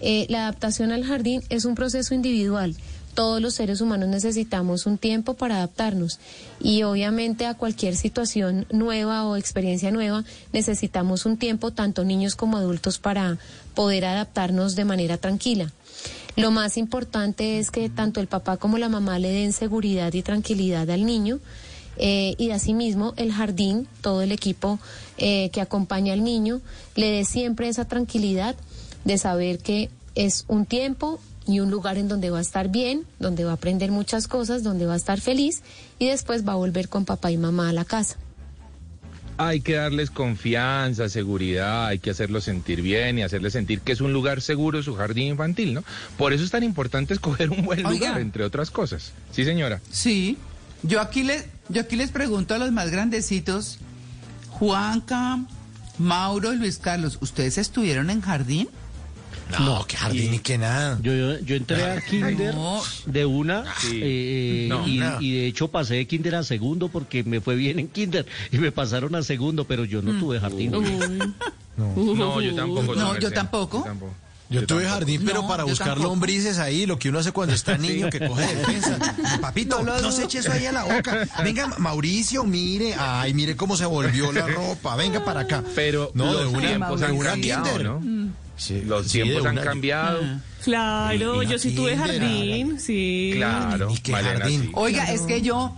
Eh, 0.00 0.26
la 0.28 0.42
adaptación 0.42 0.92
al 0.92 1.04
jardín 1.04 1.42
es 1.50 1.64
un 1.66 1.74
proceso 1.74 2.14
individual. 2.14 2.74
Todos 3.14 3.40
los 3.40 3.54
seres 3.54 3.80
humanos 3.80 4.08
necesitamos 4.08 4.86
un 4.86 4.96
tiempo 4.96 5.34
para 5.34 5.56
adaptarnos 5.56 6.18
y 6.60 6.84
obviamente 6.84 7.46
a 7.46 7.54
cualquier 7.54 7.96
situación 7.96 8.66
nueva 8.70 9.26
o 9.26 9.36
experiencia 9.36 9.90
nueva 9.90 10.24
necesitamos 10.52 11.26
un 11.26 11.36
tiempo, 11.36 11.72
tanto 11.72 12.04
niños 12.04 12.36
como 12.36 12.56
adultos, 12.56 12.98
para 12.98 13.38
poder 13.74 14.04
adaptarnos 14.04 14.76
de 14.76 14.84
manera 14.84 15.16
tranquila. 15.18 15.72
Lo 16.36 16.50
más 16.50 16.76
importante 16.76 17.58
es 17.58 17.70
que 17.70 17.90
tanto 17.90 18.20
el 18.20 18.28
papá 18.28 18.56
como 18.56 18.78
la 18.78 18.88
mamá 18.88 19.18
le 19.18 19.32
den 19.32 19.52
seguridad 19.52 20.12
y 20.12 20.22
tranquilidad 20.22 20.88
al 20.90 21.04
niño 21.04 21.40
eh, 21.96 22.34
y 22.38 22.50
asimismo 22.50 23.14
el 23.16 23.32
jardín, 23.32 23.88
todo 24.00 24.22
el 24.22 24.32
equipo 24.32 24.78
eh, 25.18 25.50
que 25.52 25.60
acompaña 25.60 26.12
al 26.12 26.22
niño, 26.22 26.60
le 26.94 27.10
dé 27.10 27.24
siempre 27.24 27.68
esa 27.68 27.86
tranquilidad 27.86 28.54
de 29.04 29.18
saber 29.18 29.58
que 29.58 29.90
es 30.14 30.44
un 30.48 30.66
tiempo 30.66 31.20
y 31.50 31.60
un 31.60 31.70
lugar 31.70 31.98
en 31.98 32.08
donde 32.08 32.30
va 32.30 32.38
a 32.38 32.42
estar 32.42 32.68
bien, 32.68 33.04
donde 33.18 33.44
va 33.44 33.52
a 33.52 33.54
aprender 33.54 33.90
muchas 33.90 34.28
cosas, 34.28 34.62
donde 34.62 34.86
va 34.86 34.94
a 34.94 34.96
estar 34.96 35.20
feliz 35.20 35.62
y 35.98 36.08
después 36.08 36.46
va 36.46 36.52
a 36.52 36.56
volver 36.56 36.88
con 36.88 37.04
papá 37.04 37.30
y 37.30 37.36
mamá 37.36 37.68
a 37.68 37.72
la 37.72 37.84
casa. 37.84 38.16
Hay 39.36 39.62
que 39.62 39.74
darles 39.74 40.10
confianza, 40.10 41.08
seguridad, 41.08 41.86
hay 41.86 41.98
que 41.98 42.10
hacerlos 42.10 42.44
sentir 42.44 42.82
bien 42.82 43.18
y 43.18 43.22
hacerles 43.22 43.54
sentir 43.54 43.80
que 43.80 43.92
es 43.92 44.02
un 44.02 44.12
lugar 44.12 44.42
seguro 44.42 44.82
su 44.82 44.94
jardín 44.94 45.28
infantil, 45.28 45.72
¿no? 45.72 45.82
Por 46.18 46.34
eso 46.34 46.44
es 46.44 46.50
tan 46.50 46.62
importante 46.62 47.14
escoger 47.14 47.50
un 47.50 47.64
buen 47.64 47.86
Oiga. 47.86 48.08
lugar, 48.08 48.20
entre 48.20 48.44
otras 48.44 48.70
cosas. 48.70 49.12
Sí, 49.32 49.44
señora. 49.44 49.80
Sí. 49.90 50.36
Yo 50.82 51.00
aquí 51.00 51.22
les, 51.22 51.46
yo 51.68 51.82
aquí 51.82 51.96
les 51.96 52.10
pregunto 52.10 52.54
a 52.54 52.58
los 52.58 52.70
más 52.72 52.90
grandecitos, 52.90 53.78
Juanca, 54.50 55.40
Mauro 55.98 56.52
y 56.52 56.56
Luis 56.56 56.78
Carlos, 56.78 57.18
¿ustedes 57.20 57.58
estuvieron 57.58 58.10
en 58.10 58.20
jardín? 58.20 58.68
No, 59.58 59.84
qué 59.86 59.96
jardín 59.96 60.34
y 60.34 60.38
qué 60.38 60.58
nada. 60.58 60.98
Yo, 61.02 61.12
yo, 61.14 61.38
yo 61.40 61.56
entré 61.56 61.82
a 61.84 62.00
kinder 62.00 62.54
No. 62.54 62.80
de 63.06 63.26
una 63.26 63.64
Sí. 63.80 64.00
eh, 64.02 64.66
No, 64.68 64.86
y, 64.86 64.98
no. 64.98 65.20
y 65.20 65.32
de 65.32 65.46
hecho 65.46 65.68
pasé 65.68 65.94
de 65.94 66.06
kinder 66.06 66.36
a 66.36 66.42
segundo 66.44 66.88
porque 66.88 67.24
me 67.24 67.40
fue 67.40 67.56
bien 67.56 67.78
en 67.80 67.88
kinder 67.88 68.26
y 68.52 68.58
me 68.58 68.70
pasaron 68.72 69.14
a 69.16 69.22
segundo, 69.22 69.64
pero 69.64 69.84
yo 69.84 70.02
no 70.02 70.18
tuve 70.20 70.38
jardín. 70.40 70.70
No, 71.76 72.40
yo 72.40 72.54
tampoco. 72.54 72.94
No, 72.94 73.18
yo 73.18 73.30
tampoco. 73.32 73.84
Yo 73.84 73.84
tampoco. 73.86 74.14
Yo 74.50 74.66
tuve 74.66 74.82
tampoco. 74.82 74.88
jardín, 74.98 75.22
pero 75.24 75.42
No, 75.42 75.48
para 75.48 75.62
buscar 75.64 75.88
tampoco. 75.90 76.08
lombrices 76.08 76.58
ahí, 76.58 76.84
lo 76.84 76.98
que 76.98 77.08
uno 77.08 77.20
hace 77.20 77.30
cuando 77.30 77.54
está 77.54 77.78
niño, 77.78 78.10
que 78.10 78.18
coge 78.26 78.54
defensa. 78.56 78.98
Papito, 79.40 79.80
No 79.82 80.10
se 80.12 80.24
eche 80.24 80.38
eso 80.38 80.50
ahí 80.52 80.66
a 80.66 80.72
la 80.72 80.82
boca. 80.84 81.26
Venga, 81.44 81.68
Mauricio, 81.78 82.42
mire, 82.44 82.94
ay, 82.98 83.32
mire 83.32 83.54
cómo 83.56 83.76
se 83.76 83.86
volvió 83.86 84.32
la 84.32 84.46
ropa. 84.48 84.96
Venga 84.96 85.24
para 85.24 85.40
acá. 85.40 85.62
Pero 85.76 86.10
No, 86.14 86.36
de 86.36 86.46
una- 86.46 86.66
tiempos 86.68 87.00
de 87.00 87.06
han 87.06 87.12
una 87.16 87.30
cambiado, 87.30 87.64
kinder. 87.64 87.84
¿no? 87.84 88.00
Sí, 88.60 88.82
Los 88.82 89.06
sí, 89.06 89.22
tiempos 89.22 89.46
han 89.46 89.56
cambiado. 89.56 90.20
Claro, 90.62 91.42
Y- 91.42 91.46
y 91.46 91.48
yo 91.48 91.58
sí 91.58 91.74
tuve 91.74 91.92
kinder, 91.92 92.20
jardín, 92.20 92.78
sí. 92.78 93.32
Claro. 93.36 93.88
Ni 93.88 93.96
qué 93.98 94.12
Malena, 94.12 94.38
jardín. 94.40 94.62
sí. 94.64 94.70
Oiga, 94.74 95.04
es 95.10 95.22
que 95.22 95.40
yo, 95.40 95.74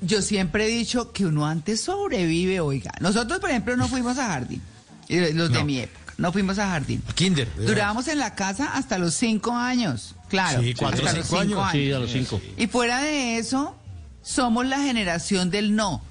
yo 0.00 0.22
siempre 0.22 0.64
he 0.64 0.68
dicho 0.68 1.12
que 1.12 1.26
uno 1.26 1.44
antes 1.46 1.82
sobrevive, 1.82 2.60
oiga. 2.60 2.92
Nosotros, 3.00 3.38
por 3.38 3.50
ejemplo, 3.50 3.76
no 3.76 3.86
fuimos 3.86 4.16
a 4.16 4.28
jardín. 4.28 4.62
Y 5.08 5.20
Los 5.32 5.50
de 5.52 5.58
No. 5.58 5.64
mi 5.66 5.80
época, 5.80 6.14
no 6.16 6.32
fuimos 6.32 6.58
a 6.58 6.68
jardín. 6.70 7.02
Kinder. 7.14 7.52
de 7.54 7.66
Durábamos 7.66 8.08
en 8.08 8.18
la 8.18 8.34
casa 8.34 8.70
hasta 8.74 8.96
los 8.96 9.12
cinco 9.14 9.52
años, 9.54 10.14
claro. 10.30 10.62
Sí, 10.62 10.72
cuatro 10.72 11.04
hasta 11.06 11.18
los 11.18 11.26
cinco 11.26 11.62
años. 11.62 11.72
Sí, 11.72 11.92
a 11.92 11.98
los 11.98 12.10
cinco. 12.10 12.40
Y 12.56 12.66
fuera 12.66 13.02
de 13.02 13.36
eso, 13.36 13.76
somos 14.22 14.64
la 14.64 14.78
generación 14.78 15.50
del 15.50 15.76
no. 15.76 16.02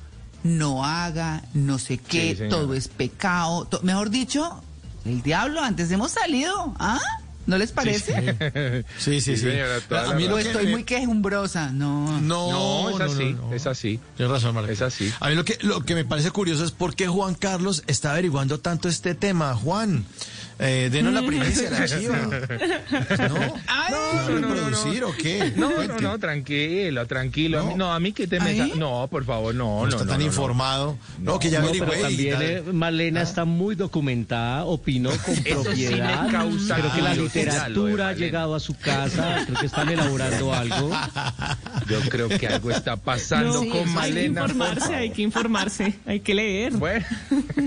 No 0.43 0.85
haga, 0.85 1.41
no 1.55 1.79
sé 1.79 1.97
qué, 1.97 2.35
Sí, 2.37 2.43
todo 2.51 2.75
es 2.75 2.87
pecado. 2.87 3.65
to- 3.65 3.81
mejor 3.81 4.11
dicho, 4.11 4.63
el 5.05 5.21
diablo, 5.21 5.61
antes 5.61 5.91
hemos 5.91 6.11
salido, 6.11 6.75
¿ah? 6.79 6.99
¿No 7.47 7.57
les 7.59 7.71
parece? 7.71 8.83
Sí, 8.97 9.21
sí, 9.21 9.37
sí. 9.37 9.37
señora, 9.37 9.79
toda 9.87 10.11
A 10.11 10.15
mí 10.15 10.25
O 10.25 10.29
lo 10.31 10.37
estoy 10.39 10.67
muy 10.67 10.83
quejumbrosa, 10.83 11.71
no. 11.71 12.19
No, 12.21 12.51
No, 12.51 12.89
es 12.89 13.01
así, 13.01 13.33
no, 13.33 13.49
no. 13.49 13.53
es 13.53 13.67
así. 13.67 13.99
Tienes 14.17 14.31
razón, 14.31 14.55
Marta. 14.55 14.71
Es 14.71 14.81
así. 14.81 15.13
A 15.19 15.29
mí 15.29 15.35
lo 15.35 15.45
que, 15.45 15.57
lo 15.61 15.81
que 15.81 15.93
me 15.93 16.05
parece 16.05 16.31
curioso 16.31 16.63
es 16.65 16.71
por 16.71 16.95
qué 16.95 17.07
Juan 17.07 17.35
Carlos 17.35 17.83
está 17.85 18.11
averiguando 18.11 18.59
tanto 18.59 18.89
este 18.89 19.13
tema. 19.13 19.53
Juan, 19.53 20.05
eh, 20.59 20.89
denos 20.91 21.13
la 21.13 21.21
primicia, 21.25 21.69
la 21.69 21.85
chiva. 21.87 22.17
¿No? 22.17 23.53
Ay, 23.67 23.93
¿No, 24.29 24.39
no, 24.39 24.47
producir 24.47 25.03
o 25.03 25.11
qué? 25.15 25.53
No, 25.55 25.69
no, 25.69 25.75
Cuente. 25.75 26.01
no, 26.01 26.19
tranquilo, 26.19 27.05
tranquilo. 27.07 27.59
A 27.59 27.63
mí- 27.63 27.69
No. 27.71 27.85
No, 27.85 27.93
a 27.93 27.99
mí 27.99 28.11
que 28.13 28.25
te 28.27 28.39
metas. 28.39 28.75
No, 28.75 29.07
por 29.11 29.25
favor, 29.25 29.53
no, 29.53 29.81
No, 29.81 29.81
no. 29.83 29.89
está 29.89 30.03
no, 30.05 30.09
tan 30.11 30.19
no, 30.19 30.25
no. 30.25 30.31
informado. 30.31 30.97
No, 31.19 31.39
que 31.39 31.49
ya 31.49 31.59
No, 31.59 31.67
averigüé. 31.67 31.97
también 32.01 32.37
eh, 32.41 32.63
Malena 32.73 33.21
está 33.21 33.45
muy 33.45 33.75
documentada, 33.75 34.65
opinó 34.65 35.09
con 35.11 35.33
Eso 35.33 35.43
sí 35.43 35.47
me 35.47 35.53
propiedad. 35.89 36.31
causa 36.31 36.75
Creo 36.77 36.93
que 36.93 37.01
la 37.01 37.13
literatura 37.13 38.05
ha 38.05 38.07
Malena. 38.07 38.25
llegado 38.25 38.55
a 38.55 38.59
su 38.59 38.75
casa, 38.77 39.43
creo 39.45 39.59
que 39.59 39.65
están 39.67 39.89
elaborando 39.89 40.53
algo. 40.53 40.89
Yo 41.87 41.99
creo 42.09 42.29
que 42.29 42.47
algo 42.47 42.71
está 42.71 42.95
pasando 42.97 43.53
No, 43.63 43.69
con 43.69 43.77
hay 43.79 43.83
que 43.83 43.85
Malena. 43.91 44.41
informarse, 44.41 44.95
hay 44.95 45.09
que 45.11 45.21
informarse, 45.21 45.93
hay 46.05 46.19
que 46.21 46.33
leer. 46.35 46.73
Bueno, 46.73 47.05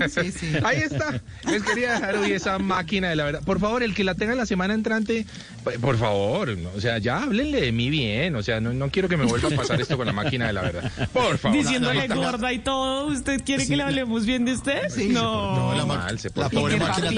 Sí, 0.09 0.31
sí. 0.31 0.51
ahí 0.63 0.79
está. 0.79 1.21
Les 1.49 1.63
quería 1.63 1.93
dejar 1.93 2.15
hoy 2.17 2.31
esa 2.33 2.57
máquina 2.79 3.09
de 3.09 3.15
la 3.15 3.23
verdad. 3.25 3.41
Por 3.45 3.59
favor, 3.59 3.83
el 3.83 3.93
que 3.93 4.03
la 4.03 4.15
tenga 4.15 4.35
la 4.35 4.45
semana 4.45 4.73
entrante, 4.73 5.25
p- 5.65 5.79
por 5.79 5.97
favor, 5.97 6.57
no, 6.57 6.69
o 6.75 6.81
sea, 6.81 6.97
ya 6.97 7.23
háblenle 7.23 7.61
de 7.61 7.71
mí 7.71 7.89
bien. 7.89 8.35
O 8.35 8.43
sea, 8.43 8.59
no, 8.61 8.73
no 8.73 8.89
quiero 8.89 9.09
que 9.09 9.17
me 9.17 9.25
vuelva 9.25 9.49
a 9.49 9.51
pasar 9.55 9.79
esto 9.81 9.97
con 9.97 10.05
la 10.07 10.13
máquina 10.13 10.47
de 10.47 10.53
la 10.53 10.61
verdad. 10.61 10.91
Por 11.13 11.37
favor. 11.37 11.57
Diciéndole 11.57 12.07
No, 12.07 12.15
gorda 12.15 12.53
y 12.53 12.59
todo, 12.59 13.07
¿usted 13.07 13.41
quiere 13.43 13.67
que 13.67 13.75
le 13.75 13.83
hablemos 13.83 14.25
bien 14.25 14.45
de 14.45 14.53
usted? 14.53 14.89
Sí. 14.89 15.09
No. 15.09 15.55
No, 15.55 15.75
la, 15.75 15.85
mal, 15.85 16.19
se 16.19 16.29
la 16.35 16.49
pobre 16.49 16.77
máquina 16.77 17.11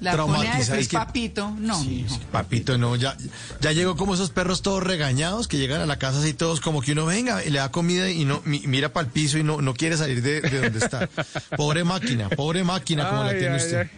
la 0.00 0.12
traumatizada, 0.12 0.78
es 0.78 0.88
que- 0.88 0.96
papito, 0.98 1.54
no. 1.58 1.80
Sí, 1.80 1.88
mijo. 2.02 2.14
sí, 2.16 2.20
papito, 2.30 2.76
no, 2.76 2.94
ya, 2.96 3.16
ya 3.60 3.72
llegó 3.72 3.96
como 3.96 4.14
esos 4.14 4.28
perros 4.30 4.60
todos 4.60 4.82
regañados 4.82 5.48
que 5.48 5.56
llegan 5.56 5.80
a 5.80 5.86
la 5.86 5.98
casa 5.98 6.18
así 6.18 6.34
todos 6.34 6.60
como 6.60 6.82
que 6.82 6.92
uno 6.92 7.06
venga 7.06 7.42
y 7.44 7.48
le 7.50 7.58
da 7.60 7.70
comida 7.70 8.10
y 8.10 8.24
no 8.26 8.42
mi- 8.44 8.60
mira 8.66 8.92
para 8.92 9.06
el 9.06 9.12
piso 9.12 9.38
y 9.38 9.44
no, 9.44 9.62
no 9.62 9.72
quiere 9.72 9.96
salir 9.96 10.20
de, 10.20 10.42
de 10.42 10.60
donde 10.60 10.78
está. 10.78 11.08
Pobre 11.56 11.84
máquina, 11.84 12.28
pobre 12.28 12.64
máquina 12.64 13.08
como 13.08 13.22
la 13.24 13.30
tiene 13.30 13.54
ay, 13.54 13.56
usted. 13.56 13.80
ay. 13.82 13.90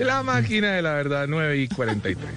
La 0.00 0.22
máquina 0.22 0.72
de 0.72 0.80
la 0.80 0.94
verdad, 0.94 1.26
9 1.28 1.58
y 1.58 1.68
43. 1.68 2.30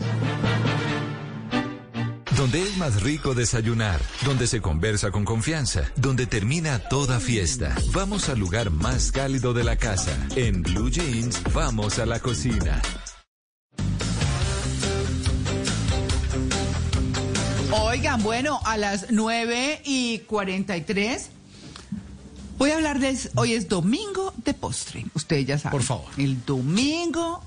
Donde 2.36 2.62
es 2.62 2.76
más 2.76 3.02
rico 3.04 3.34
desayunar, 3.34 4.02
donde 4.26 4.48
se 4.48 4.60
conversa 4.60 5.12
con 5.12 5.24
confianza, 5.24 5.90
donde 5.96 6.26
termina 6.26 6.80
toda 6.80 7.22
fiesta. 7.22 7.74
Vamos 7.94 8.28
al 8.28 8.40
lugar 8.40 8.70
más 8.70 9.14
cálido 9.14 9.54
de 9.54 9.64
la 9.64 9.78
casa. 9.78 10.12
En 10.36 10.62
Blue 10.62 10.90
Jeans, 10.90 11.42
vamos 11.54 12.00
a 12.00 12.06
la 12.06 12.20
cocina. 12.20 12.82
Oigan, 17.72 18.22
bueno, 18.24 18.60
a 18.66 18.76
las 18.76 19.10
9 19.10 19.84
y 19.86 20.20
43 20.20 21.30
voy 22.58 22.72
a 22.72 22.76
hablar 22.76 23.00
de... 23.00 23.18
Hoy 23.36 23.54
es 23.54 23.70
domingo 23.70 24.34
de 24.44 24.54
postre, 24.54 25.06
ustedes 25.14 25.46
ya 25.46 25.58
saben. 25.58 25.78
Por 25.78 25.84
favor. 25.84 26.12
El 26.18 26.44
domingo 26.46 27.42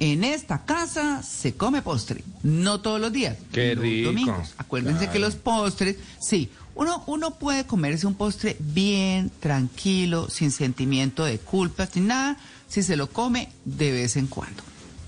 en 0.00 0.24
esta 0.24 0.64
casa 0.64 1.22
se 1.22 1.54
come 1.56 1.82
postre, 1.82 2.22
no 2.42 2.80
todos 2.80 3.00
los 3.00 3.12
días. 3.12 3.36
Qué 3.52 3.74
los 3.74 3.82
rico. 3.82 4.08
domingos. 4.10 4.54
Acuérdense 4.58 4.98
Claro. 5.00 5.12
que 5.12 5.18
los 5.18 5.34
postres, 5.36 5.96
sí, 6.20 6.50
uno, 6.74 7.02
uno 7.06 7.32
puede 7.38 7.64
comerse 7.66 8.06
un 8.06 8.14
postre 8.14 8.56
bien, 8.60 9.30
tranquilo, 9.40 10.28
sin 10.30 10.50
sentimiento 10.52 11.24
de 11.24 11.38
culpa, 11.38 11.86
sin 11.86 12.06
nada, 12.06 12.36
si 12.68 12.82
se 12.82 12.96
lo 12.96 13.10
come 13.10 13.48
de 13.64 13.90
vez 13.92 14.16
en 14.16 14.28
cuando, 14.28 14.62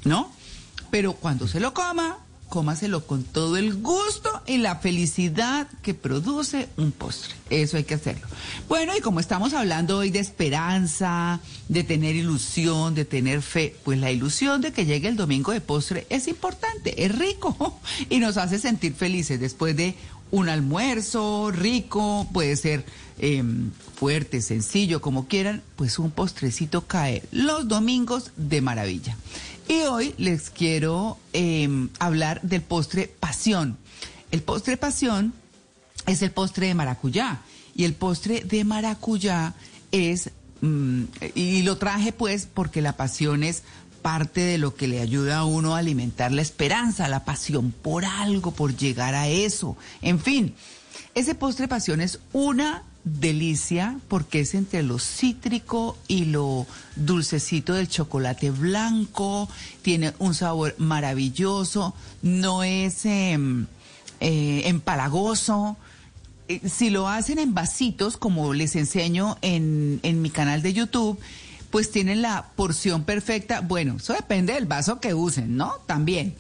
¿no? 0.05 0.33
Pero 0.91 1.13
cuando 1.13 1.47
se 1.47 1.61
lo 1.61 1.73
coma, 1.73 2.19
cómaselo 2.51 3.07
con 3.07 3.25
todo 3.25 3.57
el 3.57 3.77
gusto 3.77 4.43
y 4.47 4.59
la 4.59 4.77
felicidad 4.77 5.69
que 5.83 5.95
produce 5.95 6.69
un 6.77 6.93
postre. 6.93 7.35
Eso 7.49 7.79
hay 7.79 7.85
que 7.85 7.95
hacerlo. 7.95 8.27
Bueno, 8.69 8.93
y 8.95 9.01
como 9.01 9.21
estamos 9.21 9.55
hablando 9.55 9.97
hoy 9.97 10.11
de 10.11 10.19
esperanza, 10.19 11.41
de 11.69 11.85
tener 11.85 12.17
ilusión, 12.17 12.95
de 12.95 13.07
tener 13.07 13.41
fe, 13.41 13.77
pues 13.85 13.99
la 13.99 14.11
ilusión 14.11 14.61
de 14.61 14.73
que 14.73 14.85
llegue 14.85 15.09
el 15.09 15.17
domingo 15.17 15.53
de 15.53 15.61
postre 15.61 16.07
es 16.11 16.29
importante, 16.29 17.05
es 17.05 17.17
rico 17.17 17.81
y 18.11 18.19
nos 18.19 18.37
hace 18.37 18.59
sentir 18.59 18.95
felices 18.95 19.41
después 19.41 19.77
de 19.77 19.95
un 20.33 20.49
almuerzo 20.49 21.51
rico, 21.51 22.29
puede 22.33 22.57
ser 22.57 22.85
eh, 23.19 23.43
fuerte, 24.01 24.41
sencillo, 24.41 25.03
como 25.03 25.29
quieran, 25.29 25.63
pues 25.77 25.99
un 25.99 26.11
postrecito 26.11 26.87
cae 26.87 27.23
los 27.33 27.69
domingos 27.69 28.31
de 28.39 28.63
maravilla. 28.63 29.15
Y 29.69 29.83
hoy 29.83 30.15
les 30.17 30.49
quiero 30.49 31.19
eh, 31.35 31.69
hablar 31.99 32.41
del 32.41 32.63
postre 32.63 33.09
pasión. 33.21 33.77
El 34.31 34.41
postre 34.41 34.79
pasión 34.79 35.35
es 36.07 36.23
el 36.23 36.31
postre 36.31 36.69
de 36.69 36.75
maracuyá 36.75 37.43
y 37.77 37.85
el 37.85 37.93
postre 37.93 38.41
de 38.41 38.65
maracuyá 38.65 39.53
es, 39.93 40.31
mm, 40.63 41.03
y 41.35 41.63
lo 41.63 41.77
traje 41.77 42.13
pues 42.13 42.49
porque 42.53 42.81
la 42.81 42.97
pasión 42.97 43.43
es 43.43 43.65
parte 44.01 44.41
de 44.41 44.57
lo 44.57 44.75
que 44.77 44.89
le 44.89 45.01
ayuda 45.01 45.41
a 45.41 45.45
uno 45.45 45.75
a 45.75 45.79
alimentar 45.81 46.33
la 46.33 46.41
esperanza, 46.41 47.07
la 47.07 47.27
pasión 47.27 47.71
por 47.71 48.07
algo, 48.07 48.53
por 48.53 48.75
llegar 48.75 49.15
a 49.15 49.29
eso. 49.29 49.77
En 50.01 50.19
fin, 50.19 50.55
ese 51.15 51.35
postre 51.35 51.69
pasión 51.69 52.01
es 52.01 52.19
una 52.33 52.85
delicia 53.05 53.99
porque 54.09 54.41
es 54.41 54.55
entre 54.55 54.83
lo 54.83 54.99
cítrico 54.99 55.97
y 56.09 56.27
lo 56.27 56.67
dulcecito 56.97 57.75
del 57.75 57.89
chocolate 57.89 58.51
blanco, 58.51 59.49
tiene 59.83 60.13
un 60.19 60.35
sabor 60.35 60.75
maravilloso, 60.79 61.95
no 62.23 62.63
es 62.63 63.05
em, 63.07 63.67
eh, 64.21 64.63
empalagoso. 64.67 65.77
Eh, 66.49 66.69
Si 66.69 66.91
lo 66.91 67.09
hacen 67.09 67.39
en 67.39 67.55
vasitos, 67.55 68.17
como 68.17 68.53
les 68.53 68.77
enseño 68.77 69.39
en, 69.43 70.01
en 70.03 70.21
mi 70.23 70.31
canal 70.31 70.63
de 70.63 70.73
YouTube, 70.73 71.19
pues 71.71 71.91
tienen 71.91 72.21
la 72.21 72.49
porción 72.57 73.05
perfecta. 73.05 73.61
Bueno, 73.61 73.97
eso 73.97 74.13
depende 74.13 74.55
del 74.55 74.67
vaso 74.67 75.01
que 75.01 75.15
usen, 75.15 75.57
¿no? 75.57 75.75
También. 75.87 76.35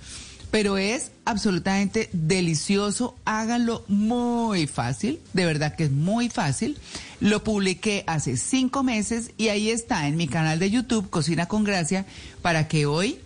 Pero 0.50 0.78
es 0.78 1.12
absolutamente 1.24 2.08
delicioso. 2.12 3.16
Háganlo 3.24 3.84
muy 3.88 4.66
fácil. 4.66 5.20
De 5.32 5.44
verdad 5.44 5.76
que 5.76 5.84
es 5.84 5.90
muy 5.90 6.28
fácil. 6.28 6.78
Lo 7.20 7.44
publiqué 7.44 8.02
hace 8.06 8.36
cinco 8.36 8.82
meses 8.82 9.30
y 9.36 9.48
ahí 9.48 9.70
está 9.70 10.08
en 10.08 10.16
mi 10.16 10.26
canal 10.26 10.58
de 10.58 10.70
YouTube, 10.70 11.08
Cocina 11.08 11.46
con 11.46 11.64
Gracia, 11.64 12.06
para 12.42 12.66
que 12.66 12.86
hoy 12.86 13.20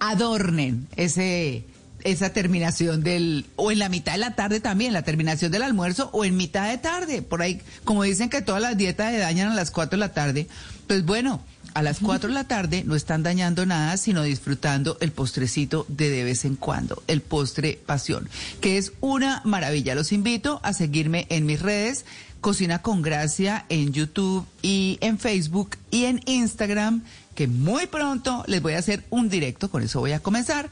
adornen 0.00 0.88
ese 0.96 1.64
esa 2.04 2.32
terminación 2.32 3.02
del 3.02 3.46
o 3.56 3.70
en 3.70 3.78
la 3.78 3.88
mitad 3.88 4.12
de 4.12 4.18
la 4.18 4.34
tarde 4.34 4.60
también 4.60 4.92
la 4.92 5.02
terminación 5.02 5.52
del 5.52 5.62
almuerzo 5.62 6.10
o 6.12 6.24
en 6.24 6.36
mitad 6.36 6.68
de 6.68 6.78
tarde. 6.78 7.22
Por 7.22 7.42
ahí 7.42 7.60
como 7.84 8.02
dicen 8.02 8.30
que 8.30 8.42
todas 8.42 8.62
las 8.62 8.76
dietas 8.76 9.12
se 9.12 9.18
dañan 9.18 9.52
a 9.52 9.54
las 9.54 9.70
4 9.70 9.96
de 9.96 10.00
la 10.00 10.12
tarde 10.12 10.48
pues 10.86 11.04
bueno 11.04 11.42
a 11.74 11.82
las 11.82 12.00
4 12.00 12.28
de 12.28 12.34
la 12.34 12.44
tarde 12.44 12.82
no 12.84 12.96
están 12.96 13.22
dañando 13.22 13.64
nada 13.64 13.96
sino 13.96 14.22
disfrutando 14.22 14.96
el 15.00 15.12
postrecito 15.12 15.86
de 15.88 16.10
de 16.10 16.24
vez 16.24 16.44
en 16.44 16.56
cuando 16.56 17.02
el 17.06 17.20
postre 17.20 17.78
pasión 17.86 18.28
que 18.60 18.78
es 18.78 18.92
una 19.00 19.42
maravilla. 19.44 19.94
Los 19.94 20.12
invito 20.12 20.60
a 20.62 20.72
seguirme 20.72 21.26
en 21.30 21.46
mis 21.46 21.60
redes 21.60 22.04
Cocina 22.40 22.80
con 22.80 23.02
Gracia 23.02 23.66
en 23.68 23.92
YouTube 23.92 24.46
y 24.62 24.98
en 25.00 25.18
Facebook 25.18 25.76
y 25.90 26.04
en 26.04 26.20
Instagram 26.24 27.02
que 27.34 27.46
muy 27.46 27.86
pronto 27.86 28.44
les 28.46 28.62
voy 28.62 28.74
a 28.74 28.78
hacer 28.78 29.04
un 29.10 29.28
directo. 29.28 29.70
Con 29.70 29.82
eso 29.82 30.00
voy 30.00 30.12
a 30.12 30.20
comenzar 30.20 30.70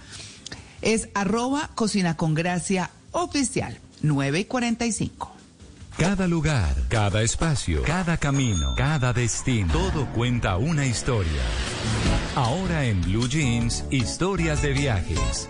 es 0.82 1.08
arroba 1.14 1.70
cocina 1.74 2.16
con 2.16 2.34
gracia 2.34 2.90
oficial 3.12 3.78
9 4.02 4.40
y 4.40 4.44
45. 4.44 5.34
Cada 5.96 6.28
lugar, 6.28 6.74
cada 6.88 7.22
espacio, 7.22 7.82
cada 7.82 8.16
camino, 8.18 8.74
cada 8.76 9.12
destino, 9.12 9.72
todo 9.72 10.06
cuenta 10.12 10.56
una 10.56 10.86
historia. 10.86 11.42
Ahora 12.36 12.84
en 12.84 13.00
Blue 13.02 13.28
Jeans, 13.28 13.84
historias 13.90 14.62
de 14.62 14.72
viajes. 14.74 15.48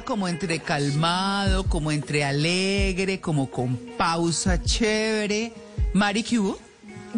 Como 0.00 0.26
entre 0.28 0.60
calmado, 0.60 1.64
como 1.64 1.92
entre 1.92 2.24
alegre, 2.24 3.20
como 3.20 3.50
con 3.50 3.76
pausa 3.98 4.62
chévere. 4.62 5.52
Mari, 5.92 6.22
¿qué 6.22 6.38
hubo? 6.38 6.58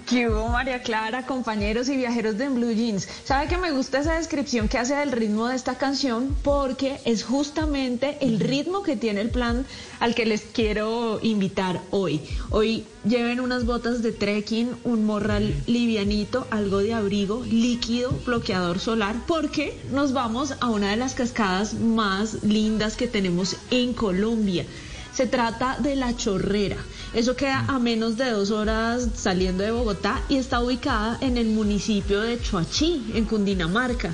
¿Qué 0.08 0.28
hubo, 0.28 0.48
María 0.48 0.82
Clara, 0.82 1.24
compañeros 1.24 1.88
y 1.88 1.96
viajeros 1.96 2.36
de 2.36 2.48
Blue 2.48 2.72
Jeans? 2.72 3.08
¿Sabe 3.24 3.46
que 3.46 3.56
me 3.56 3.70
gusta 3.70 4.00
esa 4.00 4.14
descripción 4.14 4.68
que 4.68 4.76
hace 4.76 4.96
del 4.96 5.12
ritmo 5.12 5.46
de 5.46 5.54
esta 5.54 5.78
canción? 5.78 6.36
Porque 6.42 7.00
es 7.04 7.22
justamente 7.22 8.18
el 8.20 8.40
ritmo 8.40 8.82
que 8.82 8.96
tiene 8.96 9.20
el 9.20 9.30
plan 9.30 9.64
al 10.00 10.14
que 10.14 10.26
les 10.26 10.42
quiero 10.42 11.20
invitar 11.22 11.80
hoy. 11.90 12.20
Hoy 12.50 12.84
lleven 13.04 13.40
unas 13.40 13.64
botas 13.66 14.02
de 14.02 14.10
trekking, 14.10 14.70
un 14.82 15.04
morral 15.04 15.54
livianito, 15.66 16.46
algo 16.50 16.78
de 16.78 16.92
abrigo, 16.92 17.44
líquido, 17.44 18.10
bloqueador 18.26 18.80
solar, 18.80 19.14
porque 19.28 19.78
nos 19.92 20.12
vamos 20.12 20.54
a 20.60 20.70
una 20.70 20.90
de 20.90 20.96
las 20.96 21.14
cascadas 21.14 21.74
más 21.74 22.42
lindas 22.42 22.96
que 22.96 23.06
tenemos 23.06 23.56
en 23.70 23.94
Colombia. 23.94 24.66
Se 25.14 25.26
trata 25.28 25.78
de 25.78 25.94
La 25.94 26.16
Chorrera. 26.16 26.78
Eso 27.14 27.36
queda 27.36 27.64
a 27.68 27.78
menos 27.78 28.16
de 28.16 28.28
dos 28.28 28.50
horas 28.50 29.08
saliendo 29.14 29.62
de 29.62 29.70
Bogotá 29.70 30.20
y 30.28 30.36
está 30.36 30.60
ubicada 30.60 31.16
en 31.20 31.38
el 31.38 31.46
municipio 31.46 32.20
de 32.20 32.40
Choachí, 32.40 33.12
en 33.14 33.24
Cundinamarca. 33.24 34.12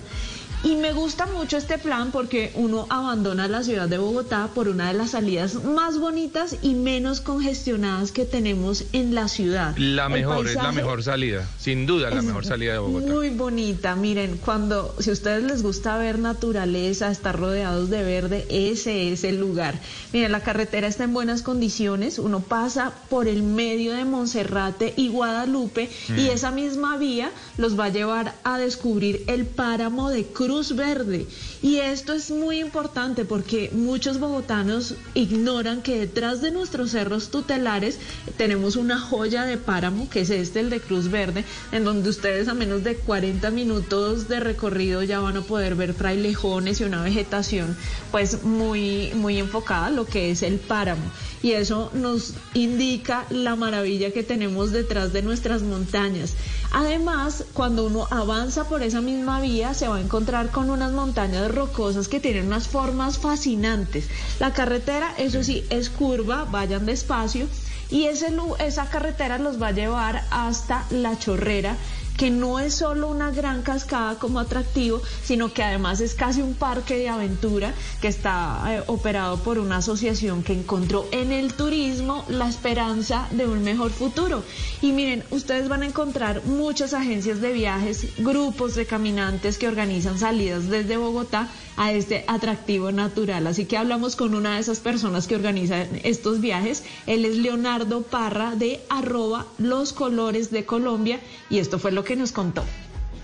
Y 0.62 0.76
me 0.76 0.92
gusta 0.92 1.24
mucho 1.24 1.56
este 1.56 1.78
plan 1.78 2.10
porque 2.12 2.52
uno 2.54 2.86
abandona 2.90 3.48
la 3.48 3.62
ciudad 3.62 3.88
de 3.88 3.96
Bogotá 3.96 4.50
por 4.54 4.68
una 4.68 4.88
de 4.92 4.98
las 4.98 5.12
salidas 5.12 5.54
más 5.64 5.98
bonitas 5.98 6.56
y 6.60 6.74
menos 6.74 7.22
congestionadas 7.22 8.12
que 8.12 8.26
tenemos 8.26 8.84
en 8.92 9.14
la 9.14 9.28
ciudad. 9.28 9.74
La 9.78 10.10
mejor, 10.10 10.46
es 10.46 10.56
la 10.56 10.70
mejor 10.72 11.02
salida, 11.02 11.48
sin 11.58 11.86
duda 11.86 12.10
la 12.10 12.20
mejor 12.20 12.44
salida 12.44 12.74
de 12.74 12.78
Bogotá. 12.78 13.10
Muy 13.10 13.30
bonita, 13.30 13.96
miren, 13.96 14.36
cuando, 14.36 14.94
si 14.98 15.08
a 15.08 15.12
ustedes 15.14 15.44
les 15.44 15.62
gusta 15.62 15.96
ver 15.96 16.18
naturaleza, 16.18 17.10
estar 17.10 17.38
rodeados 17.38 17.88
de 17.88 18.02
verde, 18.02 18.46
ese 18.50 19.12
es 19.12 19.24
el 19.24 19.40
lugar. 19.40 19.78
Miren, 20.12 20.30
la 20.30 20.40
carretera 20.40 20.88
está 20.88 21.04
en 21.04 21.14
buenas 21.14 21.40
condiciones, 21.42 22.18
uno 22.18 22.40
pasa 22.40 22.92
por 23.08 23.28
el 23.28 23.42
medio 23.42 23.94
de 23.94 24.04
Monserrate 24.04 24.92
y 24.94 25.08
Guadalupe 25.08 25.88
y 26.08 26.12
Mm. 26.12 26.30
esa 26.32 26.50
misma 26.50 26.98
vía 26.98 27.30
los 27.60 27.78
va 27.78 27.84
a 27.84 27.90
llevar 27.90 28.34
a 28.42 28.58
descubrir 28.58 29.22
el 29.26 29.44
páramo 29.44 30.08
de 30.08 30.24
Cruz 30.24 30.74
Verde. 30.74 31.26
Y 31.62 31.76
esto 31.76 32.14
es 32.14 32.30
muy 32.30 32.58
importante 32.58 33.24
porque 33.24 33.70
muchos 33.72 34.18
bogotanos 34.18 34.94
ignoran 35.14 35.82
que 35.82 35.98
detrás 35.98 36.40
de 36.40 36.50
nuestros 36.50 36.92
cerros 36.92 37.30
tutelares 37.30 37.98
tenemos 38.38 38.76
una 38.76 38.98
joya 38.98 39.44
de 39.44 39.58
páramo, 39.58 40.08
que 40.08 40.22
es 40.22 40.30
este, 40.30 40.60
el 40.60 40.70
de 40.70 40.80
Cruz 40.80 41.10
Verde, 41.10 41.44
en 41.70 41.84
donde 41.84 42.08
ustedes 42.08 42.48
a 42.48 42.54
menos 42.54 42.82
de 42.82 42.96
40 42.96 43.50
minutos 43.50 44.26
de 44.28 44.40
recorrido 44.40 45.02
ya 45.02 45.20
van 45.20 45.36
a 45.36 45.42
poder 45.42 45.74
ver 45.74 45.92
frailejones 45.92 46.80
y 46.80 46.84
una 46.84 47.02
vegetación 47.02 47.76
pues 48.10 48.42
muy, 48.42 49.12
muy 49.14 49.38
enfocada 49.38 49.86
a 49.86 49.90
lo 49.90 50.06
que 50.06 50.30
es 50.30 50.42
el 50.42 50.58
páramo. 50.58 51.04
Y 51.42 51.52
eso 51.52 51.90
nos 51.94 52.34
indica 52.52 53.24
la 53.30 53.56
maravilla 53.56 54.12
que 54.12 54.22
tenemos 54.22 54.72
detrás 54.72 55.12
de 55.12 55.22
nuestras 55.22 55.62
montañas. 55.62 56.34
Además, 56.72 57.44
cuando 57.54 57.86
uno 57.86 58.06
avanza 58.10 58.68
por 58.68 58.82
esa 58.82 59.00
misma 59.00 59.40
vía, 59.40 59.72
se 59.74 59.88
va 59.88 59.96
a 59.96 60.00
encontrar 60.00 60.50
con 60.50 60.70
unas 60.70 60.92
montañas 60.92 61.50
rocosas 61.52 62.08
que 62.08 62.20
tienen 62.20 62.46
unas 62.46 62.68
formas 62.68 63.18
fascinantes. 63.18 64.06
La 64.38 64.52
carretera, 64.52 65.14
eso 65.16 65.42
sí, 65.42 65.64
es 65.70 65.88
curva, 65.88 66.44
vayan 66.44 66.86
despacio. 66.86 67.46
Y 67.90 68.04
esa 68.04 68.88
carretera 68.88 69.38
los 69.38 69.60
va 69.60 69.68
a 69.68 69.72
llevar 69.72 70.24
hasta 70.30 70.86
La 70.90 71.18
Chorrera, 71.18 71.76
que 72.20 72.28
no 72.30 72.58
es 72.58 72.74
solo 72.74 73.08
una 73.08 73.30
gran 73.30 73.62
cascada 73.62 74.18
como 74.18 74.40
atractivo, 74.40 75.00
sino 75.24 75.54
que 75.54 75.62
además 75.62 76.02
es 76.02 76.14
casi 76.14 76.42
un 76.42 76.52
parque 76.52 76.98
de 76.98 77.08
aventura 77.08 77.72
que 78.02 78.08
está 78.08 78.62
eh, 78.68 78.82
operado 78.88 79.38
por 79.38 79.58
una 79.58 79.78
asociación 79.78 80.42
que 80.42 80.52
encontró 80.52 81.06
en 81.12 81.32
el 81.32 81.54
turismo 81.54 82.26
la 82.28 82.46
esperanza 82.46 83.26
de 83.30 83.46
un 83.46 83.62
mejor 83.62 83.90
futuro. 83.90 84.44
Y 84.82 84.92
miren, 84.92 85.24
ustedes 85.30 85.70
van 85.70 85.82
a 85.82 85.86
encontrar 85.86 86.44
muchas 86.44 86.92
agencias 86.92 87.40
de 87.40 87.54
viajes, 87.54 88.08
grupos 88.18 88.74
de 88.74 88.84
caminantes 88.84 89.56
que 89.56 89.68
organizan 89.68 90.18
salidas 90.18 90.68
desde 90.68 90.98
Bogotá 90.98 91.48
a 91.78 91.92
este 91.92 92.24
atractivo 92.26 92.92
natural. 92.92 93.46
Así 93.46 93.64
que 93.64 93.78
hablamos 93.78 94.14
con 94.14 94.34
una 94.34 94.56
de 94.56 94.60
esas 94.60 94.80
personas 94.80 95.26
que 95.26 95.36
organizan 95.36 95.88
estos 96.04 96.42
viajes. 96.42 96.82
Él 97.06 97.24
es 97.24 97.36
Leonardo 97.36 98.02
Parra 98.02 98.54
de 98.54 98.80
arroba 98.90 99.46
los 99.56 99.94
colores 99.94 100.50
de 100.50 100.66
Colombia 100.66 101.20
y 101.48 101.58
esto 101.58 101.78
fue 101.78 101.90
lo 101.90 102.04
que 102.04 102.09
nos 102.16 102.32
contó. 102.32 102.64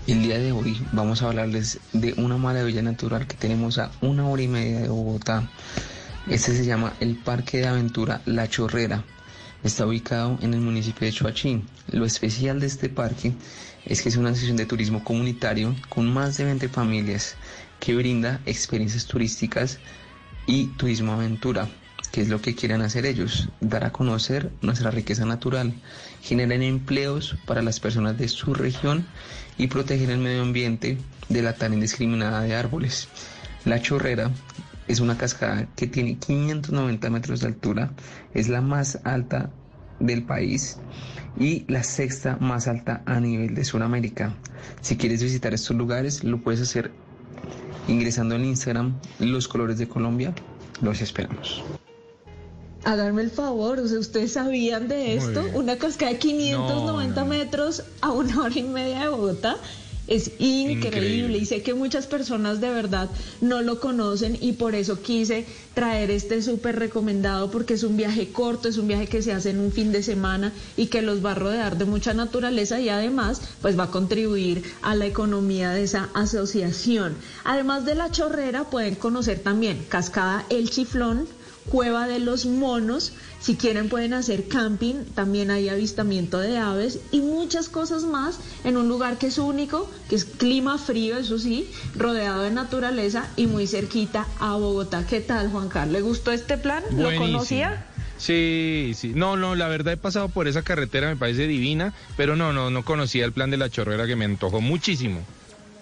El 0.07 0.23
día 0.23 0.39
de 0.39 0.53
hoy 0.53 0.81
vamos 0.93 1.21
a 1.21 1.27
hablarles 1.27 1.79
de 1.91 2.13
una 2.13 2.37
maravilla 2.37 2.81
natural 2.81 3.27
que 3.27 3.35
tenemos 3.35 3.77
a 3.79 3.91
una 4.01 4.27
hora 4.27 4.41
y 4.41 4.47
media 4.47 4.79
de 4.79 4.87
Bogotá. 4.87 5.49
Este 6.29 6.55
se 6.55 6.65
llama 6.65 6.93
el 7.01 7.17
Parque 7.17 7.57
de 7.57 7.67
Aventura 7.67 8.21
La 8.25 8.47
Chorrera. 8.47 9.03
Está 9.63 9.85
ubicado 9.85 10.37
en 10.41 10.53
el 10.53 10.61
municipio 10.61 11.05
de 11.05 11.11
Chuachín. 11.11 11.67
Lo 11.91 12.05
especial 12.05 12.59
de 12.59 12.67
este 12.67 12.87
parque 12.87 13.33
es 13.85 14.01
que 14.01 14.09
es 14.09 14.15
una 14.15 14.33
sesión 14.33 14.55
de 14.55 14.65
turismo 14.65 15.03
comunitario 15.03 15.75
con 15.89 16.13
más 16.13 16.37
de 16.37 16.45
20 16.45 16.69
familias 16.69 17.35
que 17.79 17.95
brinda 17.95 18.39
experiencias 18.45 19.05
turísticas 19.05 19.79
y 20.45 20.67
turismo 20.77 21.11
aventura, 21.11 21.67
que 22.11 22.21
es 22.21 22.29
lo 22.29 22.41
que 22.41 22.55
quieren 22.55 22.81
hacer 22.81 23.05
ellos, 23.05 23.49
dar 23.61 23.83
a 23.83 23.91
conocer 23.91 24.51
nuestra 24.61 24.91
riqueza 24.91 25.25
natural, 25.25 25.73
generar 26.21 26.61
empleos 26.61 27.37
para 27.45 27.61
las 27.61 27.79
personas 27.79 28.17
de 28.17 28.27
su 28.27 28.53
región 28.53 29.05
y 29.57 29.67
proteger 29.67 30.09
el 30.09 30.19
medio 30.19 30.41
ambiente 30.41 30.97
de 31.29 31.41
la 31.41 31.53
tala 31.53 31.75
indiscriminada 31.75 32.41
de 32.41 32.55
árboles. 32.55 33.07
La 33.65 33.81
Chorrera 33.81 34.31
es 34.87 34.99
una 34.99 35.17
cascada 35.17 35.67
que 35.75 35.87
tiene 35.87 36.17
590 36.17 37.09
metros 37.09 37.41
de 37.41 37.47
altura, 37.47 37.91
es 38.33 38.47
la 38.47 38.61
más 38.61 38.99
alta 39.03 39.51
del 39.99 40.23
país 40.23 40.77
y 41.39 41.65
la 41.67 41.83
sexta 41.83 42.37
más 42.39 42.67
alta 42.67 43.03
a 43.05 43.19
nivel 43.19 43.55
de 43.55 43.65
Sudamérica. 43.65 44.33
Si 44.81 44.97
quieres 44.97 45.21
visitar 45.21 45.53
estos 45.53 45.75
lugares, 45.75 46.23
lo 46.23 46.39
puedes 46.39 46.61
hacer 46.61 46.91
ingresando 47.87 48.35
en 48.35 48.45
Instagram 48.45 48.99
Los 49.19 49.47
Colores 49.47 49.77
de 49.77 49.87
Colombia. 49.87 50.33
Los 50.81 51.01
esperamos. 51.01 51.63
Háganme 52.83 53.23
el 53.23 53.31
favor, 53.31 53.79
o 53.79 53.87
sea, 53.87 53.99
¿ustedes 53.99 54.33
sabían 54.33 54.87
de 54.87 55.15
esto? 55.15 55.43
Una 55.53 55.77
cascada 55.77 56.13
de 56.13 56.19
590 56.19 57.25
metros 57.25 57.83
a 58.01 58.11
una 58.11 58.43
hora 58.43 58.57
y 58.57 58.63
media 58.63 59.01
de 59.01 59.09
Bogotá. 59.09 59.57
Es 60.07 60.31
increíble. 60.39 60.87
Increíble. 60.87 61.37
y 61.37 61.45
sé 61.45 61.61
que 61.61 61.73
muchas 61.73 62.07
personas 62.07 62.61
de 62.61 62.69
verdad 62.69 63.09
no 63.41 63.61
lo 63.61 63.81
conocen 63.81 64.37
y 64.39 64.53
por 64.53 64.73
eso 64.73 65.01
quise 65.01 65.45
traer 65.73 66.11
este 66.11 66.41
súper 66.41 66.79
recomendado 66.79 67.51
porque 67.51 67.73
es 67.73 67.83
un 67.83 67.97
viaje 67.97 68.31
corto, 68.31 68.69
es 68.69 68.77
un 68.77 68.87
viaje 68.87 69.07
que 69.07 69.21
se 69.21 69.33
hace 69.33 69.49
en 69.49 69.59
un 69.59 69.73
fin 69.73 69.91
de 69.91 70.01
semana 70.01 70.53
y 70.77 70.85
que 70.85 71.01
los 71.01 71.25
va 71.25 71.31
a 71.31 71.35
rodear 71.35 71.77
de 71.77 71.83
mucha 71.83 72.13
naturaleza 72.13 72.79
y 72.79 72.87
además 72.87 73.41
pues 73.61 73.77
va 73.77 73.83
a 73.83 73.91
contribuir 73.91 74.63
a 74.81 74.95
la 74.95 75.05
economía 75.05 75.71
de 75.71 75.83
esa 75.83 76.09
asociación. 76.13 77.17
Además 77.43 77.83
de 77.83 77.95
la 77.95 78.09
chorrera 78.09 78.63
pueden 78.63 78.95
conocer 78.95 79.39
también 79.39 79.85
Cascada 79.89 80.45
El 80.49 80.69
Chiflón, 80.69 81.27
Cueva 81.69 82.07
de 82.07 82.19
los 82.19 82.45
Monos. 82.45 83.13
Si 83.39 83.55
quieren 83.55 83.89
pueden 83.89 84.13
hacer 84.13 84.47
camping, 84.47 85.05
también 85.15 85.51
hay 85.51 85.69
avistamiento 85.69 86.39
de 86.39 86.57
aves 86.57 86.99
y 87.11 87.21
muchas 87.21 87.69
cosas 87.69 88.03
más 88.03 88.39
en 88.63 88.77
un 88.77 88.87
lugar 88.87 89.17
que 89.17 89.27
es 89.27 89.37
único, 89.37 89.89
que 90.09 90.15
es 90.15 90.25
clima 90.25 90.77
frío, 90.77 91.17
eso 91.17 91.37
sí, 91.37 91.69
rodeado 91.95 92.43
de 92.43 92.51
naturaleza 92.51 93.27
y 93.35 93.47
muy 93.47 93.67
cerquita 93.67 94.27
a 94.39 94.55
Bogotá. 94.55 95.05
¿Qué 95.05 95.19
tal, 95.19 95.49
Juan 95.51 95.69
Carlos? 95.69 95.93
¿Le 95.93 96.01
gustó 96.01 96.31
este 96.31 96.57
plan? 96.57 96.83
¿Lo 96.91 97.15
conocía? 97.15 97.85
Sí, 98.17 98.93
sí. 98.95 99.13
No, 99.13 99.37
no, 99.37 99.55
la 99.55 99.67
verdad 99.67 99.93
he 99.93 99.97
pasado 99.97 100.29
por 100.29 100.47
esa 100.47 100.63
carretera, 100.63 101.07
me 101.07 101.15
parece 101.15 101.47
divina, 101.47 101.93
pero 102.15 102.35
no, 102.35 102.51
no, 102.51 102.71
no 102.71 102.83
conocía 102.83 103.25
el 103.25 103.31
plan 103.31 103.51
de 103.51 103.57
la 103.57 103.69
chorrera 103.69 104.07
que 104.07 104.15
me 104.15 104.25
antojó 104.25 104.61
muchísimo. 104.61 105.23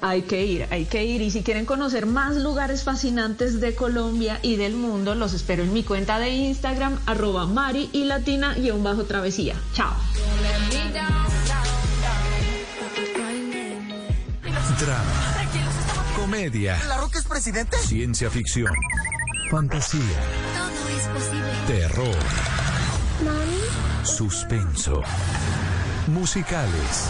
Hay 0.07 0.21
que 0.21 0.45
ir, 0.45 0.67
hay 0.69 0.85
que 0.85 1.03
ir. 1.03 1.23
Y 1.23 1.31
si 1.31 1.41
quieren 1.41 1.65
conocer 1.65 2.05
más 2.05 2.35
lugares 2.35 2.83
fascinantes 2.83 3.59
de 3.59 3.73
Colombia 3.73 4.37
y 4.43 4.55
del 4.55 4.75
mundo, 4.75 5.15
los 5.15 5.33
espero 5.33 5.63
en 5.63 5.73
mi 5.73 5.81
cuenta 5.81 6.19
de 6.19 6.29
Instagram, 6.29 6.99
arroba 7.07 7.47
Mari 7.47 7.89
y 7.91 8.03
Latina 8.03 8.53
guion 8.53 8.83
bajo 8.83 9.05
travesía. 9.05 9.55
Chao. 9.73 9.95
Drama, 14.79 15.01
comedia, 16.15 16.77
¿La 16.87 16.97
Roca 16.97 17.17
es 17.17 17.25
presidente? 17.25 17.77
ciencia 17.77 18.29
ficción, 18.29 18.73
fantasía, 19.49 20.01
Todo 20.01 20.89
es 20.89 21.07
posible. 21.07 21.51
terror, 21.65 22.15
suspenso, 24.03 25.01
musicales. 26.07 27.09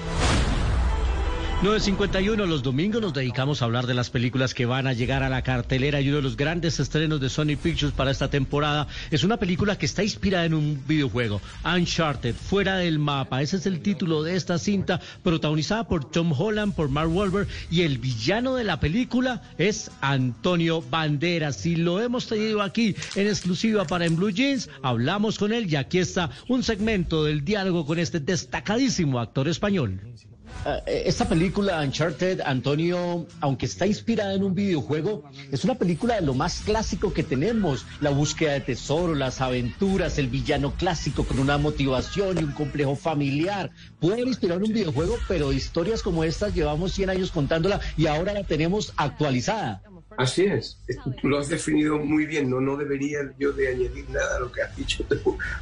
9.51, 1.61 2.47
los 2.47 2.63
domingos 2.63 3.03
nos 3.03 3.13
dedicamos 3.13 3.61
a 3.61 3.65
hablar 3.65 3.85
de 3.85 3.93
las 3.93 4.09
películas 4.09 4.55
que 4.55 4.65
van 4.65 4.87
a 4.87 4.93
llegar 4.93 5.21
a 5.21 5.29
la 5.29 5.43
cartelera 5.43 6.01
y 6.01 6.07
uno 6.07 6.17
de 6.17 6.23
los 6.23 6.35
grandes 6.35 6.79
estrenos 6.79 7.21
de 7.21 7.29
Sony 7.29 7.55
Pictures 7.55 7.93
para 7.93 8.09
esta 8.09 8.31
temporada 8.31 8.87
es 9.11 9.23
una 9.23 9.37
película 9.37 9.77
que 9.77 9.85
está 9.85 10.01
inspirada 10.01 10.45
en 10.45 10.55
un 10.55 10.81
videojuego, 10.87 11.39
Uncharted, 11.63 12.33
Fuera 12.33 12.77
del 12.77 12.97
Mapa. 12.97 13.43
Ese 13.43 13.57
es 13.57 13.67
el 13.67 13.81
título 13.81 14.23
de 14.23 14.37
esta 14.37 14.57
cinta, 14.57 15.01
protagonizada 15.21 15.87
por 15.87 16.09
Tom 16.09 16.33
Holland, 16.35 16.73
por 16.73 16.89
Mark 16.89 17.15
Wahlberg 17.15 17.47
y 17.69 17.83
el 17.83 17.99
villano 17.99 18.55
de 18.55 18.63
la 18.63 18.79
película 18.79 19.43
es 19.59 19.91
Antonio 20.01 20.81
Banderas. 20.81 21.63
Y 21.67 21.75
lo 21.75 22.01
hemos 22.01 22.25
tenido 22.25 22.63
aquí 22.63 22.95
en 23.13 23.27
exclusiva 23.27 23.85
para 23.85 24.07
En 24.07 24.15
Blue 24.15 24.31
Jeans, 24.31 24.67
hablamos 24.81 25.37
con 25.37 25.53
él 25.53 25.71
y 25.71 25.75
aquí 25.75 25.99
está 25.99 26.31
un 26.47 26.63
segmento 26.63 27.23
del 27.23 27.45
diálogo 27.45 27.85
con 27.85 27.99
este 27.99 28.19
destacadísimo 28.19 29.19
actor 29.19 29.47
español. 29.47 30.01
Eh, 30.65 31.03
Esta 31.05 31.27
película, 31.27 31.81
Uncharted, 31.81 32.41
Antonio, 32.41 33.25
aunque 33.39 33.65
está 33.65 33.87
inspirada 33.87 34.33
en 34.33 34.43
un 34.43 34.53
videojuego, 34.53 35.23
es 35.51 35.63
una 35.63 35.75
película 35.75 36.15
de 36.15 36.21
lo 36.21 36.33
más 36.33 36.61
clásico 36.61 37.13
que 37.13 37.23
tenemos. 37.23 37.85
La 37.99 38.09
búsqueda 38.09 38.53
de 38.53 38.61
tesoro, 38.61 39.15
las 39.15 39.41
aventuras, 39.41 40.17
el 40.17 40.27
villano 40.27 40.73
clásico 40.75 41.23
con 41.23 41.39
una 41.39 41.57
motivación 41.57 42.37
y 42.39 42.43
un 42.43 42.51
complejo 42.51 42.95
familiar. 42.95 43.71
Puede 43.99 44.15
haber 44.15 44.27
inspirado 44.27 44.59
en 44.59 44.67
un 44.67 44.73
videojuego, 44.73 45.17
pero 45.27 45.51
historias 45.51 46.01
como 46.03 46.23
estas 46.23 46.53
llevamos 46.53 46.93
100 46.93 47.09
años 47.09 47.31
contándola 47.31 47.79
y 47.97 48.07
ahora 48.07 48.33
la 48.33 48.43
tenemos 48.43 48.93
actualizada. 48.97 49.81
Así 50.17 50.43
es, 50.43 50.77
tú 51.21 51.29
lo 51.29 51.39
has 51.39 51.47
definido 51.47 51.97
muy 51.97 52.25
bien, 52.25 52.49
no, 52.49 52.59
no 52.59 52.75
debería 52.75 53.19
yo 53.39 53.53
de 53.53 53.69
añadir 53.69 54.09
nada 54.09 54.37
a 54.37 54.39
lo 54.39 54.51
que 54.51 54.61
has 54.61 54.75
dicho 54.75 55.05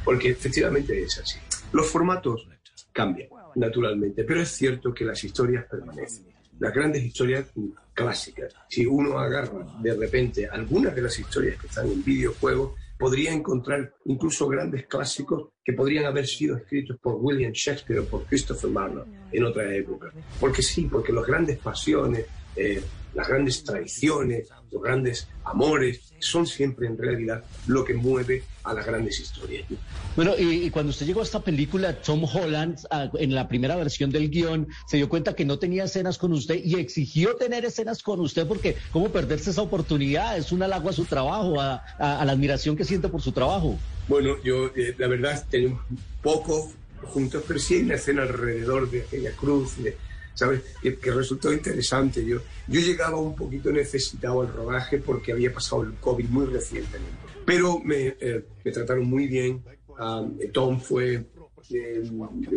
porque 0.04 0.30
efectivamente 0.30 1.00
es 1.02 1.18
así. 1.18 1.38
Los 1.72 1.86
formatos 1.86 2.48
cambian, 2.92 3.28
naturalmente, 3.56 4.24
pero 4.24 4.42
es 4.42 4.48
cierto 4.48 4.92
que 4.92 5.04
las 5.04 5.22
historias 5.22 5.64
permanecen. 5.66 6.26
Las 6.58 6.74
grandes 6.74 7.02
historias 7.02 7.46
clásicas, 7.94 8.54
si 8.68 8.84
uno 8.84 9.18
agarra 9.18 9.66
de 9.82 9.94
repente 9.94 10.46
algunas 10.46 10.94
de 10.94 11.02
las 11.02 11.18
historias 11.18 11.58
que 11.58 11.68
están 11.68 11.90
en 11.90 12.04
videojuegos, 12.04 12.74
podría 12.98 13.32
encontrar 13.32 13.94
incluso 14.04 14.46
grandes 14.46 14.86
clásicos 14.86 15.48
que 15.64 15.72
podrían 15.72 16.04
haber 16.04 16.26
sido 16.26 16.58
escritos 16.58 16.98
por 17.00 17.14
William 17.14 17.52
Shakespeare 17.52 18.00
o 18.00 18.04
por 18.04 18.26
Christopher 18.26 18.70
Marlowe 18.70 19.06
en 19.32 19.44
otra 19.44 19.74
época. 19.74 20.12
Porque 20.38 20.60
sí, 20.60 20.86
porque 20.90 21.10
las 21.10 21.26
grandes 21.26 21.58
pasiones, 21.58 22.26
eh, 22.54 22.82
las 23.14 23.26
grandes 23.26 23.64
traiciones, 23.64 24.50
los 24.72 24.82
grandes 24.82 25.28
amores, 25.44 26.00
son 26.18 26.46
siempre 26.46 26.86
en 26.86 26.96
realidad 26.98 27.44
lo 27.66 27.84
que 27.84 27.94
mueve 27.94 28.42
a 28.64 28.74
las 28.74 28.86
grandes 28.86 29.18
historias. 29.20 29.64
¿no? 29.70 29.76
Bueno, 30.16 30.34
y, 30.38 30.64
y 30.66 30.70
cuando 30.70 30.90
usted 30.90 31.06
llegó 31.06 31.20
a 31.20 31.24
esta 31.24 31.40
película, 31.40 31.94
Tom 32.02 32.24
Holland, 32.24 32.78
ah, 32.90 33.10
en 33.18 33.34
la 33.34 33.48
primera 33.48 33.76
versión 33.76 34.10
del 34.10 34.28
guion, 34.30 34.66
se 34.86 34.96
dio 34.98 35.08
cuenta 35.08 35.34
que 35.34 35.44
no 35.44 35.58
tenía 35.58 35.84
escenas 35.84 36.18
con 36.18 36.32
usted 36.32 36.60
y 36.62 36.74
exigió 36.76 37.36
tener 37.36 37.64
escenas 37.64 38.02
con 38.02 38.20
usted 38.20 38.46
porque 38.46 38.76
cómo 38.92 39.08
perderse 39.10 39.50
esa 39.50 39.62
oportunidad, 39.62 40.36
es 40.36 40.52
un 40.52 40.62
halago 40.62 40.88
a 40.90 40.92
su 40.92 41.04
trabajo, 41.04 41.60
a, 41.60 41.82
a- 41.98 42.20
a 42.20 42.24
la 42.24 42.32
admiración 42.32 42.76
que 42.76 42.84
siente 42.84 43.08
por 43.08 43.22
su 43.22 43.32
trabajo. 43.32 43.78
Bueno, 44.08 44.36
yo, 44.44 44.66
eh, 44.76 44.94
la 44.98 45.06
verdad, 45.06 45.44
tenemos 45.48 45.80
poco 46.22 46.70
juntos, 47.02 47.42
pero 47.46 47.58
sí 47.58 47.74
hay 47.76 47.82
una 47.82 47.94
escena 47.94 48.22
alrededor 48.22 48.90
de 48.90 49.02
aquella 49.02 49.32
cruz, 49.32 49.82
de- 49.82 49.96
¿sabes? 50.34 50.62
Que, 50.82 50.96
que 50.96 51.10
resultó 51.10 51.52
interesante. 51.52 52.24
Yo, 52.24 52.38
yo 52.68 52.80
llegaba 52.80 53.18
un 53.18 53.34
poquito 53.36 53.70
necesitado 53.72 54.42
al 54.42 54.52
rodaje 54.52 54.98
porque 54.98 55.32
había 55.32 55.52
pasado 55.52 55.82
el 55.82 55.94
COVID 55.94 56.26
muy 56.28 56.46
recientemente. 56.46 57.16
Pero 57.44 57.78
me, 57.80 58.16
eh, 58.20 58.44
me 58.64 58.70
trataron 58.72 59.04
muy 59.04 59.26
bien. 59.26 59.62
Ah, 59.98 60.24
Tom 60.52 60.80
fue 60.80 61.24
eh, 61.70 62.02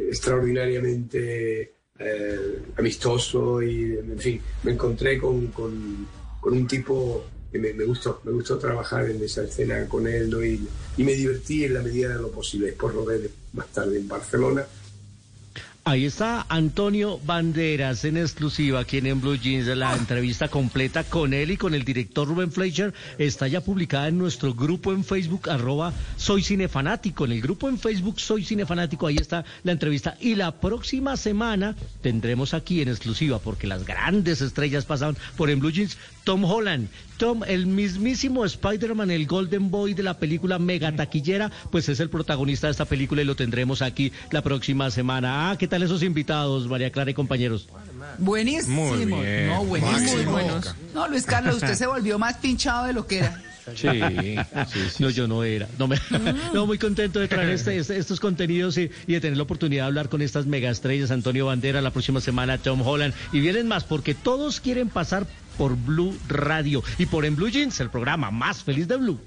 extraordinariamente 0.09 1.73
eh, 1.99 2.59
amistoso 2.77 3.61
y, 3.61 3.93
en 3.97 4.19
fin, 4.19 4.41
me 4.63 4.71
encontré 4.73 5.17
con, 5.17 5.47
con- 5.47 6.07
con 6.39 6.53
un 6.53 6.67
tipo 6.67 7.23
que 7.51 7.59
me, 7.59 7.71
me 7.73 7.85
gustó, 7.85 8.19
me 8.25 8.31
gustó 8.31 8.57
trabajar 8.57 9.09
en 9.09 9.23
esa 9.23 9.43
escena 9.43 9.87
con 9.87 10.07
él 10.07 10.29
¿no? 10.29 10.43
y, 10.43 10.67
y 10.97 11.03
me 11.03 11.13
divertí 11.13 11.63
en 11.63 11.75
la 11.75 11.81
medida 11.81 12.09
de 12.09 12.15
lo 12.21 12.31
posible. 12.31 12.67
Después 12.67 12.93
rodé 12.93 13.29
más 13.53 13.67
tarde 13.67 13.97
en 13.97 14.07
Barcelona 14.07 14.65
Ahí 15.85 16.05
está 16.05 16.45
Antonio 16.47 17.19
Banderas 17.25 18.05
en 18.05 18.15
exclusiva 18.15 18.79
aquí 18.79 18.99
en 18.99 19.19
Blue 19.19 19.35
Jeans. 19.35 19.67
La 19.67 19.93
entrevista 19.93 20.47
completa 20.47 21.03
con 21.03 21.33
él 21.33 21.51
y 21.51 21.57
con 21.57 21.73
el 21.73 21.83
director 21.83 22.25
Rubén 22.25 22.53
Fleischer 22.53 22.93
está 23.17 23.49
ya 23.49 23.59
publicada 23.59 24.07
en 24.07 24.17
nuestro 24.17 24.53
grupo 24.53 24.93
en 24.93 25.03
Facebook, 25.03 25.49
arroba 25.49 25.91
Soy 26.15 26.41
Cinefanático. 26.41 27.25
En 27.25 27.33
el 27.33 27.41
grupo 27.41 27.67
en 27.67 27.77
Facebook 27.77 28.21
Soy 28.21 28.45
Cinefanático, 28.45 29.07
ahí 29.07 29.17
está 29.17 29.43
la 29.63 29.73
entrevista. 29.73 30.15
Y 30.21 30.35
la 30.35 30.53
próxima 30.53 31.17
semana 31.17 31.75
tendremos 32.01 32.53
aquí 32.53 32.81
en 32.81 32.87
exclusiva, 32.87 33.39
porque 33.39 33.67
las 33.67 33.85
grandes 33.85 34.39
estrellas 34.39 34.85
pasaron 34.85 35.17
por 35.35 35.49
en 35.49 35.59
Blue 35.59 35.71
Jeans, 35.71 35.97
Tom 36.23 36.43
Holland. 36.45 36.87
Tom, 37.17 37.43
el 37.47 37.67
mismísimo 37.67 38.43
Spider-Man, 38.43 39.11
el 39.11 39.27
Golden 39.27 39.69
Boy 39.71 39.93
de 39.93 40.03
la 40.03 40.17
película 40.17 40.59
Mega 40.59 40.93
Taquillera, 40.95 41.51
pues 41.71 41.87
es 41.89 41.99
el 41.99 42.09
protagonista 42.09 42.67
de 42.67 42.71
esta 42.71 42.85
película 42.85 43.21
y 43.21 43.25
lo 43.25 43.35
tendremos 43.35 43.81
aquí 43.81 44.11
la 44.31 44.41
próxima 44.41 44.89
semana. 44.91 45.51
Ah, 45.51 45.57
¿qué 45.57 45.67
tal 45.67 45.83
esos 45.83 46.03
invitados, 46.03 46.67
María 46.67 46.91
Clara 46.91 47.11
y 47.11 47.13
compañeros? 47.13 47.67
Buenísimo. 48.17 48.85
Muy 48.95 49.05
bien. 49.05 49.47
No, 49.47 49.63
buenísimo. 49.65 49.99
Máximo. 50.01 50.31
buenos. 50.31 50.75
No, 50.93 51.07
Luis 51.07 51.23
Carlos, 51.25 51.55
usted 51.55 51.75
se 51.75 51.87
volvió 51.87 52.19
más 52.19 52.37
pinchado 52.37 52.85
de 52.87 52.93
lo 52.93 53.05
que 53.07 53.19
era. 53.19 53.41
Sí, 53.75 53.87
sí, 54.73 54.79
sí. 54.91 55.01
No, 55.03 55.09
yo 55.09 55.25
no 55.25 55.43
era. 55.45 55.69
No, 55.79 55.87
me, 55.87 55.97
no 56.53 56.65
muy 56.65 56.77
contento 56.77 57.19
de 57.21 57.29
traer 57.29 57.49
este- 57.51 57.77
este- 57.77 57.97
estos 57.97 58.19
contenidos 58.19 58.77
y, 58.77 58.91
y 59.07 59.13
de 59.13 59.21
tener 59.21 59.37
la 59.37 59.43
oportunidad 59.43 59.83
de 59.83 59.87
hablar 59.87 60.09
con 60.09 60.21
estas 60.21 60.45
megaestrellas, 60.45 61.11
Antonio 61.11 61.45
Bandera, 61.45 61.81
la 61.81 61.91
próxima 61.91 62.19
semana 62.19 62.57
Tom 62.57 62.81
Holland. 62.85 63.13
Y 63.31 63.39
vienen 63.39 63.67
más, 63.69 63.85
porque 63.85 64.13
todos 64.15 64.59
quieren 64.59 64.89
pasar 64.89 65.25
por 65.57 65.75
Blue 65.75 66.17
Radio 66.27 66.83
y 66.97 67.05
por 67.05 67.25
En 67.25 67.35
Blue 67.35 67.49
Jeans, 67.49 67.79
el 67.79 67.89
programa 67.89 68.31
más 68.31 68.63
feliz 68.63 68.87
de 68.87 68.97
Blue. 68.97 69.19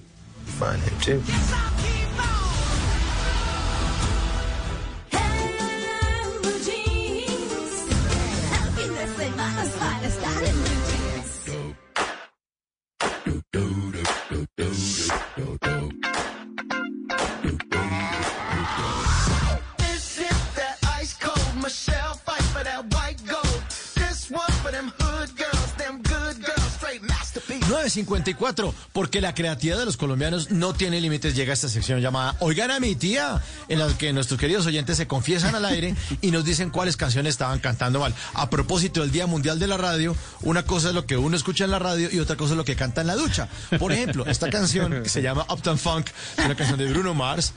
54, 27.96 28.74
porque 28.92 29.20
la 29.20 29.34
creatividad 29.34 29.78
de 29.78 29.86
los 29.86 29.96
colombianos 29.96 30.50
no 30.50 30.74
tiene 30.74 31.00
límites. 31.00 31.34
Llega 31.34 31.54
esta 31.54 31.68
sección 31.68 32.00
llamada 32.00 32.36
Oigan 32.40 32.70
a 32.70 32.78
mi 32.78 32.94
tía, 32.94 33.42
en 33.68 33.78
la 33.78 33.88
que 33.96 34.12
nuestros 34.12 34.38
queridos 34.38 34.66
oyentes 34.66 34.98
se 34.98 35.06
confiesan 35.06 35.54
al 35.54 35.64
aire 35.64 35.94
y 36.20 36.30
nos 36.30 36.44
dicen 36.44 36.70
cuáles 36.70 36.96
canciones 36.96 37.30
estaban 37.30 37.58
cantando 37.58 38.00
mal. 38.00 38.14
A 38.34 38.50
propósito 38.50 39.00
del 39.00 39.10
Día 39.10 39.26
Mundial 39.26 39.58
de 39.58 39.66
la 39.66 39.78
Radio, 39.78 40.14
una 40.42 40.64
cosa 40.64 40.88
es 40.88 40.94
lo 40.94 41.06
que 41.06 41.16
uno 41.16 41.36
escucha 41.36 41.64
en 41.64 41.70
la 41.70 41.78
radio 41.78 42.08
y 42.12 42.18
otra 42.18 42.36
cosa 42.36 42.52
es 42.52 42.58
lo 42.58 42.64
que 42.64 42.76
canta 42.76 43.00
en 43.00 43.06
la 43.06 43.16
ducha. 43.16 43.48
Por 43.78 43.92
ejemplo, 43.92 44.26
esta 44.26 44.50
canción 44.50 45.02
que 45.02 45.08
se 45.08 45.22
llama 45.22 45.46
Uptown 45.50 45.78
Funk, 45.78 46.08
una 46.44 46.54
canción 46.54 46.78
de 46.78 46.86
Bruno 46.86 47.14
Mars, 47.14 47.54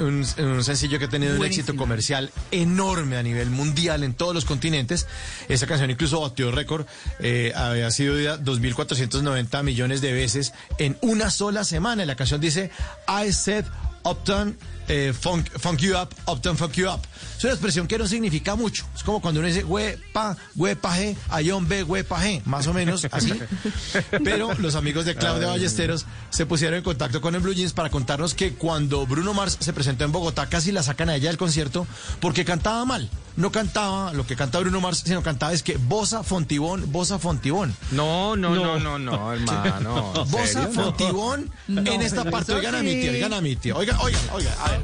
un, 0.00 0.24
sencillo 0.64 0.98
que 0.98 1.04
ha 1.04 1.08
tenido 1.08 1.36
un 1.36 1.44
éxito 1.44 1.76
comercial 1.76 2.30
enorme 2.50 3.18
a 3.18 3.22
nivel 3.22 3.50
mundial 3.50 4.04
en 4.04 4.14
todos 4.14 4.34
los 4.34 4.46
continentes. 4.46 5.06
Esa 5.48 5.66
canción 5.66 5.90
incluso 5.90 6.20
batió 6.22 6.50
récord, 6.50 6.86
eh, 7.20 7.52
había 7.54 7.90
sido 7.90 8.18
ya 8.18 8.38
2.490 8.38 9.65
millones 9.66 10.00
de 10.00 10.14
veces 10.14 10.54
en 10.78 10.96
una 11.02 11.30
sola 11.30 11.64
semana. 11.64 12.06
La 12.06 12.16
canción 12.16 12.40
dice, 12.40 12.70
I 13.06 13.32
said 13.32 13.66
Uptown 14.04 14.56
eh, 14.88 15.12
funk, 15.12 15.48
funk 15.58 15.80
you 15.80 15.96
up, 15.96 16.14
Uptown 16.26 16.56
funk 16.56 16.74
you 16.76 16.88
up. 16.88 17.00
Es 17.36 17.44
una 17.44 17.52
expresión 17.52 17.86
que 17.86 17.98
no 17.98 18.06
significa 18.06 18.54
mucho. 18.54 18.86
Es 18.94 19.02
como 19.02 19.20
cuando 19.20 19.40
uno 19.40 19.48
dice, 19.48 19.62
we 19.64 19.98
pa, 20.12 20.36
we 20.54 20.74
paje, 20.74 21.16
ayón 21.28 21.68
be, 21.68 21.82
we 21.82 22.02
paje, 22.02 22.40
más 22.46 22.66
o 22.66 22.72
menos 22.72 23.06
así. 23.10 23.32
Pero 24.24 24.54
los 24.54 24.74
amigos 24.74 25.04
de 25.04 25.14
Claudia 25.14 25.48
Ballesteros 25.48 26.06
se 26.30 26.46
pusieron 26.46 26.78
en 26.78 26.84
contacto 26.84 27.20
con 27.20 27.34
el 27.34 27.42
Blue 27.42 27.52
Jeans 27.52 27.74
para 27.74 27.90
contarnos 27.90 28.34
que 28.34 28.54
cuando 28.54 29.06
Bruno 29.06 29.34
Mars 29.34 29.58
se 29.60 29.72
presentó 29.74 30.04
en 30.04 30.12
Bogotá 30.12 30.46
casi 30.46 30.72
la 30.72 30.82
sacan 30.82 31.10
a 31.10 31.16
ella 31.16 31.28
del 31.28 31.36
concierto 31.36 31.86
porque 32.20 32.44
cantaba 32.44 32.84
mal. 32.84 33.10
No 33.36 33.52
cantaba 33.52 34.14
lo 34.14 34.26
que 34.26 34.34
canta 34.34 34.58
Bruno 34.58 34.80
Mars, 34.80 35.02
sino 35.04 35.22
cantaba 35.22 35.52
es 35.52 35.62
que 35.62 35.76
Bosa 35.76 36.22
Fontibón, 36.22 36.90
Bosa 36.90 37.18
Fontibón. 37.18 37.76
No, 37.90 38.34
no, 38.34 38.54
no, 38.54 38.80
no, 38.80 38.98
no, 38.98 39.32
hermano. 39.34 40.14
¿en 40.16 40.30
Bosa 40.30 40.46
serio? 40.46 40.70
Fontibón 40.72 41.50
No, 41.68 41.80
en 41.82 42.00
esta 42.00 42.24
parte. 42.24 42.54
Oigan 42.54 42.76
a 42.76 42.82
mi 42.82 42.94
tía, 42.94 43.10
oigan 43.10 43.34
a 43.34 43.40
mi 43.42 43.56
tía. 43.56 43.76
Oigan, 43.76 43.96
oigan, 44.00 44.22
oigan. 44.32 44.54
A 44.64 44.70
ver. 44.70 44.80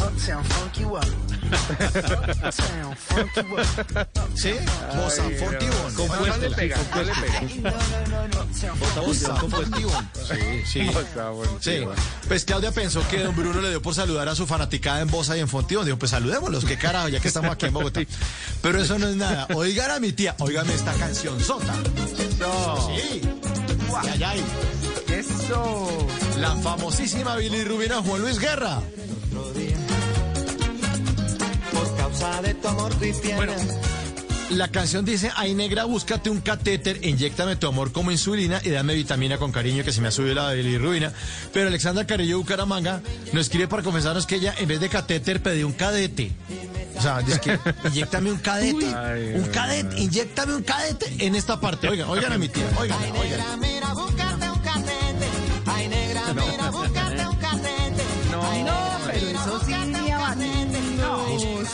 Uptown, 0.00 0.44
funk 0.44 0.78
you 0.78 0.96
up. 0.96 1.04
Uptown, 1.52 2.94
funk 2.96 3.36
you 3.36 3.46
up. 3.46 3.66
Uptown, 3.66 3.76
funk 3.76 3.90
you 3.90 4.00
up. 4.00 4.08
¿Sí? 4.34 4.52
Bosa 4.96 5.22
Ay, 5.26 5.34
Fontibón. 5.34 5.94
¿Con 5.94 6.08
cuál 6.08 6.40
le 6.40 6.50
pega? 6.50 6.76
¿Con 6.90 7.06
le 7.06 7.12
pega? 7.12 7.40
No, 7.40 7.70
no, 7.70 8.28
no, 8.28 8.44
no. 8.94 9.02
Bosa 9.02 9.36
Fontibón. 9.36 10.10
Sí, 10.14 10.62
sí. 10.64 10.90
Sí, 11.60 11.84
pues 12.28 12.44
Claudia 12.44 12.72
pensó 12.72 13.06
que 13.08 13.22
don 13.22 13.36
Bruno 13.36 13.60
le 13.60 13.70
dio 13.70 13.82
por 13.82 13.94
saludar 13.94 14.28
a 14.28 14.34
su 14.34 14.46
fanaticada 14.46 15.00
en 15.00 15.08
Bosa 15.08 15.36
y 15.36 15.40
en 15.40 15.48
Fontibón. 15.48 15.84
Dijo, 15.84 15.98
pues 15.98 16.12
saludémoslos, 16.12 16.64
qué 16.64 16.78
carajo, 16.78 17.08
ya 17.08 17.20
que 17.20 17.28
estamos 17.28 17.50
aquí 17.50 17.66
en 17.66 17.74
Bogotá. 17.74 18.00
Pero 18.62 18.80
eso 18.80 18.98
no 18.98 19.08
es 19.08 19.16
nada. 19.16 19.46
Oigan 19.54 19.90
a 19.90 20.00
mi 20.00 20.12
tía, 20.12 20.34
óigame 20.38 20.74
esta 20.74 20.92
canción 20.94 21.40
sota. 21.40 21.74
Sí. 22.86 23.20
Ay, 23.96 24.08
ay, 24.08 24.22
ay. 24.24 24.44
Eso. 25.08 26.06
La 26.38 26.54
famosísima 26.56 27.36
Billy 27.36 27.64
Rubina 27.64 27.96
Juan 28.02 28.22
Luis 28.22 28.38
Guerra. 28.38 28.80
Causa 32.10 32.42
de 32.42 32.54
tu 32.54 32.68
amor 32.68 32.94
cristiano. 32.96 33.36
Bueno, 33.36 33.54
la 34.50 34.68
canción 34.68 35.04
dice, 35.04 35.30
ay 35.36 35.54
negra, 35.54 35.84
búscate 35.84 36.28
un 36.28 36.40
catéter, 36.40 37.04
inyectame 37.04 37.56
tu 37.56 37.68
amor 37.68 37.92
como 37.92 38.10
insulina 38.10 38.60
y 38.64 38.70
dame 38.70 38.94
vitamina 38.94 39.38
con 39.38 39.52
cariño 39.52 39.84
que 39.84 39.92
se 39.92 40.00
me 40.00 40.08
ha 40.08 40.10
subido 40.10 40.34
la 40.34 40.52
bilirrubina. 40.52 41.12
Pero 41.52 41.68
Alexandra 41.68 42.06
Carrillo 42.06 42.38
Bucaramanga 42.38 43.00
nos 43.32 43.42
escribe 43.42 43.68
para 43.68 43.82
confesarnos 43.82 44.26
que 44.26 44.36
ella 44.36 44.54
en 44.58 44.66
vez 44.66 44.80
de 44.80 44.88
catéter 44.88 45.42
pidió 45.42 45.66
un 45.66 45.72
cadete. 45.72 46.32
O 46.96 47.02
sea, 47.02 47.22
dice 47.22 47.40
que 47.40 47.58
inyectame 47.88 48.32
un 48.32 48.38
cadete, 48.38 48.86
un 49.36 49.44
cadete, 49.52 50.00
inyectame 50.00 50.54
un 50.54 50.62
cadete 50.62 51.14
en 51.24 51.34
esta 51.36 51.60
parte. 51.60 51.88
Oigan, 51.88 52.08
oigan 52.08 52.32
a 52.32 52.38
mi 52.38 52.48
tía, 52.48 52.68
oigan, 52.78 52.98
oigan. 53.12 53.79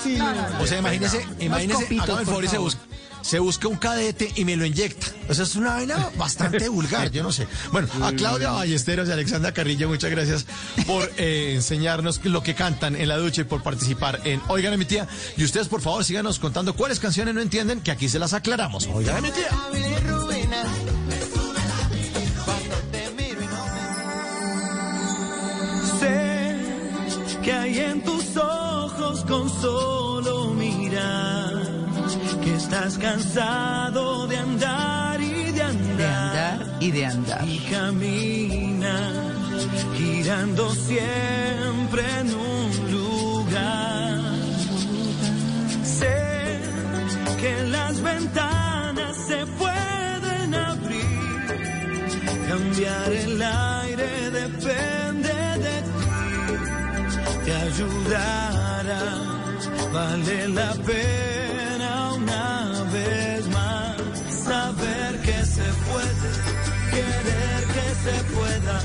Sí. 0.02 0.18
O 0.60 0.66
sea, 0.66 0.78
imagínese, 0.78 1.26
imagínese, 1.40 1.86
hágame 2.00 2.20
el 2.20 2.26
favor 2.26 2.44
y 2.44 2.48
se 2.48 2.58
busca, 2.58 2.80
se 3.26 3.40
busca 3.40 3.66
un 3.66 3.76
cadete 3.76 4.30
y 4.36 4.44
me 4.44 4.56
lo 4.56 4.64
inyecta. 4.64 5.08
O 5.28 5.34
sea, 5.34 5.44
es 5.44 5.56
una 5.56 5.74
vaina 5.74 6.10
bastante 6.16 6.68
vulgar, 6.70 7.10
yo 7.10 7.24
no 7.24 7.32
sé. 7.32 7.48
Bueno, 7.72 7.88
a 8.02 8.12
Claudia 8.12 8.50
Ballesteros 8.50 9.08
y 9.08 9.10
a 9.10 9.14
Alexandra 9.14 9.52
Carrillo, 9.52 9.88
muchas 9.88 10.10
gracias 10.10 10.46
por 10.86 11.10
eh, 11.16 11.54
enseñarnos 11.54 12.24
lo 12.24 12.42
que 12.42 12.54
cantan 12.54 12.94
en 12.94 13.08
la 13.08 13.16
ducha 13.16 13.40
y 13.40 13.44
por 13.44 13.62
participar 13.62 14.20
en 14.24 14.40
Oigan 14.48 14.74
a 14.74 14.76
mi 14.76 14.84
tía. 14.84 15.08
Y 15.36 15.44
ustedes, 15.44 15.66
por 15.68 15.80
favor, 15.80 16.04
síganos 16.04 16.38
contando 16.38 16.74
cuáles 16.76 17.00
canciones 17.00 17.34
no 17.34 17.40
entienden, 17.40 17.80
que 17.80 17.90
aquí 17.90 18.08
se 18.08 18.18
las 18.18 18.32
aclaramos. 18.32 18.86
Oigan 18.92 19.16
a 19.16 19.20
mi 19.20 19.30
tía. 19.30 19.50
Sé 25.98 26.56
que 27.42 27.52
hay 27.52 27.78
en 27.78 28.02
tus 28.02 28.36
ojos 28.36 28.65
con 29.24 29.48
solo 29.48 30.50
mirar 30.54 31.52
que 32.42 32.54
estás 32.54 32.98
cansado 32.98 34.26
de 34.26 34.36
andar 34.36 35.20
y 35.20 35.52
de 35.52 35.52
De 35.52 35.62
andar 35.62 36.60
andar 36.60 36.76
y 36.80 36.90
de 36.90 37.06
andar. 37.06 37.48
y 37.48 37.58
camina 37.70 38.96
girando 39.96 40.70
siempre 40.74 42.02
en 42.20 42.34
un 42.34 42.90
lugar. 42.92 44.20
Sé 45.82 46.60
que 47.40 47.62
las 47.70 48.00
ventanas 48.02 49.16
se 49.28 49.46
pueden 49.46 50.54
abrir, 50.54 51.46
cambiar 52.48 53.12
el 53.12 53.42
aire 53.42 54.30
de 54.30 54.48
ti, 57.66 57.72
te 57.72 57.82
ayudará, 57.82 59.14
vale 59.92 60.48
la 60.48 60.72
pena 60.74 62.12
una 62.14 62.84
vez 62.92 63.48
más 63.48 63.96
saber 64.44 65.20
que 65.22 65.44
se 65.44 65.62
puede, 65.62 66.30
querer 66.90 67.64
que 67.74 67.94
se 68.04 68.24
pueda, 68.34 68.80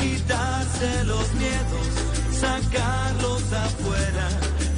quitarse 0.00 1.04
los 1.04 1.34
miedos, 1.34 1.86
sacarlos 2.32 3.52
afuera, 3.52 4.28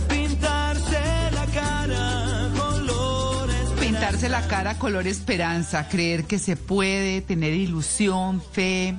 pintarse 0.08 1.30
la 1.32 1.46
cara 1.46 2.50
colores. 2.56 3.70
Pintarse 3.80 4.28
la 4.28 4.46
cara 4.46 4.78
color 4.78 5.06
esperanza, 5.06 5.88
creer 5.88 6.24
que 6.24 6.38
se 6.38 6.56
puede, 6.56 7.20
tener 7.22 7.54
ilusión, 7.54 8.42
fe. 8.52 8.96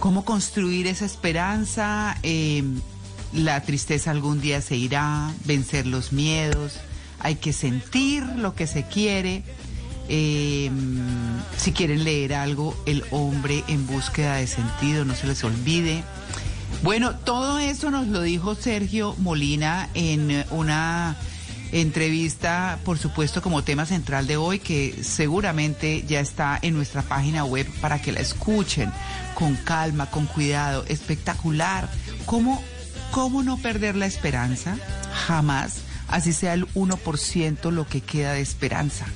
¿Cómo 0.00 0.24
construir 0.24 0.86
esa 0.86 1.04
esperanza? 1.04 2.16
Eh, 2.22 2.62
la 3.32 3.62
tristeza 3.62 4.10
algún 4.10 4.40
día 4.40 4.60
se 4.60 4.76
irá, 4.76 5.32
vencer 5.44 5.86
los 5.86 6.12
miedos, 6.12 6.74
hay 7.20 7.36
que 7.36 7.52
sentir 7.52 8.24
lo 8.24 8.54
que 8.54 8.66
se 8.66 8.84
quiere. 8.84 9.42
Eh, 10.10 10.70
si 11.58 11.72
quieren 11.72 12.04
leer 12.04 12.32
algo, 12.32 12.74
El 12.86 13.04
hombre 13.10 13.62
en 13.68 13.86
búsqueda 13.86 14.36
de 14.36 14.46
sentido, 14.46 15.04
no 15.04 15.14
se 15.14 15.26
les 15.26 15.44
olvide. 15.44 16.02
Bueno, 16.82 17.16
todo 17.16 17.58
eso 17.58 17.90
nos 17.90 18.06
lo 18.06 18.22
dijo 18.22 18.54
Sergio 18.54 19.14
Molina 19.18 19.88
en 19.94 20.44
una 20.50 21.16
entrevista, 21.72 22.78
por 22.84 22.98
supuesto, 22.98 23.42
como 23.42 23.64
tema 23.64 23.84
central 23.84 24.26
de 24.26 24.36
hoy, 24.36 24.58
que 24.58 25.02
seguramente 25.02 26.04
ya 26.06 26.20
está 26.20 26.58
en 26.62 26.74
nuestra 26.74 27.02
página 27.02 27.44
web 27.44 27.66
para 27.80 28.00
que 28.00 28.12
la 28.12 28.20
escuchen 28.20 28.90
con 29.34 29.56
calma, 29.56 30.06
con 30.06 30.26
cuidado. 30.26 30.84
Espectacular. 30.88 31.88
¿Cómo, 32.26 32.62
cómo 33.10 33.42
no 33.42 33.56
perder 33.58 33.96
la 33.96 34.06
esperanza? 34.06 34.76
Jamás 35.26 35.82
así 36.08 36.32
sea 36.32 36.54
el 36.54 36.66
1% 36.74 37.70
lo 37.70 37.86
que 37.86 38.00
queda 38.00 38.32
de 38.32 38.40
esperanza. 38.40 39.06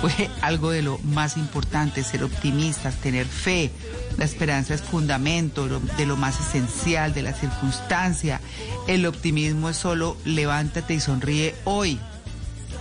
Fue 0.00 0.30
algo 0.42 0.70
de 0.70 0.82
lo 0.82 0.98
más 0.98 1.36
importante, 1.36 2.04
ser 2.04 2.22
optimistas, 2.22 2.96
tener 2.96 3.26
fe. 3.26 3.70
La 4.18 4.24
esperanza 4.24 4.74
es 4.74 4.82
fundamento 4.82 5.68
de 5.96 6.06
lo 6.06 6.16
más 6.16 6.38
esencial 6.40 7.12
de 7.14 7.22
la 7.22 7.32
circunstancia. 7.32 8.40
El 8.86 9.06
optimismo 9.06 9.70
es 9.70 9.76
solo 9.76 10.16
levántate 10.24 10.94
y 10.94 11.00
sonríe 11.00 11.54
hoy. 11.64 11.98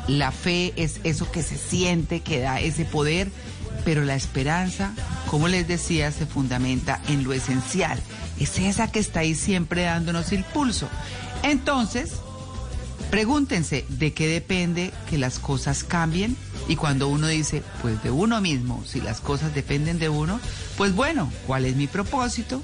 La 0.08 0.32
fe 0.32 0.74
es 0.76 1.00
eso 1.04 1.32
que 1.32 1.42
se 1.42 1.58
siente, 1.58 2.20
que 2.20 2.40
da 2.40 2.60
ese 2.60 2.86
poder, 2.86 3.32
pero 3.84 4.04
la 4.04 4.16
esperanza, 4.16 4.94
como 5.28 5.48
les 5.48 5.68
decía, 5.68 6.12
se 6.12 6.28
fundamenta 6.28 7.02
en 7.08 7.24
lo 7.24 7.34
esencial. 7.34 8.00
Es 8.40 8.60
esa 8.60 8.92
que 8.92 9.00
está 9.00 9.22
ahí 9.22 9.36
siempre 9.36 9.84
dándonos 9.84 10.32
el 10.32 10.44
pulso. 10.44 10.90
Entonces, 11.44 12.14
Pregúntense 13.10 13.86
de 13.88 14.14
qué 14.14 14.28
depende 14.28 14.92
que 15.10 15.18
las 15.18 15.40
cosas 15.40 15.84
cambien 15.84 16.36
y 16.68 16.76
cuando 16.76 17.08
uno 17.08 17.28
dice, 17.28 17.64
pues 17.82 18.02
de 18.04 18.12
uno 18.12 18.42
mismo, 18.42 18.84
si 18.86 19.00
las 19.00 19.22
cosas 19.22 19.54
dependen 19.54 20.00
de 20.00 20.10
uno, 20.10 20.40
pues 20.76 20.94
bueno, 20.94 21.32
¿cuál 21.46 21.66
es 21.66 21.76
mi 21.76 21.88
propósito? 21.88 22.62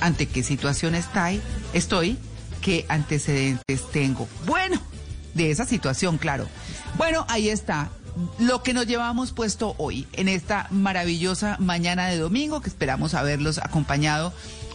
¿Ante 0.00 0.26
qué 0.26 0.42
situación 0.42 0.94
estoy? 0.94 1.40
estoy? 1.72 2.18
¿Qué 2.60 2.84
antecedentes 2.88 3.90
tengo? 3.92 4.28
Bueno, 4.46 4.80
de 5.34 5.50
esa 5.50 5.64
situación, 5.64 6.18
claro. 6.18 6.48
Bueno, 6.98 7.24
ahí 7.28 7.48
está 7.48 7.90
lo 8.38 8.62
que 8.62 8.74
nos 8.74 8.86
llevamos 8.86 9.32
puesto 9.32 9.74
hoy 9.78 10.06
en 10.12 10.28
esta 10.28 10.68
maravillosa 10.70 11.56
mañana 11.60 12.06
de 12.06 12.18
domingo 12.18 12.60
que 12.60 12.68
esperamos 12.68 13.14
haberlos 13.14 13.58
acompañado 13.58 14.32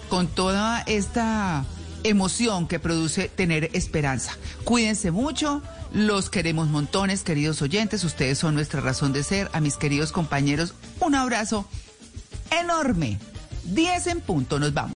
con 0.10 0.28
toda 0.28 0.82
esta 0.82 1.64
emoción 2.04 2.68
que 2.68 2.80
produce 2.80 3.30
tener 3.30 3.70
esperanza. 3.74 4.34
Cuídense 4.64 5.12
mucho, 5.12 5.62
los 5.94 6.30
queremos 6.30 6.68
montones, 6.68 7.24
queridos 7.24 7.62
oyentes, 7.62 8.04
ustedes 8.04 8.38
son 8.38 8.56
nuestra 8.56 8.82
razón 8.82 9.14
de 9.14 9.24
ser. 9.24 9.50
A 9.54 9.60
mis 9.60 9.78
queridos 9.78 10.12
compañeros, 10.12 10.74
un 11.00 11.16
abrazo 11.16 11.66
enorme. 12.52 13.20
10 13.66 14.08
en 14.08 14.22
punto, 14.22 14.60
nos 14.60 14.74
vamos. 14.74 14.88